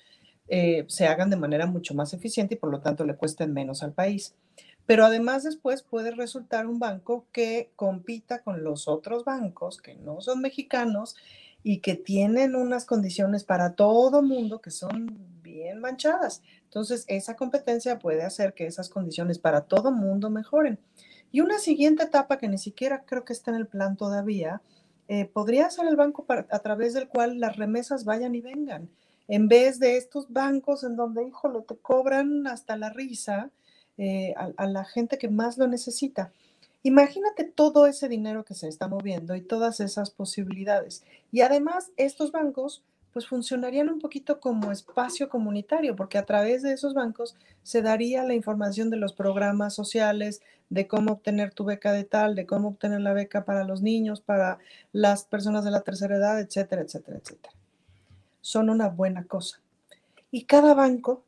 eh, 0.49 0.85
se 0.89 1.07
hagan 1.07 1.31
de 1.31 1.37
manera 1.37 1.67
mucho 1.67 1.95
más 1.95 2.15
eficiente 2.15 2.55
y 2.55 2.59
por 2.59 2.71
lo 2.71 2.81
tanto 2.81 3.05
le 3.05 3.17
cuesten 3.17 3.53
menos 3.53 3.83
al 3.83 3.93
país. 3.93 4.35
Pero 4.87 5.05
además 5.05 5.45
después 5.45 5.83
puede 5.83 6.11
resultar 6.11 6.67
un 6.67 6.79
banco 6.79 7.27
que 7.33 7.71
compita 7.77 8.43
con 8.43 8.65
los 8.65 8.89
otros 8.89 9.25
bancos 9.25 9.81
que 9.81 9.95
no 9.95 10.21
son 10.21 10.41
mexicanos 10.41 11.17
y 11.63 11.79
que 11.79 11.95
tienen 11.95 12.55
unas 12.55 12.85
condiciones 12.85 13.45
para 13.45 13.75
todo 13.75 14.23
mundo 14.23 14.61
que 14.61 14.71
son 14.71 15.17
bien 15.43 15.81
manchadas. 15.81 16.43
Entonces, 16.65 17.05
esa 17.09 17.37
competencia 17.37 17.99
puede 17.99 18.23
hacer 18.23 18.55
que 18.55 18.67
esas 18.67 18.89
condiciones 18.89 19.39
para 19.39 19.63
todo 19.63 19.93
mundo 19.93 20.31
mejoren. 20.31 20.79
Y 21.31 21.41
una 21.41 21.59
siguiente 21.59 22.05
etapa 22.05 22.39
que 22.39 22.49
ni 22.49 22.59
siquiera 22.59 23.05
creo 23.05 23.25
que 23.25 23.33
está 23.33 23.51
en 23.51 23.59
el 23.59 23.67
plan 23.67 23.97
todavía, 23.97 24.63
eh, 25.09 25.27
podría 25.27 25.71
ser 25.71 25.87
el 25.87 25.97
banco 25.97 26.25
a 26.29 26.59
través 26.61 26.95
del 26.95 27.09
cual 27.09 27.39
las 27.41 27.57
remesas 27.57 28.05
vayan 28.05 28.35
y 28.35 28.41
vengan. 28.41 28.89
En 29.29 29.49
vez 29.49 29.79
de 29.79 29.97
estos 29.97 30.33
bancos 30.33 30.85
en 30.85 30.97
donde, 30.97 31.27
híjole, 31.27 31.63
te 31.63 31.77
cobran 31.77 32.47
hasta 32.47 32.77
la 32.77 32.91
risa 32.91 33.51
eh, 33.99 34.35
a 34.37 34.67
la 34.67 34.85
gente 34.85 35.19
que 35.19 35.29
más 35.29 35.59
lo 35.59 35.69
necesita. 35.69 36.33
Imagínate 36.83 37.45
todo 37.45 37.87
ese 37.87 38.09
dinero 38.09 38.45
que 38.45 38.55
se 38.55 38.69
está 38.69 38.89
moviendo 38.89 39.37
y 39.37 39.41
todas 39.41 39.81
esas 39.81 40.11
posibilidades. 40.11 41.05
Y 41.31 41.43
además, 41.43 41.93
estos 41.97 42.33
bancos 42.33 42.83
pues 43.13 43.27
funcionarían 43.27 43.91
un 43.91 43.99
poquito 43.99 44.41
como 44.41 44.73
espacio 44.73 45.29
comunitario, 45.29 45.95
porque 45.95 46.17
a 46.19 46.25
través 46.25 46.63
de 46.63 46.73
esos 46.73 46.95
bancos 46.95 47.37
se 47.63 47.83
daría 47.83 48.25
la 48.25 48.35
información 48.35 48.89
de 48.89 48.97
los 48.97 49.13
programas 49.13 49.75
sociales, 49.75 50.41
de 50.71 50.87
cómo 50.87 51.13
obtener 51.13 51.53
tu 51.53 51.65
beca 51.65 51.93
de 51.93 52.05
tal, 52.05 52.35
de 52.35 52.47
cómo 52.47 52.69
obtener 52.69 53.03
la 53.03 53.13
beca 53.13 53.45
para 53.45 53.65
los 53.65 53.83
niños, 53.83 54.23
para 54.23 54.59
las 54.93 55.25
personas 55.25 55.65
de 55.65 55.71
la 55.71 55.83
tercera 55.83 56.17
edad, 56.17 56.41
etcétera, 56.41 56.83
etcétera, 56.83 57.19
etcétera. 57.19 57.55
Son 58.41 58.71
una 58.71 58.89
buena 58.89 59.25
cosa. 59.25 59.61
Y 60.31 60.45
cada 60.45 60.73
banco 60.73 61.23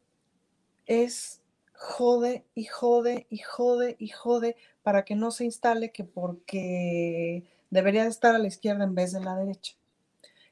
es 0.86 1.42
jode 1.74 2.44
y 2.54 2.64
jode 2.64 3.26
y 3.28 3.38
jode 3.38 3.96
y 3.98 4.08
jode 4.08 4.56
para 4.84 5.04
que 5.04 5.16
no 5.16 5.32
se 5.32 5.44
instale 5.44 5.90
que 5.90 6.04
porque 6.04 7.42
debería 7.70 8.06
estar 8.06 8.34
a 8.34 8.38
la 8.38 8.46
izquierda 8.46 8.84
en 8.84 8.94
vez 8.94 9.12
de 9.12 9.20
la 9.20 9.34
derecha. 9.34 9.74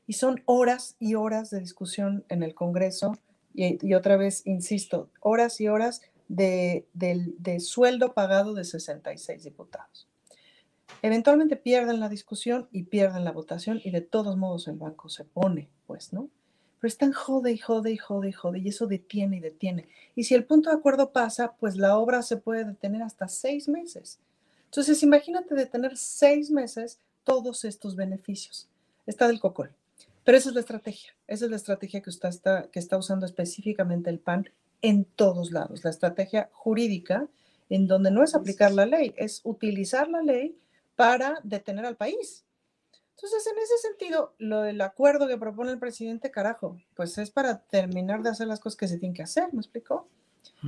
Y 0.07 0.15
son 0.15 0.43
horas 0.47 0.97
y 0.99 1.15
horas 1.15 1.51
de 1.51 1.61
discusión 1.61 2.25
en 2.29 2.43
el 2.43 2.55
Congreso 2.55 3.13
y, 3.55 3.93
otra 3.93 4.17
vez, 4.17 4.45
insisto, 4.47 5.11
horas 5.21 5.61
y 5.61 5.69
horas 5.69 6.01
de, 6.29 6.87
de, 6.95 7.61
sueldo 7.61 8.15
pagado 8.15 8.55
de 8.55 8.65
66 8.65 9.45
diputados. 9.45 10.09
Eventualmente 11.03 11.57
pierden 11.57 12.01
la 12.01 12.09
discusión 12.09 12.69
y 12.73 12.85
pierden 12.85 13.25
la 13.25 13.33
votación 13.33 13.81
y 13.85 13.91
de 13.91 14.01
todos 14.01 14.37
modos 14.39 14.67
el 14.67 14.77
banco 14.77 15.11
se 15.11 15.25
pone, 15.25 15.69
pues, 15.87 16.15
¿no? 16.15 16.31
Pero 16.83 16.89
están 16.89 17.13
jode 17.13 17.53
y 17.53 17.59
jode 17.59 17.93
y 17.93 17.97
jode 17.97 18.31
y 18.31 18.33
jode 18.33 18.59
y 18.59 18.69
eso 18.69 18.89
detiene 18.89 19.37
y 19.37 19.41
detiene. 19.41 19.87
Y 20.17 20.25
si 20.25 20.35
el 20.35 20.45
punto 20.45 20.69
de 20.69 20.75
acuerdo 20.75 21.13
pasa, 21.13 21.55
pues 21.61 21.77
la 21.77 21.97
obra 21.97 22.23
se 22.23 22.39
puede 22.39 22.65
detener 22.65 23.03
hasta 23.03 23.29
seis 23.29 23.69
meses. 23.69 24.19
Entonces, 24.65 25.01
imagínate 25.05 25.55
detener 25.55 25.97
seis 25.97 26.51
meses 26.51 26.99
todos 27.23 27.65
estos 27.65 27.95
beneficios. 27.95 28.69
Está 29.07 29.29
del 29.29 29.39
cocol. 29.39 29.71
Pero 30.25 30.37
esa 30.37 30.49
es 30.49 30.57
la 30.57 30.61
estrategia. 30.61 31.13
Esa 31.29 31.45
es 31.45 31.53
la 31.53 31.57
estrategia 31.57 32.01
que, 32.01 32.11
usted 32.11 32.29
está, 32.29 32.69
que 32.73 32.81
está 32.81 32.97
usando 32.97 33.27
específicamente 33.27 34.11
el 34.11 34.19
PAN 34.19 34.51
en 34.81 35.05
todos 35.05 35.53
lados. 35.53 35.85
La 35.85 35.91
estrategia 35.91 36.51
jurídica, 36.53 37.29
en 37.71 37.87
donde 37.87 38.11
no 38.11 38.25
es 38.25 38.35
aplicar 38.35 38.73
la 38.73 38.87
ley, 38.87 39.15
es 39.17 39.41
utilizar 39.45 40.09
la 40.09 40.21
ley 40.21 40.59
para 40.97 41.39
detener 41.45 41.87
al 41.87 41.95
país. 41.95 42.45
Entonces, 43.17 43.47
en 43.47 43.59
ese 43.59 43.79
sentido, 43.79 44.35
lo 44.39 44.63
del 44.63 44.81
acuerdo 44.81 45.29
que 45.29 45.39
propone 45.39 45.71
el 45.71 45.79
presidente, 45.79 46.31
carajo, 46.31 46.77
pues 46.95 47.19
es 47.19 47.31
para 47.31 47.61
terminar 47.61 48.23
de 48.23 48.31
hacer 48.31 48.49
las 48.49 48.61
cosas 48.61 48.77
que 48.77 48.89
se 48.89 48.99
tienen 48.99 49.15
que 49.15 49.23
hacer, 49.23 49.53
¿me 49.53 49.61
explicó? 49.61 50.09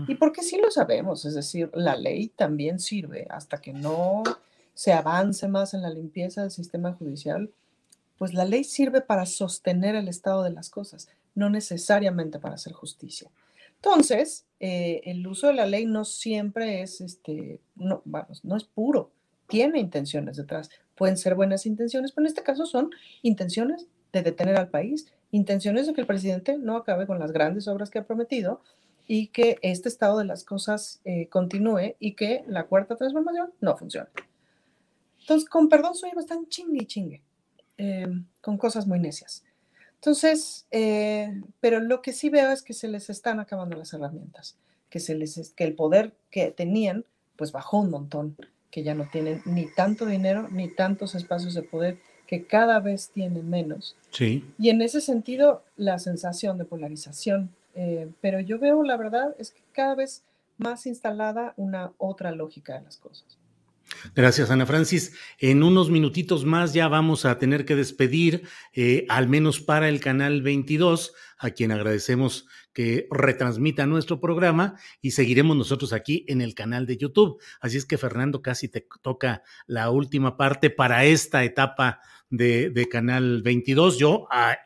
Y 0.08 0.16
porque 0.16 0.42
sí 0.42 0.58
lo 0.58 0.70
sabemos, 0.70 1.24
es 1.24 1.34
decir, 1.34 1.70
la 1.72 1.96
ley 1.96 2.28
también 2.28 2.80
sirve 2.80 3.26
hasta 3.30 3.60
que 3.60 3.72
no 3.72 4.24
se 4.72 4.92
avance 4.92 5.46
más 5.46 5.72
en 5.72 5.82
la 5.82 5.90
limpieza 5.90 6.42
del 6.42 6.50
sistema 6.50 6.92
judicial, 6.92 7.52
pues 8.18 8.34
la 8.34 8.44
ley 8.44 8.64
sirve 8.64 9.00
para 9.00 9.26
sostener 9.26 9.94
el 9.94 10.08
estado 10.08 10.42
de 10.42 10.50
las 10.50 10.68
cosas, 10.68 11.08
no 11.34 11.48
necesariamente 11.48 12.38
para 12.40 12.56
hacer 12.56 12.72
justicia. 12.72 13.30
Entonces, 13.76 14.46
eh, 14.60 15.00
el 15.04 15.26
uso 15.26 15.48
de 15.48 15.54
la 15.54 15.66
ley 15.66 15.86
no 15.86 16.04
siempre 16.04 16.82
es, 16.82 17.00
este, 17.00 17.60
no, 17.76 18.02
vamos, 18.04 18.44
no 18.44 18.56
es 18.56 18.64
puro, 18.64 19.10
tiene 19.46 19.78
intenciones 19.78 20.36
detrás. 20.36 20.70
Pueden 20.94 21.16
ser 21.16 21.34
buenas 21.34 21.66
intenciones, 21.66 22.12
pero 22.12 22.24
en 22.24 22.28
este 22.28 22.42
caso 22.42 22.66
son 22.66 22.90
intenciones 23.22 23.86
de 24.12 24.22
detener 24.22 24.56
al 24.56 24.68
país, 24.68 25.06
intenciones 25.30 25.86
de 25.86 25.94
que 25.94 26.00
el 26.00 26.06
presidente 26.06 26.56
no 26.56 26.76
acabe 26.76 27.06
con 27.06 27.18
las 27.18 27.32
grandes 27.32 27.66
obras 27.68 27.90
que 27.90 27.98
ha 27.98 28.06
prometido 28.06 28.60
y 29.06 29.28
que 29.28 29.58
este 29.62 29.88
estado 29.88 30.18
de 30.18 30.24
las 30.24 30.44
cosas 30.44 31.00
eh, 31.04 31.28
continúe 31.28 31.96
y 31.98 32.14
que 32.14 32.44
la 32.46 32.64
cuarta 32.64 32.96
transformación 32.96 33.52
no 33.60 33.76
funcione. 33.76 34.08
Entonces, 35.20 35.48
con 35.48 35.68
perdón, 35.68 35.94
soy 35.94 36.10
bastante 36.14 36.48
chingue 36.48 36.82
y 36.82 36.86
chingue, 36.86 37.22
eh, 37.78 38.06
con 38.40 38.56
cosas 38.56 38.86
muy 38.86 39.00
necias. 39.00 39.44
Entonces, 39.94 40.66
eh, 40.70 41.42
pero 41.60 41.80
lo 41.80 42.02
que 42.02 42.12
sí 42.12 42.28
veo 42.28 42.50
es 42.50 42.62
que 42.62 42.74
se 42.74 42.88
les 42.88 43.08
están 43.08 43.40
acabando 43.40 43.76
las 43.76 43.92
herramientas, 43.94 44.58
que, 44.90 45.00
se 45.00 45.14
les, 45.14 45.50
que 45.56 45.64
el 45.64 45.74
poder 45.74 46.14
que 46.30 46.50
tenían, 46.50 47.06
pues 47.36 47.52
bajó 47.52 47.80
un 47.80 47.90
montón, 47.90 48.36
que 48.74 48.82
ya 48.82 48.94
no 48.94 49.06
tienen 49.10 49.40
ni 49.44 49.66
tanto 49.66 50.04
dinero 50.04 50.48
ni 50.50 50.66
tantos 50.66 51.14
espacios 51.14 51.54
de 51.54 51.62
poder, 51.62 51.96
que 52.26 52.44
cada 52.44 52.80
vez 52.80 53.10
tienen 53.14 53.48
menos. 53.48 53.94
Sí. 54.10 54.44
Y 54.58 54.70
en 54.70 54.82
ese 54.82 55.00
sentido, 55.00 55.62
la 55.76 56.00
sensación 56.00 56.58
de 56.58 56.64
polarización 56.64 57.50
eh, 57.74 58.08
pero 58.20 58.40
yo 58.40 58.58
veo, 58.58 58.82
la 58.82 58.96
verdad, 58.96 59.34
es 59.38 59.50
que 59.50 59.60
cada 59.72 59.94
vez 59.94 60.22
más 60.58 60.86
instalada 60.86 61.54
una 61.56 61.92
otra 61.98 62.30
lógica 62.32 62.74
de 62.74 62.82
las 62.82 62.96
cosas. 62.96 63.38
Gracias, 64.14 64.50
Ana 64.50 64.64
Francis. 64.64 65.14
En 65.38 65.62
unos 65.62 65.90
minutitos 65.90 66.44
más 66.44 66.72
ya 66.72 66.88
vamos 66.88 67.24
a 67.24 67.38
tener 67.38 67.64
que 67.64 67.76
despedir, 67.76 68.48
eh, 68.72 69.04
al 69.08 69.28
menos 69.28 69.60
para 69.60 69.88
el 69.88 70.00
canal 70.00 70.42
22, 70.42 71.12
a 71.38 71.50
quien 71.50 71.70
agradecemos 71.70 72.46
que 72.74 73.06
retransmita 73.10 73.86
nuestro 73.86 74.20
programa 74.20 74.76
y 75.00 75.12
seguiremos 75.12 75.56
nosotros 75.56 75.92
aquí 75.92 76.24
en 76.28 76.42
el 76.42 76.54
canal 76.54 76.84
de 76.84 76.98
YouTube. 76.98 77.40
Así 77.60 77.78
es 77.78 77.86
que, 77.86 77.96
Fernando, 77.96 78.42
casi 78.42 78.68
te 78.68 78.86
toca 79.00 79.42
la 79.66 79.90
última 79.90 80.36
parte 80.36 80.68
para 80.68 81.04
esta 81.04 81.44
etapa 81.44 82.00
de, 82.30 82.88
Canal 82.90 83.42
22. 83.42 83.98
Yo 83.98 84.26
ah, 84.30 84.58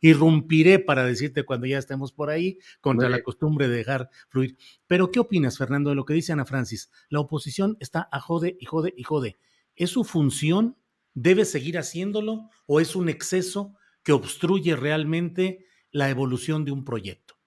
irrumpiré 0.00 0.78
para 0.78 1.04
decirte 1.04 1.44
cuando 1.44 1.66
ya 1.66 1.78
estemos 1.78 2.12
por 2.12 2.30
ahí, 2.30 2.58
contra 2.80 3.08
la 3.08 3.22
costumbre 3.22 3.68
de 3.68 3.76
dejar 3.76 4.10
fluir. 4.28 4.56
Pero, 4.86 5.10
¿qué 5.10 5.20
opinas, 5.20 5.58
Fernando, 5.58 5.90
de 5.90 5.96
lo 5.96 6.04
que 6.04 6.14
dice 6.14 6.32
Ana 6.32 6.44
Francis? 6.44 6.90
La 7.08 7.20
oposición 7.20 7.76
está 7.80 8.08
a 8.10 8.20
jode 8.20 8.56
y 8.60 8.66
jode 8.66 8.94
y 8.96 9.02
jode. 9.02 9.38
¿Es 9.74 9.90
su 9.90 10.04
función? 10.04 10.76
¿Debe 11.14 11.44
seguir 11.44 11.78
haciéndolo? 11.78 12.50
¿O 12.66 12.80
es 12.80 12.94
un 12.94 13.08
exceso 13.08 13.74
que 14.02 14.12
obstruye 14.12 14.76
realmente 14.76 15.66
la 15.90 16.08
evolución 16.10 16.64
de 16.64 16.72
un 16.72 16.84
proyecto? 16.84 17.39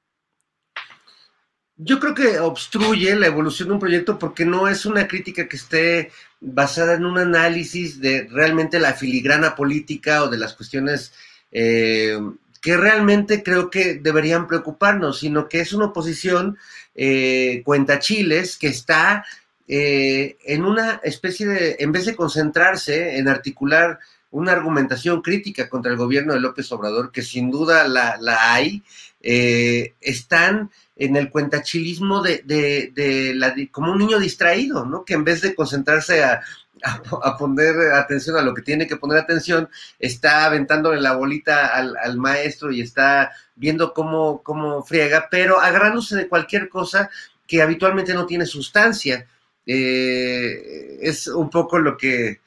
Yo 1.77 1.99
creo 1.99 2.13
que 2.13 2.39
obstruye 2.39 3.15
la 3.15 3.27
evolución 3.27 3.69
de 3.69 3.73
un 3.73 3.79
proyecto 3.79 4.19
porque 4.19 4.45
no 4.45 4.67
es 4.67 4.85
una 4.85 5.07
crítica 5.07 5.47
que 5.47 5.57
esté 5.57 6.11
basada 6.39 6.93
en 6.93 7.05
un 7.05 7.17
análisis 7.17 7.99
de 7.99 8.27
realmente 8.29 8.79
la 8.79 8.93
filigrana 8.93 9.55
política 9.55 10.23
o 10.23 10.29
de 10.29 10.37
las 10.37 10.53
cuestiones 10.53 11.13
eh, 11.51 12.19
que 12.61 12.77
realmente 12.77 13.43
creo 13.43 13.69
que 13.69 13.95
deberían 13.95 14.47
preocuparnos, 14.47 15.19
sino 15.19 15.49
que 15.49 15.61
es 15.61 15.73
una 15.73 15.85
oposición 15.85 16.57
eh, 16.95 17.61
cuenta 17.65 17.99
chiles 17.99 18.57
que 18.57 18.67
está 18.67 19.25
eh, 19.67 20.37
en 20.45 20.63
una 20.65 21.01
especie 21.03 21.47
de, 21.47 21.75
en 21.79 21.91
vez 21.91 22.05
de 22.05 22.15
concentrarse 22.15 23.17
en 23.17 23.27
articular 23.27 23.99
una 24.33 24.51
argumentación 24.51 25.21
crítica 25.21 25.69
contra 25.69 25.91
el 25.91 25.97
gobierno 25.97 26.33
de 26.33 26.39
López 26.39 26.71
Obrador, 26.71 27.11
que 27.11 27.21
sin 27.21 27.49
duda 27.49 27.87
la, 27.87 28.17
la 28.19 28.53
hay, 28.53 28.83
están 29.21 30.69
en 30.95 31.15
el 31.15 31.29
cuentachilismo 31.29 32.21
de, 32.21 32.43
de, 32.45 32.91
de, 32.93 33.33
la, 33.35 33.55
como 33.71 33.91
un 33.91 33.99
niño 33.99 34.19
distraído, 34.19 34.85
¿no? 34.85 35.05
Que 35.05 35.13
en 35.13 35.23
vez 35.23 35.41
de 35.41 35.55
concentrarse 35.55 36.23
a, 36.23 36.41
a, 36.83 37.37
poner 37.37 37.93
atención 37.93 38.35
a 38.37 38.41
lo 38.41 38.53
que 38.53 38.61
tiene 38.61 38.87
que 38.87 38.97
poner 38.97 39.17
atención, 39.17 39.69
está 39.99 40.45
aventándole 40.45 41.01
la 41.01 41.15
bolita 41.15 41.67
al, 41.67 41.95
al 41.97 42.17
maestro 42.17 42.71
y 42.71 42.81
está 42.81 43.31
viendo 43.55 43.93
cómo, 43.93 44.41
cómo, 44.43 44.83
friega, 44.83 45.27
pero 45.31 45.59
agarrándose 45.59 46.15
de 46.15 46.27
cualquier 46.27 46.69
cosa 46.69 47.09
que 47.47 47.61
habitualmente 47.61 48.13
no 48.13 48.25
tiene 48.25 48.45
sustancia. 48.45 49.25
Eh, 49.65 50.97
es 51.01 51.27
un 51.27 51.49
poco 51.49 51.79
lo 51.79 51.95
que, 51.97 52.41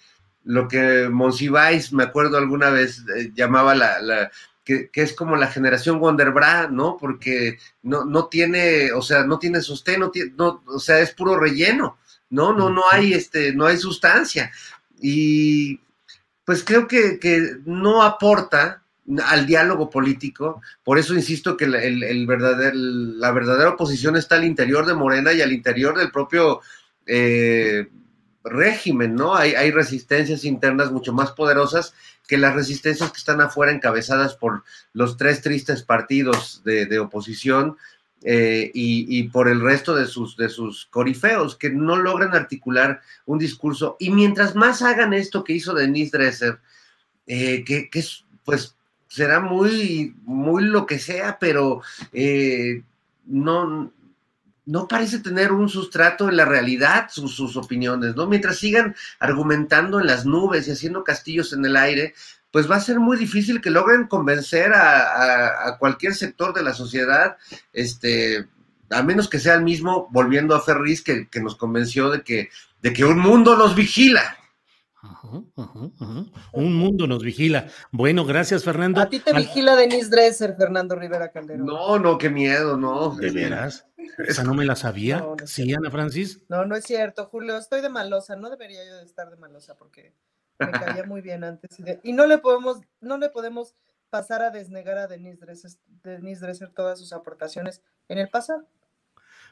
lo 0.47 0.68
que 0.68 1.09
Monsiváis, 1.11 1.92
me 1.92 2.05
acuerdo 2.05 2.38
alguna 2.38 2.70
vez, 2.70 3.05
eh, 3.16 3.32
llamaba 3.34 3.74
la, 3.74 4.01
la 4.01 4.30
que, 4.64 4.90
es 4.94 5.12
como 5.12 5.36
la 5.36 5.49
generación 5.49 6.01
Wonderbra, 6.01 6.68
¿no? 6.68 6.97
Porque 6.99 7.59
no, 7.82 8.05
no 8.05 8.26
tiene, 8.26 8.92
o 8.92 9.03
sea, 9.03 9.24
no 9.24 9.38
tiene 9.38 9.61
sostén, 9.61 10.01
no 10.01 10.11
tiene, 10.11 10.32
no, 10.36 10.62
o 10.66 10.78
sea, 10.78 11.01
es 11.01 11.12
puro 11.12 11.38
relleno, 11.38 11.99
¿no? 12.30 12.53
No, 12.53 12.70
no 12.70 12.82
hay, 12.90 13.12
este, 13.12 13.53
no 13.55 13.66
hay 13.66 13.76
sustancia. 13.76 14.51
Y 15.01 15.80
pues 16.44 16.62
creo 16.64 16.86
que, 16.86 17.18
que 17.18 17.57
no 17.64 18.03
aporta 18.03 18.82
al 19.24 19.47
diálogo 19.47 19.90
político, 19.90 20.62
por 20.84 20.99
eso 20.99 21.14
insisto 21.14 21.57
que 21.57 21.64
el, 21.64 21.74
el, 22.03 23.20
la 23.20 23.32
verdadera 23.32 23.70
oposición 23.70 24.16
está 24.16 24.36
al 24.36 24.44
interior 24.44 24.86
de 24.86 24.94
Morena 24.94 25.32
y 25.32 25.42
al 25.42 25.53
interior 25.53 25.97
del 25.97 26.11
propio 26.11 26.61
eh, 27.05 27.88
régimen, 28.49 29.14
¿no? 29.14 29.34
Hay, 29.34 29.55
hay 29.55 29.70
resistencias 29.70 30.44
internas 30.44 30.90
mucho 30.92 31.12
más 31.12 31.32
poderosas 31.32 31.94
que 32.26 32.38
las 32.38 32.55
resistencias 32.55 33.11
que 33.11 33.18
están 33.18 33.40
afuera 33.40 33.72
encabezadas 33.72 34.34
por 34.34 34.64
los 34.92 35.16
tres 35.16 35.42
tristes 35.42 35.82
partidos 35.82 36.62
de, 36.64 36.99
oposición 36.99 37.76
eh, 38.22 38.70
y, 38.74 39.22
por 39.28 39.49
el 39.49 39.61
resto 39.61 39.94
de 39.94 40.07
sus, 40.07 40.36
de 40.36 40.49
sus 40.49 40.86
corifeos, 40.86 41.57
que 41.57 41.70
no 41.70 41.97
logran 41.97 42.34
articular 42.34 43.01
un 43.26 43.38
discurso. 43.38 43.97
Y 44.01 44.11
mientras 44.11 44.55
más 44.55 44.82
hagan 44.82 45.12
esto 45.12 45.44
que 45.44 45.53
hizo 45.53 45.74
Denise 45.74 46.16
Dresser, 46.16 46.59
eh, 47.26 47.64
que, 47.64 47.88
que, 47.90 48.05
pues 48.44 48.74
será 49.09 49.40
muy, 49.40 50.14
muy 50.24 50.64
lo 50.64 50.86
que 50.86 50.99
sea, 50.99 51.38
pero 51.38 51.82
eh, 52.12 52.82
no, 53.26 53.92
no 54.67 54.89
parece 54.89 55.21
tener 55.21 55.53
un 55.53 55.69
sustrato 55.69 56.29
en 56.29 56.37
la 56.37 56.45
realidad 56.45 57.07
sus, 57.09 57.35
sus, 57.35 57.57
opiniones, 57.57 58.17
¿no? 58.17 58.27
Mientras 58.27 58.59
sigan 58.59 58.95
argumentando 59.21 60.01
en 60.01 60.07
las 60.07 60.27
nubes 60.27 60.67
y 60.67 60.73
haciendo 60.73 61.05
castillos 61.05 61.53
en 61.53 61.64
el 61.64 61.77
aire, 61.77 62.14
pues 62.51 62.71
va 62.71 62.77
a 62.77 62.81
ser 62.81 62.99
muy 62.99 63.17
difícil 63.17 63.61
que 63.61 63.71
logren 63.71 64.07
convencer 64.09 64.73
a, 64.75 65.77
cualquier 65.79 66.14
sector 66.14 66.53
de 66.53 66.62
la 66.62 66.75
sociedad, 66.75 67.37
este, 67.73 68.47
a 68.91 69.03
menos 69.03 69.29
que 69.29 69.39
sea 69.39 69.55
el 69.55 69.62
mismo, 69.62 70.09
volviendo 70.11 70.55
a 70.55 70.61
Ferris, 70.61 71.03
que, 71.03 71.29
que 71.29 71.41
nos 71.41 71.55
convenció 71.55 72.11
de 72.11 72.23
que, 72.23 72.49
de 72.83 72.93
que 72.93 73.05
un 73.05 73.19
mundo 73.19 73.57
nos 73.57 73.75
vigila. 73.75 74.37
Un 76.53 76.75
mundo 76.75 77.07
nos 77.07 77.23
vigila. 77.23 77.69
Bueno, 77.91 78.25
gracias, 78.25 78.64
Fernando. 78.64 79.01
A 79.01 79.09
ti 79.09 79.21
te 79.21 79.33
vigila 79.33 79.77
Denise 79.77 80.11
Dresser, 80.11 80.55
Fernando 80.57 80.95
Rivera 80.95 81.31
Calderón. 81.31 81.67
No, 81.67 81.99
no, 81.99 82.19
qué 82.19 82.31
miedo, 82.31 82.77
no. 82.77 83.14
¿De 83.17 83.31
veras? 83.31 83.87
Esa 84.19 84.45
no 84.45 84.55
me 84.55 84.65
la 84.65 84.77
sabía. 84.77 85.25
sí, 85.45 85.73
Ana 85.75 85.91
Francis. 85.91 86.43
No, 86.49 86.65
no 86.65 86.77
es 86.77 86.85
cierto, 86.85 87.27
Julio. 87.27 87.57
Estoy 87.57 87.81
de 87.81 87.89
malosa. 87.89 88.37
No 88.37 88.51
debería 88.51 88.85
yo 88.85 88.97
de 88.97 89.05
estar 89.05 89.31
de 89.31 89.37
malosa 89.37 89.77
porque 89.77 90.15
me 90.59 90.71
caía 90.73 91.05
muy 91.05 91.21
bien 91.21 91.45
antes. 91.45 91.77
Y, 92.03 92.13
no 92.13 92.27
le 92.27 92.39
podemos, 92.39 92.81
no 93.01 93.19
le 93.19 93.29
podemos 93.29 93.75
pasar 94.11 94.43
a 94.43 94.51
desnegar 94.51 94.99
a 94.99 95.07
Denise 95.07 95.39
Dresser, 95.39 95.73
Denise 96.03 96.41
Dresser 96.41 96.71
todas 96.71 96.99
sus 96.99 97.13
aportaciones 97.13 97.83
en 98.09 98.19
el 98.19 98.29
pasado. 98.29 98.67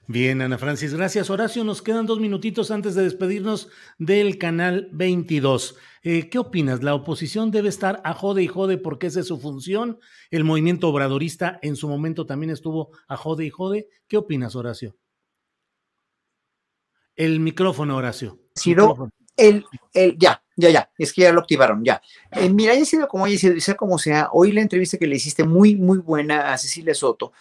Bien, 0.06 0.42
Ana 0.42 0.58
Francis, 0.58 0.92
gracias. 0.92 1.30
Horacio, 1.30 1.64
nos 1.64 1.80
quedan 1.80 2.04
dos 2.04 2.20
minutitos 2.20 2.70
antes 2.70 2.94
de 2.94 3.04
despedirnos 3.04 3.70
del 3.96 4.36
canal 4.36 4.90
22. 4.92 5.76
Eh, 6.02 6.28
¿Qué 6.28 6.38
opinas? 6.38 6.82
¿La 6.82 6.94
oposición 6.94 7.50
debe 7.50 7.70
estar 7.70 8.02
a 8.04 8.12
jode 8.12 8.42
y 8.42 8.46
jode 8.46 8.76
porque 8.76 9.06
esa 9.06 9.20
es 9.20 9.28
su 9.28 9.40
función? 9.40 9.98
¿El 10.30 10.44
movimiento 10.44 10.88
obradorista 10.88 11.58
en 11.62 11.74
su 11.74 11.88
momento 11.88 12.26
también 12.26 12.50
estuvo 12.50 12.90
a 13.08 13.16
jode 13.16 13.46
y 13.46 13.50
jode? 13.50 13.88
¿Qué 14.06 14.18
opinas, 14.18 14.54
Horacio? 14.54 14.94
El 17.16 17.40
micrófono, 17.40 17.96
Horacio. 17.96 18.40
Sido 18.54 19.08
el, 19.38 19.64
el, 19.94 20.18
ya, 20.18 20.44
ya, 20.54 20.68
ya, 20.68 20.90
es 20.98 21.14
que 21.14 21.22
ya 21.22 21.32
lo 21.32 21.40
activaron, 21.40 21.82
ya. 21.82 22.02
Eh, 22.30 22.50
mira, 22.50 22.74
haya 22.74 22.84
sido 22.84 23.08
como 23.08 23.24
haya 23.24 23.38
sido, 23.38 23.58
sea 23.58 23.74
como 23.74 23.98
sea, 23.98 24.28
hoy 24.32 24.52
la 24.52 24.60
entrevista 24.60 24.98
que 24.98 25.06
le 25.06 25.16
hiciste 25.16 25.44
muy, 25.44 25.76
muy 25.76 25.96
buena 25.96 26.52
a 26.52 26.58
Cecilia 26.58 26.94
Soto 26.94 27.32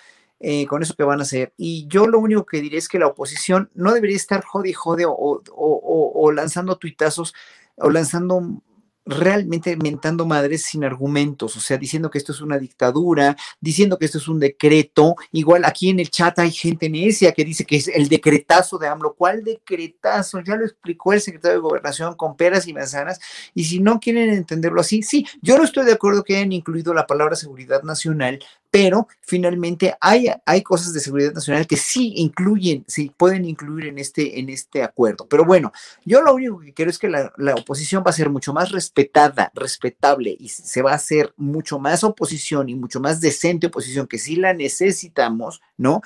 eh, 0.44 0.68
con 0.68 0.84
eso 0.84 0.94
que 0.96 1.04
van 1.04 1.20
a 1.20 1.24
hacer. 1.24 1.54
Y 1.58 1.88
yo 1.88 2.06
lo 2.06 2.20
único 2.20 2.46
que 2.46 2.62
diré 2.62 2.78
es 2.78 2.90
que 2.90 3.00
la 3.00 3.08
oposición 3.08 3.70
no 3.74 3.94
debería 3.94 4.18
estar 4.18 4.44
jode 4.44 4.70
y 4.70 4.74
jode 4.74 5.06
o, 5.06 5.42
o 5.56 6.32
lanzando 6.32 6.78
tuitazos 6.78 7.34
o 7.78 7.90
lanzando 7.90 8.62
realmente 9.06 9.76
mentando 9.76 10.26
madres 10.26 10.64
sin 10.66 10.84
argumentos, 10.84 11.58
o 11.58 11.60
sea, 11.60 11.78
diciendo 11.78 12.10
que 12.10 12.18
esto 12.18 12.32
es 12.32 12.42
una 12.42 12.58
dictadura, 12.58 13.36
diciendo 13.60 13.98
que 13.98 14.06
esto 14.06 14.18
es 14.18 14.28
un 14.28 14.40
decreto. 14.40 15.16
Igual 15.32 15.66
aquí 15.66 15.90
en 15.90 16.00
el 16.00 16.10
chat 16.10 16.40
hay 16.40 16.52
gente 16.52 16.90
necia 16.90 17.34
que 17.34 17.44
dice 17.44 17.66
que 17.66 17.78
es 17.78 17.88
el 17.88 18.08
decretazo 18.08 18.78
de 18.78 18.88
AMLO. 18.88 19.14
¿Cuál 19.14 19.44
decretazo? 19.44 20.40
Ya 20.42 20.56
lo 20.56 20.66
explicó 20.66 21.14
el 21.14 21.22
secretario 21.22 21.58
de 21.58 21.62
Gobernación 21.62 22.16
con 22.16 22.38
peras 22.38 22.68
y 22.68 22.74
manzanas. 22.74 23.20
Y 23.54 23.66
si 23.66 23.80
no 23.80 24.00
quieren 24.00 24.30
entenderlo 24.30 24.82
así, 24.82 25.04
sí, 25.04 25.26
yo 25.42 25.58
no 25.58 25.64
estoy 25.64 25.86
de 25.86 25.94
acuerdo 25.94 26.24
que 26.24 26.38
hayan 26.38 26.52
incluido 26.52 26.94
la 26.94 27.08
palabra 27.08 27.36
seguridad 27.36 27.84
nacional, 27.84 28.40
pero 28.74 29.08
finalmente 29.22 29.96
hay, 30.02 30.30
hay 30.48 30.64
cosas 30.64 30.94
de 30.96 31.00
seguridad 31.00 31.32
nacional 31.32 31.68
que 31.68 31.78
sí 31.78 32.14
incluyen, 32.16 32.84
sí 32.88 33.12
pueden 33.16 33.46
incluir 33.46 33.86
en 33.86 34.00
este, 34.00 34.40
en 34.40 34.50
este 34.50 34.82
acuerdo. 34.82 35.28
Pero 35.30 35.46
bueno, 35.46 35.72
yo 36.06 36.24
lo 36.24 36.34
único 36.34 36.60
que 36.60 36.74
quiero 36.74 36.90
es 36.90 36.98
que 36.98 37.08
la, 37.08 37.32
la 37.38 37.54
oposición 37.54 38.04
va 38.04 38.10
a 38.10 38.14
ser 38.14 38.32
mucho 38.32 38.52
más 38.52 38.72
respetada, 38.72 39.52
respetable 39.54 40.36
y 40.40 40.50
se 40.50 40.82
va 40.82 40.94
a 40.94 40.96
hacer 40.96 41.36
mucho 41.38 41.78
más 41.78 42.04
oposición 42.04 42.68
y 42.68 42.74
mucho 42.74 43.00
más 43.00 43.22
decente 43.22 43.68
oposición 43.68 44.08
que 44.08 44.18
sí 44.18 44.38
la 44.38 44.56
necesitamos, 44.56 45.62
¿no? 45.78 46.02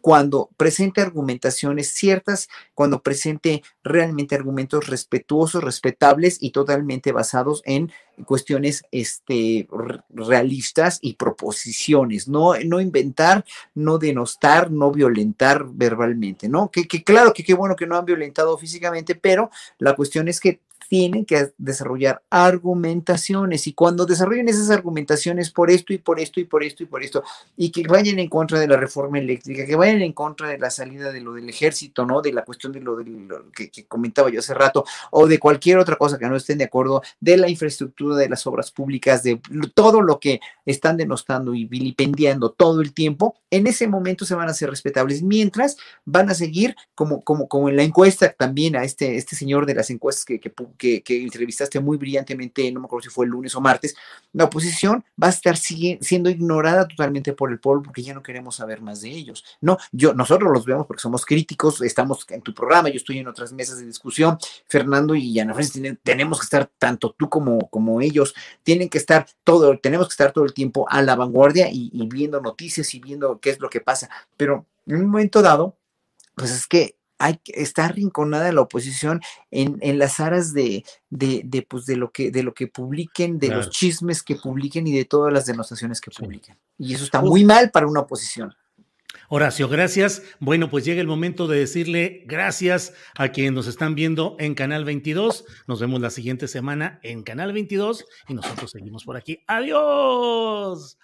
Cuando 0.00 0.50
presente 0.56 1.00
argumentaciones 1.00 1.92
ciertas, 1.92 2.48
cuando 2.74 3.02
presente 3.02 3.62
realmente 3.82 4.34
argumentos 4.34 4.86
respetuosos, 4.86 5.62
respetables 5.62 6.38
y 6.40 6.50
totalmente 6.50 7.12
basados 7.12 7.62
en 7.64 7.92
cuestiones 8.24 8.82
este, 8.90 9.68
realistas 10.10 10.98
y 11.00 11.14
proposiciones, 11.14 12.28
no, 12.28 12.54
no 12.64 12.80
inventar, 12.80 13.44
no 13.74 13.98
denostar, 13.98 14.70
no 14.70 14.90
violentar 14.90 15.66
verbalmente, 15.68 16.48
¿no? 16.48 16.70
Que, 16.70 16.86
que 16.86 17.02
claro 17.02 17.32
que 17.32 17.44
qué 17.44 17.54
bueno 17.54 17.76
que 17.76 17.86
no 17.86 17.96
han 17.96 18.04
violentado 18.04 18.56
físicamente, 18.58 19.14
pero 19.14 19.50
la 19.78 19.94
cuestión 19.94 20.28
es 20.28 20.40
que 20.40 20.60
tienen 20.90 21.24
que 21.24 21.52
desarrollar 21.56 22.20
argumentaciones 22.30 23.68
y 23.68 23.74
cuando 23.74 24.06
desarrollen 24.06 24.48
esas 24.48 24.70
argumentaciones 24.70 25.52
por 25.52 25.70
esto 25.70 25.92
y 25.92 25.98
por 25.98 26.18
esto 26.18 26.40
y 26.40 26.44
por 26.44 26.64
esto 26.64 26.82
y 26.82 26.86
por 26.86 27.04
esto 27.04 27.22
y 27.56 27.70
que 27.70 27.84
vayan 27.86 28.18
en 28.18 28.28
contra 28.28 28.58
de 28.58 28.66
la 28.66 28.76
reforma 28.76 29.20
eléctrica, 29.20 29.64
que 29.64 29.76
vayan 29.76 30.02
en 30.02 30.12
contra 30.12 30.48
de 30.48 30.58
la 30.58 30.68
salida 30.68 31.12
de 31.12 31.20
lo 31.20 31.34
del 31.34 31.48
ejército, 31.48 32.04
¿no? 32.04 32.22
De 32.22 32.32
la 32.32 32.44
cuestión 32.44 32.72
de 32.72 32.80
lo, 32.80 32.96
de 32.96 33.04
que, 33.54 33.70
que, 33.70 33.86
comentaba 33.86 34.30
yo 34.30 34.40
hace 34.40 34.52
rato 34.52 34.84
o 35.12 35.28
de 35.28 35.38
cualquier 35.38 35.78
otra 35.78 35.94
cosa 35.94 36.18
que 36.18 36.26
no 36.26 36.34
estén 36.34 36.58
de 36.58 36.64
acuerdo, 36.64 37.02
de 37.20 37.36
la 37.36 37.48
infraestructura, 37.48 38.16
de 38.16 38.28
las 38.28 38.44
obras 38.48 38.72
públicas, 38.72 39.22
de 39.22 39.40
todo 39.72 40.02
lo 40.02 40.18
que 40.18 40.40
están 40.66 40.96
denostando 40.96 41.54
y 41.54 41.66
vilipendiando 41.66 42.50
todo 42.50 42.80
el 42.80 42.92
tiempo, 42.92 43.36
en 43.50 43.68
ese 43.68 43.86
momento 43.86 44.24
se 44.24 44.34
van 44.34 44.48
a 44.48 44.54
ser 44.54 44.70
respetables, 44.70 45.22
mientras 45.22 45.76
van 46.04 46.30
a 46.30 46.34
seguir 46.34 46.74
como, 46.96 47.22
como, 47.22 47.46
como 47.46 47.68
en 47.68 47.76
la 47.76 47.84
encuesta 47.84 48.32
también 48.32 48.74
a 48.74 48.82
este, 48.82 49.16
este 49.16 49.36
señor 49.36 49.66
de 49.66 49.76
las 49.76 49.88
encuestas 49.90 50.24
que, 50.24 50.40
que 50.40 50.50
que, 50.80 51.02
entrevistaste 51.22 51.78
muy 51.78 51.98
brillantemente, 51.98 52.70
no 52.72 52.80
me 52.80 52.86
acuerdo 52.86 53.04
si 53.04 53.10
fue 53.10 53.26
el 53.26 53.30
lunes 53.30 53.54
o 53.54 53.60
martes, 53.60 53.94
la 54.32 54.44
oposición 54.44 55.04
va 55.22 55.26
a 55.26 55.30
estar 55.30 55.56
siendo 55.56 56.30
ignorada 56.30 56.88
totalmente 56.88 57.32
por 57.34 57.50
el 57.52 57.60
pueblo 57.60 57.82
porque 57.82 58.02
ya 58.02 58.14
no 58.14 58.22
queremos 58.22 58.56
saber 58.56 58.80
más 58.80 59.02
de 59.02 59.10
ellos. 59.10 59.44
No, 59.60 59.76
yo, 59.92 60.14
nosotros 60.14 60.50
los 60.52 60.64
vemos 60.64 60.86
porque 60.86 61.02
somos 61.02 61.26
críticos, 61.26 61.82
estamos 61.82 62.24
en 62.30 62.40
tu 62.40 62.54
programa, 62.54 62.88
yo 62.88 62.96
estoy 62.96 63.18
en 63.18 63.28
otras 63.28 63.52
mesas 63.52 63.78
de 63.78 63.86
discusión, 63.86 64.38
Fernando 64.66 65.14
y 65.14 65.38
Ana 65.38 65.52
Francis, 65.52 65.98
tenemos 66.02 66.40
que 66.40 66.44
estar, 66.44 66.70
tanto 66.78 67.14
tú 67.16 67.28
como, 67.28 67.68
como 67.68 68.00
ellos, 68.00 68.34
tienen 68.62 68.88
que 68.88 68.98
estar 68.98 69.26
todo, 69.44 69.78
tenemos 69.78 70.08
que 70.08 70.12
estar 70.12 70.32
todo 70.32 70.44
el 70.44 70.54
tiempo 70.54 70.86
a 70.88 71.02
la 71.02 71.14
vanguardia 71.14 71.68
y, 71.70 71.90
y 71.92 72.06
viendo 72.06 72.40
noticias 72.40 72.94
y 72.94 73.00
viendo 73.00 73.38
qué 73.38 73.50
es 73.50 73.60
lo 73.60 73.68
que 73.68 73.80
pasa. 73.80 74.08
Pero 74.36 74.66
en 74.86 74.96
un 74.96 75.10
momento 75.10 75.42
dado, 75.42 75.76
pues 76.34 76.50
es 76.52 76.66
que 76.66 76.96
hay, 77.20 77.38
está 77.44 77.84
arrinconada 77.84 78.50
la 78.50 78.62
oposición 78.62 79.20
en, 79.50 79.76
en 79.82 79.98
las 79.98 80.18
aras 80.18 80.52
de, 80.52 80.84
de, 81.10 81.42
de, 81.44 81.62
pues 81.62 81.86
de, 81.86 81.96
lo 81.96 82.10
que, 82.10 82.30
de 82.30 82.42
lo 82.42 82.54
que 82.54 82.66
publiquen, 82.66 83.38
de 83.38 83.48
los 83.48 83.70
chismes 83.70 84.22
que 84.22 84.36
publiquen 84.36 84.86
y 84.86 84.96
de 84.96 85.04
todas 85.04 85.32
las 85.32 85.46
denostaciones 85.46 86.00
que 86.00 86.10
publiquen. 86.10 86.56
Y 86.78 86.94
eso 86.94 87.04
está 87.04 87.20
muy 87.20 87.44
mal 87.44 87.70
para 87.70 87.86
una 87.86 88.00
oposición. 88.00 88.54
Horacio, 89.28 89.68
gracias. 89.68 90.22
Bueno, 90.40 90.70
pues 90.70 90.84
llega 90.84 91.00
el 91.00 91.06
momento 91.06 91.46
de 91.46 91.58
decirle 91.58 92.24
gracias 92.26 92.94
a 93.16 93.28
quienes 93.28 93.52
nos 93.52 93.66
están 93.66 93.94
viendo 93.94 94.36
en 94.38 94.54
Canal 94.54 94.84
22. 94.84 95.44
Nos 95.66 95.80
vemos 95.80 96.00
la 96.00 96.10
siguiente 96.10 96.48
semana 96.48 97.00
en 97.02 97.22
Canal 97.22 97.52
22 97.52 98.04
y 98.28 98.34
nosotros 98.34 98.70
seguimos 98.70 99.04
por 99.04 99.16
aquí. 99.16 99.44
Adiós. 99.46 100.98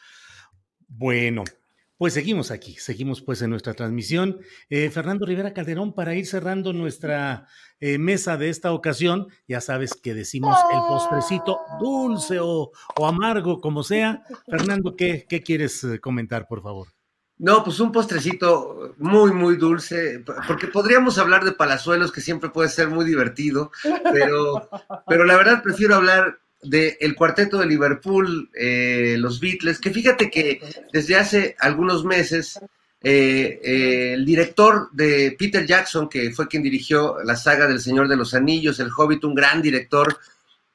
Bueno, 0.88 1.44
pues 1.98 2.14
seguimos 2.14 2.50
aquí, 2.50 2.74
seguimos 2.74 3.22
pues 3.22 3.42
en 3.42 3.50
nuestra 3.50 3.74
transmisión. 3.74 4.40
Eh, 4.68 4.90
Fernando 4.90 5.24
Rivera 5.24 5.54
Calderón, 5.54 5.94
para 5.94 6.14
ir 6.14 6.26
cerrando 6.26 6.72
nuestra 6.72 7.46
eh, 7.80 7.98
mesa 7.98 8.36
de 8.36 8.50
esta 8.50 8.72
ocasión, 8.72 9.28
ya 9.48 9.60
sabes 9.60 9.94
que 9.94 10.14
decimos 10.14 10.56
el 10.72 10.78
postrecito 10.88 11.60
dulce 11.80 12.38
o, 12.40 12.70
amargo, 13.04 13.60
como 13.60 13.82
sea. 13.82 14.22
Fernando, 14.48 14.94
¿qué, 14.96 15.26
qué 15.28 15.42
quieres 15.42 15.82
eh, 15.84 16.00
comentar, 16.00 16.46
por 16.46 16.62
favor? 16.62 16.88
No, 17.38 17.62
pues 17.62 17.80
un 17.80 17.92
postrecito 17.92 18.94
muy, 18.96 19.30
muy 19.30 19.56
dulce, 19.56 20.24
porque 20.46 20.68
podríamos 20.68 21.18
hablar 21.18 21.44
de 21.44 21.52
palazuelos, 21.52 22.10
que 22.10 22.22
siempre 22.22 22.48
puede 22.48 22.70
ser 22.70 22.88
muy 22.88 23.04
divertido, 23.04 23.70
pero, 24.10 24.70
pero 25.06 25.24
la 25.24 25.36
verdad 25.36 25.62
prefiero 25.62 25.96
hablar 25.96 26.38
del 26.62 27.14
cuarteto 27.14 27.58
de 27.58 27.66
Liverpool, 27.66 28.50
eh, 28.54 29.16
los 29.18 29.40
Beatles, 29.40 29.78
que 29.78 29.90
fíjate 29.90 30.30
que 30.30 30.60
desde 30.92 31.16
hace 31.16 31.56
algunos 31.58 32.04
meses 32.04 32.58
eh, 33.02 33.60
eh, 33.62 34.12
el 34.14 34.24
director 34.24 34.88
de 34.92 35.36
Peter 35.38 35.64
Jackson, 35.66 36.08
que 36.08 36.30
fue 36.32 36.48
quien 36.48 36.62
dirigió 36.62 37.16
la 37.24 37.36
saga 37.36 37.66
del 37.66 37.80
Señor 37.80 38.08
de 38.08 38.16
los 38.16 38.34
Anillos, 38.34 38.80
El 38.80 38.90
Hobbit, 38.96 39.24
un 39.24 39.34
gran 39.34 39.62
director, 39.62 40.18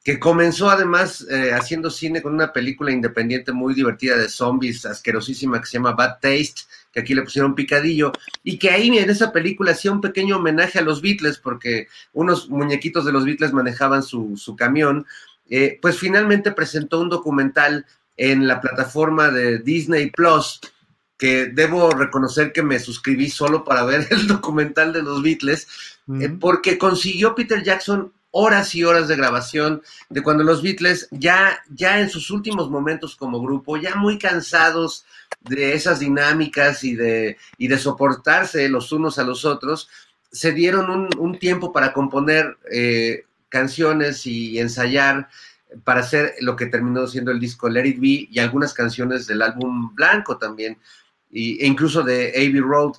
que 0.04 0.20
comenzó 0.20 0.72
además 0.72 1.28
haciendo 1.54 1.92
cine 1.92 2.24
con 2.24 2.34
una 2.34 2.52
película 2.52 2.92
independiente 2.92 3.52
muy 3.52 3.76
divertida 3.76 4.18
de 4.18 4.30
zombies, 4.30 4.84
asquerosísima, 4.88 5.60
que 5.62 5.68
se 5.68 5.74
llama 5.74 5.92
Bad 5.92 6.18
Taste, 6.20 6.64
que 6.92 7.02
aquí 7.02 7.14
le 7.14 7.22
pusieron 7.22 7.54
picadillo, 7.54 8.12
y 8.44 8.58
que 8.58 8.72
ahí 8.72 8.88
en 8.88 9.10
esa 9.12 9.32
película 9.32 9.74
hacía 9.74 9.92
un 9.92 10.02
pequeño 10.02 10.38
homenaje 10.38 10.80
a 10.80 10.82
los 10.82 11.04
Beatles, 11.04 11.38
porque 11.38 11.88
unos 12.14 12.50
muñequitos 12.50 13.06
de 13.06 13.12
los 13.12 13.26
Beatles 13.26 13.54
manejaban 13.54 14.02
su, 14.02 14.36
su 14.38 14.56
camión, 14.56 15.06
eh, 15.50 15.80
pues 15.82 15.98
finalmente 15.98 16.52
presentó 16.52 17.00
un 17.00 17.10
documental 17.10 17.86
en 18.18 18.48
la 18.48 18.62
plataforma 18.62 19.30
de 19.30 19.60
Disney 19.60 20.12
Plus, 20.12 20.60
que 21.18 21.48
debo 21.48 21.92
reconocer 21.92 22.52
que 22.52 22.64
me 22.64 22.80
suscribí 22.80 23.30
solo 23.30 23.64
para 23.64 23.84
ver 23.84 24.08
el 24.12 24.28
documental 24.28 24.94
de 24.94 25.04
los 25.04 25.22
Beatles, 25.22 25.68
eh, 26.20 26.30
porque 26.40 26.78
consiguió 26.78 27.36
Peter 27.36 27.64
Jackson 27.64 28.12
horas 28.32 28.74
y 28.76 28.84
horas 28.84 29.08
de 29.08 29.18
grabación 29.18 29.82
de 30.10 30.24
cuando 30.24 30.44
los 30.44 30.64
Beatles 30.64 31.08
ya, 31.12 31.62
ya 31.70 32.00
en 32.00 32.10
sus 32.10 32.32
últimos 32.32 32.70
momentos 32.70 33.16
como 33.16 33.42
grupo, 33.42 33.78
ya 33.78 33.96
muy 33.96 34.18
cansados 34.18 35.06
de 35.42 35.74
esas 35.74 36.00
dinámicas 36.00 36.84
y 36.84 36.96
de, 36.96 37.38
y 37.58 37.68
de 37.68 37.78
soportarse 37.78 38.70
los 38.70 38.92
unos 38.92 39.20
a 39.20 39.24
los 39.24 39.46
otros, 39.46 39.90
se 40.32 40.54
dieron 40.54 41.10
un, 41.18 41.40
tiempo 41.40 41.74
para 41.74 41.92
componer 41.92 42.58
eh, 42.72 43.26
canciones 43.52 44.26
y 44.26 44.58
ensayar 44.58 45.30
para 45.84 46.02
hacer 46.02 46.36
lo 46.42 46.56
que 46.56 46.66
terminó 46.66 47.06
siendo 47.08 47.32
el 47.32 47.40
disco 47.40 47.70
Let 47.70 47.86
It 47.86 48.00
Be 48.00 48.28
y 48.32 48.40
algunas 48.40 48.74
canciones 48.74 49.28
del 49.28 49.42
álbum 49.42 49.94
Blanco 49.94 50.38
también, 50.38 50.80
y, 51.30 51.64
e 51.64 51.68
incluso 51.68 52.04
de 52.04 52.30
Abbey 52.30 52.60
Road. 52.60 52.94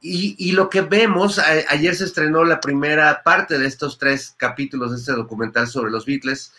Y, 0.00 0.52
lo 0.52 0.70
que 0.70 0.80
vemos, 0.80 1.38
ayer 1.38 1.94
se 1.94 2.04
estrenó 2.04 2.44
la 2.44 2.60
primera 2.60 3.22
parte 3.22 3.58
de 3.58 3.66
estos 3.66 3.98
tres 3.98 4.34
capítulos 4.36 4.92
de 4.92 4.98
este 4.98 5.12
documental 5.12 5.66
sobre 5.66 5.90
los 5.90 6.06
Beatles, 6.06 6.52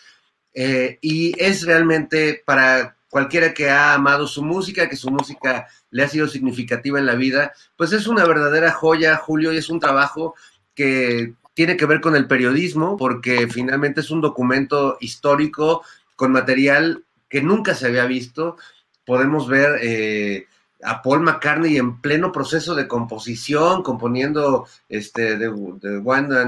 eh, 0.54 0.98
y 1.00 1.34
es 1.42 1.64
realmente 1.64 2.42
para 2.44 2.96
cualquiera 3.10 3.54
que 3.54 3.70
ha 3.70 3.94
amado 3.94 4.26
su 4.26 4.42
música, 4.42 4.88
que 4.88 4.96
su 4.96 5.10
música 5.10 5.66
le 5.90 6.04
ha 6.04 6.08
sido 6.08 6.28
significativa 6.28 6.98
en 6.98 7.06
la 7.06 7.14
vida, 7.14 7.52
pues 7.76 7.92
es 7.92 8.06
una 8.06 8.24
verdadera 8.24 8.70
joya, 8.72 9.16
Julio, 9.16 9.52
y 9.52 9.56
es 9.56 9.70
un 9.70 9.80
trabajo 9.80 10.34
que 10.74 11.34
tiene 11.58 11.76
que 11.76 11.86
ver 11.86 12.00
con 12.00 12.14
el 12.14 12.28
periodismo, 12.28 12.96
porque 12.96 13.48
finalmente 13.48 14.00
es 14.00 14.12
un 14.12 14.20
documento 14.20 14.96
histórico 15.00 15.82
con 16.14 16.30
material 16.30 17.02
que 17.28 17.42
nunca 17.42 17.74
se 17.74 17.88
había 17.88 18.06
visto. 18.06 18.56
Podemos 19.04 19.48
ver 19.48 19.80
eh, 19.82 20.46
a 20.84 21.02
Paul 21.02 21.22
McCartney 21.22 21.76
en 21.76 22.00
pleno 22.00 22.30
proceso 22.30 22.76
de 22.76 22.86
composición, 22.86 23.82
componiendo 23.82 24.68
este, 24.88 25.36
The, 25.36 25.50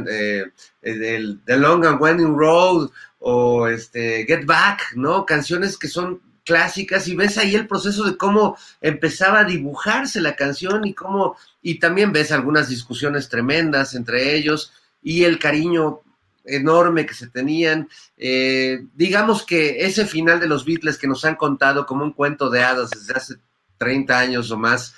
eh, 0.08 0.44
eh, 0.82 1.56
Long 1.56 1.84
and 1.86 2.00
Winding 2.00 2.38
Road 2.38 2.90
o 3.18 3.66
este, 3.66 4.24
Get 4.26 4.46
Back, 4.46 4.92
¿no? 4.94 5.26
Canciones 5.26 5.76
que 5.76 5.88
son 5.88 6.20
clásicas 6.44 7.08
y 7.08 7.16
ves 7.16 7.36
ahí 7.36 7.56
el 7.56 7.66
proceso 7.66 8.04
de 8.04 8.16
cómo 8.16 8.56
empezaba 8.80 9.40
a 9.40 9.44
dibujarse 9.44 10.20
la 10.20 10.36
canción 10.36 10.86
y 10.86 10.94
cómo, 10.94 11.36
y 11.62 11.80
también 11.80 12.12
ves 12.12 12.30
algunas 12.30 12.68
discusiones 12.68 13.28
tremendas 13.28 13.96
entre 13.96 14.36
ellos 14.36 14.72
y 15.02 15.24
el 15.24 15.38
cariño 15.38 16.00
enorme 16.44 17.06
que 17.06 17.14
se 17.14 17.28
tenían. 17.28 17.88
Eh, 18.16 18.86
digamos 18.94 19.44
que 19.44 19.84
ese 19.84 20.06
final 20.06 20.40
de 20.40 20.48
los 20.48 20.64
Beatles 20.64 20.98
que 20.98 21.08
nos 21.08 21.24
han 21.24 21.36
contado 21.36 21.86
como 21.86 22.04
un 22.04 22.12
cuento 22.12 22.50
de 22.50 22.62
hadas 22.62 22.90
desde 22.90 23.14
hace 23.14 23.34
30 23.78 24.18
años 24.18 24.50
o 24.50 24.58
más, 24.58 24.94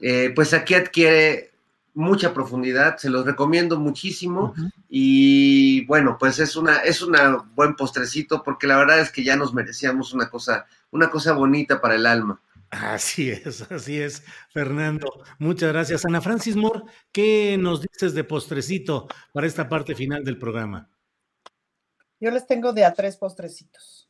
eh, 0.00 0.32
pues 0.34 0.52
aquí 0.52 0.74
adquiere 0.74 1.52
mucha 1.94 2.34
profundidad, 2.34 2.98
se 2.98 3.08
los 3.08 3.24
recomiendo 3.24 3.80
muchísimo 3.80 4.54
y 4.90 5.86
bueno, 5.86 6.18
pues 6.20 6.38
es 6.38 6.54
una 6.54 6.80
es 6.80 7.00
un 7.00 7.16
buen 7.54 7.74
postrecito 7.74 8.42
porque 8.42 8.66
la 8.66 8.76
verdad 8.76 9.00
es 9.00 9.10
que 9.10 9.24
ya 9.24 9.34
nos 9.34 9.54
merecíamos 9.54 10.12
una 10.12 10.28
cosa 10.28 10.66
una 10.90 11.08
cosa 11.10 11.32
bonita 11.32 11.80
para 11.80 11.94
el 11.94 12.04
alma. 12.04 12.38
Así 12.82 13.30
es, 13.30 13.70
así 13.70 14.00
es, 14.00 14.22
Fernando. 14.52 15.24
Muchas 15.38 15.72
gracias. 15.72 16.04
Ana 16.04 16.20
Francis 16.20 16.56
Moore, 16.56 16.82
¿qué 17.12 17.56
nos 17.58 17.80
dices 17.80 18.14
de 18.14 18.24
postrecito 18.24 19.08
para 19.32 19.46
esta 19.46 19.68
parte 19.68 19.94
final 19.94 20.24
del 20.24 20.38
programa? 20.38 20.90
Yo 22.20 22.30
les 22.30 22.46
tengo 22.46 22.72
de 22.72 22.84
a 22.84 22.92
tres 22.92 23.16
postrecitos. 23.16 24.06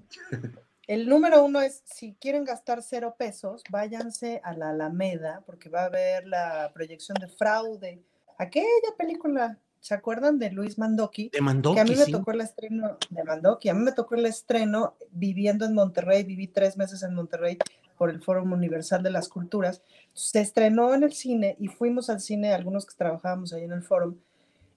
El 0.86 1.08
número 1.08 1.44
uno 1.44 1.60
es, 1.60 1.82
si 1.84 2.14
quieren 2.20 2.44
gastar 2.44 2.82
cero 2.82 3.16
pesos, 3.18 3.62
váyanse 3.70 4.40
a 4.44 4.52
la 4.52 4.70
Alameda, 4.70 5.42
porque 5.44 5.68
va 5.68 5.82
a 5.82 5.86
haber 5.86 6.26
la 6.26 6.70
proyección 6.72 7.16
de 7.20 7.28
fraude. 7.28 8.04
Aquella 8.38 8.94
película 8.96 9.58
¿Se 9.86 9.94
acuerdan 9.94 10.40
de 10.40 10.50
Luis 10.50 10.78
Mandoki? 10.78 11.28
De 11.28 11.40
Mandoki. 11.40 11.76
Que 11.76 11.80
a 11.80 11.84
mí 11.84 11.94
me 11.94 12.06
tocó 12.06 12.32
el 12.32 12.40
estreno 12.40 12.98
de 13.08 13.22
Mandoki. 13.22 13.68
A 13.68 13.74
mí 13.74 13.84
me 13.84 13.92
tocó 13.92 14.16
el 14.16 14.26
estreno 14.26 14.96
viviendo 15.12 15.64
en 15.64 15.74
Monterrey. 15.74 16.24
Viví 16.24 16.48
tres 16.48 16.76
meses 16.76 17.04
en 17.04 17.14
Monterrey 17.14 17.56
por 17.96 18.10
el 18.10 18.22
Foro 18.22 18.42
Universal 18.42 19.02
de 19.02 19.10
las 19.10 19.28
Culturas. 19.28 19.82
Se 20.12 20.40
estrenó 20.40 20.94
en 20.94 21.02
el 21.02 21.12
cine 21.12 21.56
y 21.58 21.68
fuimos 21.68 22.10
al 22.10 22.20
cine, 22.20 22.52
algunos 22.52 22.86
que 22.86 22.94
trabajábamos 22.96 23.52
ahí 23.52 23.64
en 23.64 23.72
el 23.72 23.82
foro, 23.82 24.16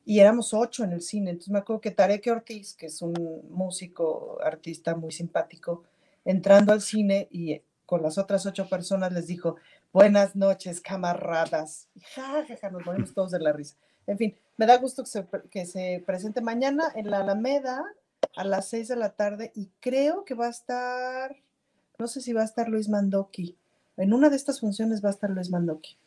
y 0.05 0.19
éramos 0.19 0.53
ocho 0.53 0.83
en 0.83 0.93
el 0.93 1.01
cine. 1.01 1.31
Entonces 1.31 1.51
me 1.51 1.59
acuerdo 1.59 1.81
que 1.81 1.91
Tarek 1.91 2.27
Ortiz, 2.27 2.73
que 2.73 2.87
es 2.87 3.01
un 3.01 3.13
músico, 3.49 4.39
artista 4.43 4.95
muy 4.95 5.11
simpático, 5.11 5.83
entrando 6.25 6.73
al 6.73 6.81
cine 6.81 7.27
y 7.31 7.61
con 7.85 8.01
las 8.01 8.17
otras 8.17 8.45
ocho 8.45 8.67
personas 8.67 9.11
les 9.11 9.27
dijo, 9.27 9.55
buenas 9.91 10.35
noches, 10.35 10.81
camaradas. 10.81 11.87
Y 11.95 12.01
ja, 12.01 12.45
ja, 12.47 12.57
ja, 12.57 12.69
nos 12.69 12.83
ponemos 12.83 13.13
todos 13.13 13.31
de 13.31 13.39
la 13.39 13.51
risa. 13.51 13.75
En 14.07 14.17
fin, 14.17 14.35
me 14.57 14.65
da 14.65 14.77
gusto 14.77 15.03
que 15.03 15.09
se, 15.09 15.27
que 15.49 15.65
se 15.65 16.03
presente 16.05 16.41
mañana 16.41 16.91
en 16.95 17.09
la 17.09 17.19
Alameda 17.19 17.83
a 18.35 18.43
las 18.43 18.69
seis 18.69 18.87
de 18.87 18.95
la 18.95 19.11
tarde 19.15 19.51
y 19.55 19.69
creo 19.79 20.25
que 20.25 20.33
va 20.33 20.47
a 20.47 20.51
estar, 20.51 21.35
no 21.99 22.07
sé 22.07 22.21
si 22.21 22.31
va 22.31 22.41
a 22.41 22.45
estar 22.45 22.69
Luis 22.69 22.87
Mandoki. 22.87 23.57
En 23.97 24.13
una 24.13 24.29
de 24.29 24.37
estas 24.37 24.61
funciones 24.61 25.03
va 25.03 25.09
a 25.09 25.11
estar 25.11 25.29
Luis 25.29 25.49
Mandoki. 25.49 25.97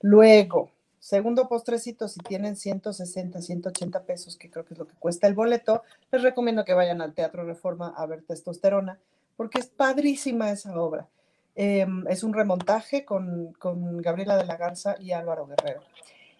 Luego, 0.00 0.70
segundo 1.00 1.48
postrecito, 1.48 2.06
si 2.06 2.20
tienen 2.20 2.54
160, 2.54 3.42
180 3.42 4.02
pesos, 4.04 4.36
que 4.36 4.48
creo 4.48 4.64
que 4.64 4.74
es 4.74 4.78
lo 4.78 4.86
que 4.86 4.94
cuesta 4.94 5.26
el 5.26 5.34
boleto, 5.34 5.82
les 6.12 6.22
recomiendo 6.22 6.64
que 6.64 6.72
vayan 6.72 7.02
al 7.02 7.14
Teatro 7.14 7.44
Reforma 7.44 7.92
a 7.96 8.06
ver 8.06 8.22
Testosterona, 8.22 9.00
porque 9.36 9.58
es 9.58 9.66
padrísima 9.66 10.52
esa 10.52 10.78
obra. 10.80 11.08
Em, 11.56 12.06
es 12.08 12.22
un 12.22 12.32
remontaje 12.32 13.04
con, 13.04 13.52
con, 13.54 13.98
Gabriela 13.98 14.36
de 14.36 14.44
la 14.44 14.56
Garza 14.56 14.96
y 15.00 15.10
Álvaro 15.10 15.46
Guerrero. 15.46 15.82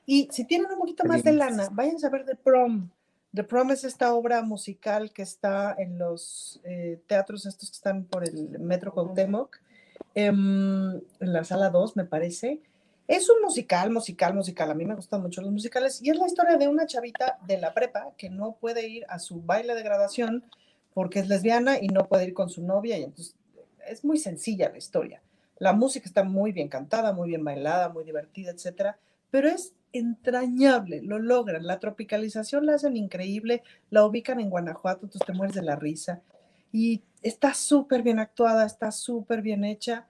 Y 0.06 0.28
si 0.30 0.44
tienen 0.44 0.70
un 0.70 0.78
poquito 0.78 1.04
más 1.04 1.24
de 1.24 1.32
lana, 1.32 1.68
vayan 1.72 1.96
a 2.04 2.08
ver 2.10 2.24
The 2.24 2.36
Prom. 2.36 2.90
The 3.34 3.42
Prom 3.42 3.72
es 3.72 3.82
esta 3.82 4.14
obra 4.14 4.42
musical 4.42 5.12
que 5.12 5.22
está 5.22 5.74
en 5.76 5.98
los 5.98 6.60
eh, 6.62 7.00
teatros 7.08 7.46
estos 7.46 7.70
que 7.70 7.74
están 7.74 8.04
por 8.04 8.22
el 8.22 8.60
Metro 8.60 8.92
Cuauhtémoc, 8.92 9.56
em, 10.14 10.94
en 10.94 11.32
la 11.32 11.42
sala 11.42 11.70
2, 11.70 11.96
me 11.96 12.04
parece. 12.04 12.60
Es 13.08 13.28
un 13.28 13.42
musical, 13.42 13.90
musical, 13.90 14.34
musical. 14.34 14.70
A 14.70 14.74
mí 14.74 14.84
me 14.84 14.94
gustan 14.94 15.20
mucho 15.20 15.42
los 15.42 15.50
musicales 15.50 16.00
y 16.00 16.10
es 16.10 16.16
la 16.16 16.26
historia 16.26 16.56
de 16.56 16.68
una 16.68 16.86
chavita 16.86 17.38
de 17.44 17.58
la 17.58 17.74
prepa 17.74 18.12
que 18.16 18.30
no 18.30 18.52
puede 18.52 18.86
ir 18.86 19.04
a 19.08 19.18
su 19.18 19.42
baile 19.42 19.74
de 19.74 19.82
graduación 19.82 20.44
porque 20.94 21.18
es 21.18 21.28
lesbiana 21.28 21.78
y 21.80 21.88
no 21.88 22.06
puede 22.06 22.26
ir 22.26 22.34
con 22.34 22.48
su 22.48 22.62
novia 22.62 22.96
y 22.98 23.02
entonces 23.02 23.34
es 23.88 24.04
muy 24.04 24.16
sencilla 24.16 24.70
la 24.70 24.78
historia. 24.78 25.22
La 25.58 25.72
música 25.72 26.06
está 26.06 26.22
muy 26.22 26.52
bien 26.52 26.68
cantada, 26.68 27.12
muy 27.12 27.30
bien 27.30 27.44
bailada, 27.44 27.88
muy 27.88 28.04
divertida, 28.04 28.52
etcétera, 28.52 28.96
pero 29.30 29.48
es 29.48 29.74
entrañable, 29.94 31.00
lo 31.02 31.18
logran. 31.18 31.66
La 31.66 31.78
tropicalización 31.78 32.66
la 32.66 32.74
hacen 32.74 32.96
increíble, 32.96 33.62
la 33.90 34.04
ubican 34.04 34.40
en 34.40 34.50
Guanajuato, 34.50 35.08
tú 35.08 35.18
te 35.20 35.32
mueres 35.32 35.54
de 35.54 35.62
la 35.62 35.76
risa. 35.76 36.20
Y 36.72 37.02
está 37.22 37.54
súper 37.54 38.02
bien 38.02 38.18
actuada, 38.18 38.66
está 38.66 38.90
súper 38.90 39.40
bien 39.40 39.64
hecha. 39.64 40.08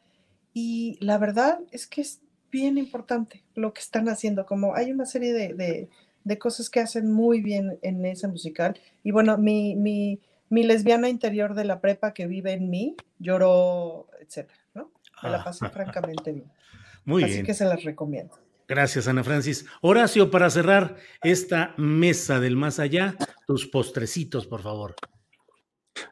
Y 0.55 0.99
la 1.01 1.19
verdad 1.19 1.61
es 1.71 1.87
que 1.87 2.01
es 2.01 2.21
bien 2.51 2.79
importante 2.79 3.45
lo 3.55 3.75
que 3.75 3.81
están 3.81 4.09
haciendo. 4.09 4.47
Como 4.47 4.75
hay 4.75 4.91
una 4.91 5.05
serie 5.05 5.33
de, 5.33 5.89
de, 6.25 6.39
cosas 6.39 6.71
que 6.71 6.81
hacen 6.81 7.13
muy 7.13 7.43
bien 7.43 7.79
en 7.83 8.05
ese 8.07 8.27
musical. 8.27 8.81
Y 9.03 9.11
bueno, 9.11 9.37
mi, 9.37 9.77
mi, 9.77 10.21
mi 10.49 10.63
lesbiana 10.63 11.09
interior 11.09 11.55
de 11.55 11.65
la 11.65 11.81
prepa 11.81 12.15
que 12.15 12.27
vive 12.27 12.53
en 12.53 12.71
mí 12.71 12.97
lloró, 13.19 14.09
etcétera, 14.21 14.61
¿no? 14.73 14.91
Me 15.23 15.31
la 15.31 15.45
pasé 15.45 15.67
ah. 15.67 15.71
francamente 15.71 16.33
bien. 16.33 16.51
Muy 17.05 17.23
Así 17.23 17.43
que 17.43 17.53
se 17.53 17.67
las 17.67 17.85
recomiendo. 17.85 18.44
Gracias, 18.67 19.09
Ana 19.09 19.23
Francis. 19.23 19.67
Horacio, 19.83 20.31
para 20.31 20.49
cerrar 20.51 20.97
esta 21.23 21.75
mesa 21.77 22.41
del 22.41 22.57
más 22.57 22.79
allá, 22.79 23.17
tus 23.47 23.67
postrecitos, 23.67 24.47
por 24.47 24.63
favor. 24.63 24.95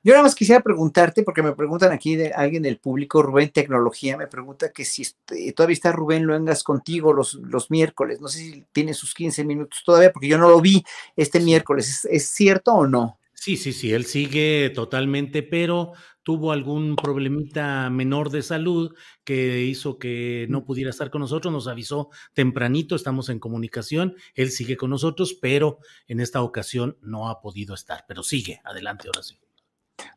Yo 0.04 0.12
nada 0.12 0.22
más 0.22 0.34
quisiera 0.34 0.60
preguntarte, 0.60 1.22
porque 1.22 1.42
me 1.42 1.54
preguntan 1.54 1.92
aquí 1.92 2.14
de 2.14 2.32
alguien 2.32 2.62
del 2.62 2.78
público, 2.78 3.22
Rubén 3.22 3.50
Tecnología, 3.50 4.16
me 4.16 4.26
pregunta 4.26 4.70
que 4.70 4.84
si 4.84 5.02
este, 5.02 5.52
todavía 5.52 5.74
está 5.74 5.92
Rubén 5.92 6.24
Luengas 6.24 6.62
contigo 6.62 7.12
los, 7.12 7.34
los 7.34 7.70
miércoles. 7.70 8.20
No 8.20 8.28
sé 8.28 8.38
si 8.38 8.64
tiene 8.72 8.94
sus 8.94 9.14
15 9.14 9.44
minutos 9.44 9.82
todavía, 9.84 10.12
porque 10.12 10.28
yo 10.28 10.38
no 10.38 10.48
lo 10.48 10.60
vi 10.60 10.84
este 11.16 11.40
miércoles. 11.40 12.06
¿Es, 12.10 12.28
cierto 12.28 12.72
o 12.72 12.86
no? 12.86 13.18
Sí, 13.34 13.56
sí, 13.56 13.72
sí, 13.72 13.92
él 13.92 14.04
sigue 14.04 14.70
totalmente, 14.74 15.42
pero 15.42 15.92
tuvo 16.22 16.52
algún 16.52 16.96
problemita 16.96 17.90
menor 17.90 18.30
de 18.30 18.42
salud 18.42 18.94
que 19.24 19.62
hizo 19.62 19.98
que 19.98 20.46
no 20.48 20.64
pudiera 20.64 20.90
estar 20.90 21.10
con 21.10 21.20
nosotros, 21.20 21.52
nos 21.52 21.68
avisó 21.68 22.10
tempranito, 22.34 22.94
estamos 22.94 23.28
en 23.28 23.38
comunicación, 23.38 24.16
él 24.34 24.50
sigue 24.50 24.76
con 24.76 24.90
nosotros, 24.90 25.34
pero 25.40 25.78
en 26.08 26.20
esta 26.20 26.42
ocasión 26.42 26.96
no 27.00 27.28
ha 27.28 27.40
podido 27.40 27.74
estar, 27.74 28.04
pero 28.06 28.22
sigue, 28.22 28.60
adelante, 28.64 29.08
ahora 29.08 29.22
sí. 29.22 29.38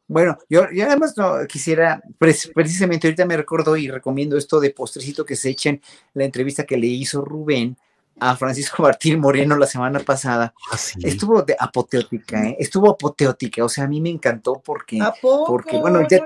Bueno, 0.08 0.38
yo, 0.50 0.64
además 0.64 1.16
no 1.18 1.46
quisiera, 1.48 2.02
precisamente 2.20 3.08
ahorita 3.08 3.26
me 3.26 3.38
recuerdo 3.38 3.76
y 3.76 3.88
recomiendo 3.88 4.38
esto 4.38 4.60
de 4.60 4.70
postrecito 4.70 5.26
que 5.26 5.36
se 5.36 5.50
echen 5.50 5.82
la 6.14 6.26
entrevista 6.26 6.66
que 6.66 6.78
le 6.78 6.88
hizo 6.88 7.26
Rubén 7.26 7.78
a 8.20 8.36
Francisco 8.36 8.84
Martín 8.84 9.20
Moreno 9.20 9.58
la 9.58 9.68
semana 9.68 10.00
pasada. 10.00 10.54
Ah, 10.72 10.78
estuvo 11.02 11.42
de 11.42 11.56
apoteótica, 11.60 12.48
¿eh? 12.48 12.56
estuvo 12.60 12.90
apoteótica, 12.90 13.64
o 13.64 13.70
sea, 13.70 13.86
a 13.86 13.88
mí 13.88 14.02
me 14.02 14.10
encantó 14.10 14.62
porque, 14.64 15.00
porque 15.22 15.78
bueno, 15.78 16.06
ya, 16.10 16.20
no, 16.20 16.26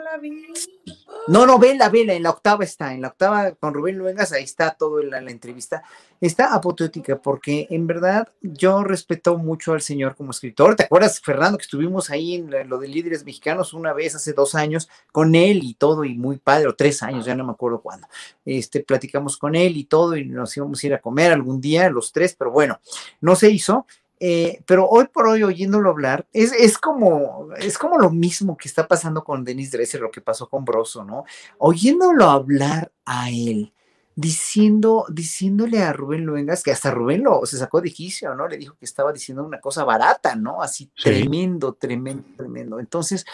no, 1.28 1.60
vela, 1.60 1.90
vela, 1.90 2.14
en 2.14 2.24
la 2.24 2.32
octava 2.32 2.64
está, 2.64 2.94
en 2.94 3.02
la 3.02 3.10
octava 3.10 3.52
con 3.52 3.74
Rubén 3.74 3.98
Luengas, 3.98 4.32
ahí 4.32 4.44
está 4.44 4.72
todo 4.72 5.04
la, 5.04 5.22
la 5.22 5.30
entrevista. 5.30 5.84
Está 6.20 6.54
apoteótica 6.54 7.22
porque 7.22 7.68
en 7.70 7.88
verdad 7.88 8.28
yo 8.42 8.84
respeto 8.84 9.38
mucho 9.38 9.74
al 9.74 9.82
señor 9.82 10.16
como 10.16 10.32
escritor. 10.32 10.76
¿Te 10.76 10.84
acuerdas, 10.84 11.22
Fernando, 11.22 11.58
que 11.58 11.64
estuvimos 11.64 12.10
ahí 12.10 12.36
en 12.36 12.68
lo 12.68 12.80
de 12.80 12.88
líderes 12.88 13.24
mexicanos 13.24 13.74
una 13.74 13.94
vez 13.94 14.16
hace 14.16 14.34
dos 14.34 14.56
años 14.56 14.90
con 15.12 15.36
él 15.36 15.64
y 15.64 15.76
todo, 15.76 16.04
y 16.04 16.16
muy 16.16 16.38
padre, 16.38 16.68
o 16.68 16.76
tres 16.76 17.04
años, 17.04 17.26
ya 17.26 17.36
no 17.36 17.46
me 17.46 17.52
acuerdo 17.52 17.80
cuándo. 17.82 18.08
Este, 18.44 18.82
platicamos 18.82 19.38
con 19.38 19.56
él 19.56 19.78
y 19.78 19.84
todo, 19.84 20.18
y 20.18 20.26
nos 20.26 20.58
íbamos 20.58 20.84
a 20.84 20.88
ir 20.88 20.94
a 20.96 21.02
comer 21.02 21.32
algún 21.32 21.62
día, 21.62 21.90
los 21.90 22.12
tres, 22.12 22.36
pero 22.38 22.52
bueno, 22.52 22.80
no 23.22 23.36
se 23.36 23.52
hizo. 23.52 23.86
Eh, 24.20 24.62
pero 24.66 24.88
hoy 24.88 25.08
por 25.08 25.28
hoy, 25.28 25.44
oyéndolo 25.44 25.90
hablar, 25.90 26.28
es, 26.34 26.52
es, 26.52 26.78
como, 26.78 27.50
es 27.58 27.78
como 27.78 27.98
lo 27.98 28.10
mismo 28.10 28.58
que 28.58 28.68
está 28.68 28.88
pasando 28.88 29.24
con 29.24 29.44
Denis 29.44 29.72
Dresser, 29.72 30.02
lo 30.02 30.12
que 30.12 30.22
pasó 30.22 30.50
con 30.50 30.66
Broso, 30.66 31.06
¿no? 31.06 31.24
Oyéndolo 31.58 32.26
hablar 32.26 32.92
a 33.06 33.30
él, 33.30 33.74
diciendo, 34.16 35.06
diciéndole 35.10 35.82
a 35.82 35.94
Rubén 35.94 36.26
Luengas, 36.26 36.64
que 36.64 36.72
hasta 36.72 36.92
Rubén 36.92 37.24
lo 37.24 37.46
se 37.46 37.58
sacó 37.58 37.80
de 37.80 37.92
quicio, 37.92 38.36
¿no? 38.36 38.48
Le 38.48 38.58
dijo 38.58 38.76
que 38.78 38.86
estaba 38.86 39.14
diciendo 39.14 39.44
una 39.44 39.62
cosa 39.62 39.86
barata, 39.86 40.36
¿no? 40.36 40.62
Así 40.62 40.92
tremendo, 41.02 41.74
tremendo, 41.74 42.26
tremendo. 42.36 42.80
Entonces, 42.82 43.26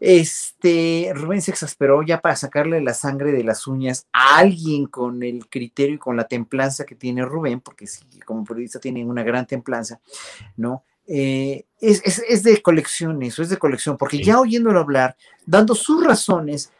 este, 0.00 1.12
Rubén 1.14 1.42
se 1.42 1.50
exasperó 1.50 2.02
ya 2.02 2.20
para 2.20 2.36
sacarle 2.36 2.80
la 2.80 2.94
sangre 2.94 3.32
de 3.32 3.42
las 3.42 3.66
uñas 3.66 4.06
a 4.12 4.38
alguien 4.38 4.86
con 4.86 5.22
el 5.22 5.48
criterio 5.48 5.96
y 5.96 5.98
con 5.98 6.16
la 6.16 6.28
templanza 6.28 6.86
que 6.86 6.94
tiene 6.94 7.24
Rubén, 7.24 7.60
porque 7.60 7.86
sí, 7.86 8.04
como 8.24 8.44
periodista 8.44 8.78
tiene 8.78 9.04
una 9.04 9.22
gran 9.22 9.46
templanza, 9.46 10.00
¿no? 10.56 10.84
Eh, 11.10 11.64
es, 11.80 12.02
es, 12.04 12.42
de 12.42 12.60
colección 12.60 13.22
eso, 13.22 13.42
es 13.42 13.48
de 13.48 13.56
colección, 13.56 13.96
porque 13.96 14.22
ya 14.22 14.38
oyéndolo 14.38 14.78
hablar, 14.78 15.16
dando 15.46 15.74
sus 15.74 16.04
razones 16.04 16.70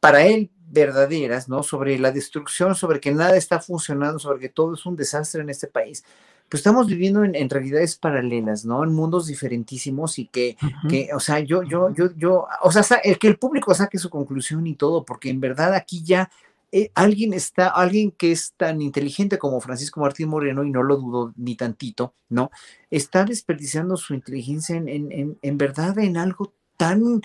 para 0.00 0.26
él 0.26 0.50
verdaderas, 0.70 1.48
¿no? 1.48 1.62
Sobre 1.62 1.98
la 1.98 2.12
destrucción, 2.12 2.74
sobre 2.74 3.00
que 3.00 3.10
nada 3.10 3.36
está 3.36 3.58
funcionando, 3.58 4.18
sobre 4.18 4.40
que 4.40 4.50
todo 4.50 4.74
es 4.74 4.84
un 4.84 4.96
desastre 4.96 5.40
en 5.40 5.48
este 5.48 5.66
país, 5.66 6.04
pues 6.48 6.60
estamos 6.60 6.86
viviendo 6.86 7.24
en, 7.24 7.50
realidades 7.50 7.96
paralelas, 7.96 8.64
¿no? 8.64 8.82
En 8.84 8.92
mundos 8.92 9.26
diferentísimos 9.26 10.18
y 10.18 10.26
que, 10.26 10.56
que, 10.88 11.10
o 11.14 11.20
sea, 11.20 11.40
yo, 11.40 11.62
yo, 11.62 11.92
yo, 11.94 12.14
yo, 12.16 12.46
o 12.62 12.72
sea, 12.72 12.96
el 13.04 13.18
que 13.18 13.28
el 13.28 13.38
público 13.38 13.74
saque 13.74 13.98
su 13.98 14.08
conclusión 14.08 14.66
y 14.66 14.74
todo, 14.74 15.04
porque 15.04 15.30
en 15.30 15.40
verdad 15.40 15.74
aquí 15.74 16.02
ya 16.02 16.30
eh, 16.72 16.90
alguien 16.94 17.34
está, 17.34 17.68
alguien 17.68 18.10
que 18.10 18.32
es 18.32 18.54
tan 18.56 18.80
inteligente 18.82 19.38
como 19.38 19.60
Francisco 19.60 20.00
Martín 20.00 20.28
Moreno, 20.28 20.64
y 20.64 20.70
no 20.70 20.82
lo 20.82 20.96
dudo 20.96 21.32
ni 21.36 21.54
tantito, 21.54 22.14
¿no? 22.28 22.50
Está 22.90 23.24
desperdiciando 23.24 23.96
su 23.96 24.14
inteligencia 24.14 24.76
en, 24.76 24.88
en, 24.88 25.38
en 25.40 25.58
verdad 25.58 25.98
en 25.98 26.16
algo 26.16 26.52
tan, 26.78 27.20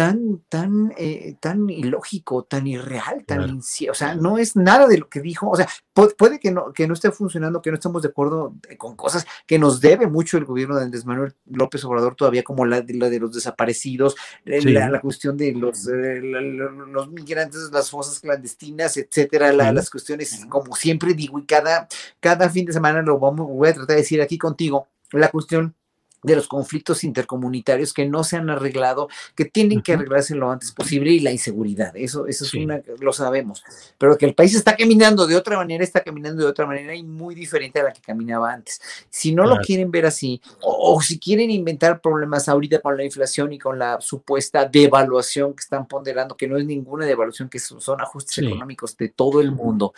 tan, 0.00 0.42
tan, 0.48 0.94
eh, 0.96 1.36
tan 1.40 1.68
ilógico, 1.68 2.44
tan 2.44 2.66
irreal, 2.66 3.22
tan 3.26 3.58
o 3.58 3.94
sea, 3.94 4.14
no 4.14 4.38
es 4.38 4.56
nada 4.56 4.88
de 4.88 4.96
lo 4.96 5.10
que 5.10 5.20
dijo, 5.20 5.50
o 5.50 5.54
sea, 5.54 5.68
puede, 6.16 6.40
que, 6.40 6.50
no, 6.50 6.72
que 6.72 6.88
no 6.88 6.94
esté 6.94 7.10
funcionando, 7.10 7.60
que 7.60 7.68
no 7.68 7.74
estemos 7.74 8.00
de 8.00 8.08
acuerdo 8.08 8.54
eh, 8.70 8.78
con 8.78 8.96
cosas 8.96 9.26
que 9.46 9.58
nos 9.58 9.78
debe 9.78 10.06
mucho 10.06 10.38
el 10.38 10.46
gobierno 10.46 10.74
de 10.74 10.84
Andrés 10.84 11.04
Manuel 11.04 11.34
López 11.44 11.84
Obrador 11.84 12.14
todavía, 12.14 12.42
como 12.42 12.64
la, 12.64 12.80
de 12.80 13.20
los 13.20 13.34
desaparecidos, 13.34 14.16
eh, 14.46 14.62
la, 14.62 15.02
cuestión 15.02 15.36
de 15.36 15.52
los, 15.52 15.84
los 15.84 17.10
migrantes, 17.10 17.68
las 17.70 17.90
fosas 17.90 18.20
clandestinas, 18.20 18.96
etcétera, 18.96 19.52
las 19.52 19.90
cuestiones, 19.90 20.46
como 20.48 20.76
siempre 20.76 21.12
digo, 21.12 21.38
y 21.38 21.44
cada, 21.44 21.88
cada 22.20 22.48
fin 22.48 22.64
de 22.64 22.72
semana 22.72 23.02
lo 23.02 23.18
vamos, 23.18 23.46
voy 23.46 23.68
a 23.68 23.74
tratar 23.74 23.96
de 23.96 24.02
decir 24.02 24.22
aquí 24.22 24.38
contigo, 24.38 24.88
la 25.12 25.30
cuestión 25.30 25.74
de 26.22 26.36
los 26.36 26.48
conflictos 26.48 27.04
intercomunitarios 27.04 27.92
que 27.92 28.06
no 28.06 28.24
se 28.24 28.36
han 28.36 28.50
arreglado, 28.50 29.08
que 29.34 29.44
tienen 29.44 29.82
que 29.82 29.94
arreglarse 29.94 30.34
lo 30.34 30.50
antes 30.50 30.72
posible 30.72 31.10
y 31.10 31.20
la 31.20 31.32
inseguridad. 31.32 31.96
Eso, 31.96 32.26
eso 32.26 32.44
es 32.44 32.54
una, 32.54 32.80
lo 33.00 33.12
sabemos. 33.12 33.62
Pero 33.98 34.18
que 34.18 34.26
el 34.26 34.34
país 34.34 34.54
está 34.54 34.76
caminando 34.76 35.26
de 35.26 35.36
otra 35.36 35.56
manera, 35.56 35.82
está 35.82 36.02
caminando 36.02 36.42
de 36.42 36.48
otra 36.48 36.66
manera 36.66 36.94
y 36.94 37.02
muy 37.02 37.34
diferente 37.34 37.80
a 37.80 37.84
la 37.84 37.92
que 37.92 38.00
caminaba 38.00 38.52
antes. 38.52 38.80
Si 39.08 39.34
no 39.34 39.44
lo 39.44 39.56
quieren 39.58 39.90
ver 39.90 40.06
así, 40.06 40.40
o, 40.60 41.00
si 41.00 41.18
quieren 41.18 41.50
inventar 41.50 42.00
problemas 42.00 42.48
ahorita 42.48 42.80
con 42.80 42.96
la 42.96 43.04
inflación 43.04 43.52
y 43.52 43.58
con 43.58 43.78
la 43.78 44.00
supuesta 44.00 44.66
devaluación 44.66 45.54
que 45.54 45.60
están 45.60 45.86
ponderando, 45.86 46.36
que 46.36 46.48
no 46.48 46.56
es 46.56 46.64
ninguna 46.64 47.06
devaluación, 47.06 47.48
que 47.48 47.58
son 47.58 48.00
ajustes 48.00 48.38
económicos 48.38 48.96
de 48.96 49.08
todo 49.08 49.40
el 49.40 49.52
mundo. 49.52 49.92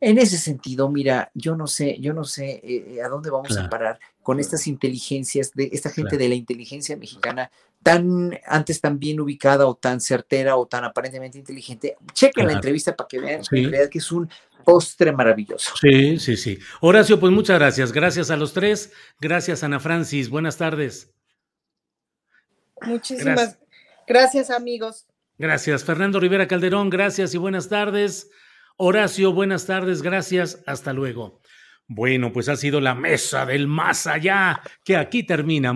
En 0.00 0.18
ese 0.18 0.38
sentido, 0.38 0.88
mira, 0.88 1.30
yo 1.34 1.56
no 1.56 1.66
sé, 1.66 1.98
yo 2.00 2.12
no 2.12 2.24
sé 2.24 2.60
eh, 2.62 3.00
a 3.04 3.08
dónde 3.08 3.30
vamos 3.30 3.56
a 3.56 3.68
parar 3.68 3.98
con 4.22 4.40
estas 4.40 4.66
inteligencias, 4.66 5.52
de 5.52 5.70
esta 5.72 5.90
gente 5.90 6.16
de 6.16 6.28
la 6.28 6.34
inteligencia 6.34 6.96
mexicana 6.96 7.50
tan 7.82 8.38
antes 8.46 8.80
tan 8.80 8.98
bien 8.98 9.20
ubicada 9.20 9.66
o 9.66 9.74
tan 9.74 10.00
certera 10.00 10.56
o 10.56 10.66
tan 10.66 10.84
aparentemente 10.84 11.38
inteligente. 11.38 11.96
Chequen 12.12 12.46
la 12.46 12.52
entrevista 12.52 12.94
para 12.94 13.08
que 13.08 13.18
vean 13.18 13.42
que 13.90 13.98
es 13.98 14.12
un 14.12 14.30
postre 14.64 15.12
maravilloso. 15.12 15.74
Sí, 15.80 16.18
sí, 16.18 16.36
sí. 16.36 16.58
Horacio, 16.80 17.18
pues 17.18 17.32
muchas 17.32 17.58
gracias. 17.58 17.92
Gracias 17.92 18.30
a 18.30 18.36
los 18.36 18.52
tres. 18.52 18.92
Gracias, 19.20 19.64
Ana 19.64 19.80
Francis. 19.80 20.30
Buenas 20.30 20.56
tardes. 20.56 21.12
Muchísimas 22.80 23.58
gracias, 24.06 24.50
amigos. 24.50 25.06
Gracias. 25.38 25.84
Fernando 25.84 26.20
Rivera 26.20 26.46
Calderón, 26.46 26.90
gracias 26.90 27.34
y 27.34 27.38
buenas 27.38 27.68
tardes. 27.68 28.30
Horacio, 28.76 29.32
buenas 29.32 29.66
tardes. 29.66 30.02
Gracias. 30.02 30.62
Hasta 30.66 30.92
luego. 30.92 31.41
Bueno, 31.94 32.32
pues 32.32 32.48
ha 32.48 32.56
sido 32.56 32.80
la 32.80 32.94
mesa 32.94 33.44
del 33.44 33.66
más 33.66 34.06
allá, 34.06 34.62
que 34.82 34.96
aquí 34.96 35.24
termina. 35.24 35.74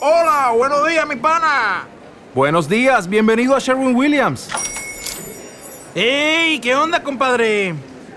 Hola, 0.00 0.52
buenos 0.56 0.88
días, 0.88 1.06
mi 1.06 1.14
pana. 1.14 1.86
Buenos 2.34 2.68
días, 2.68 3.08
bienvenido 3.08 3.54
a 3.54 3.60
Sherwin 3.60 3.94
Williams. 3.94 4.48
¡Ey! 5.94 6.58
¿Qué 6.58 6.74
onda, 6.74 7.00
compadre? 7.04 7.76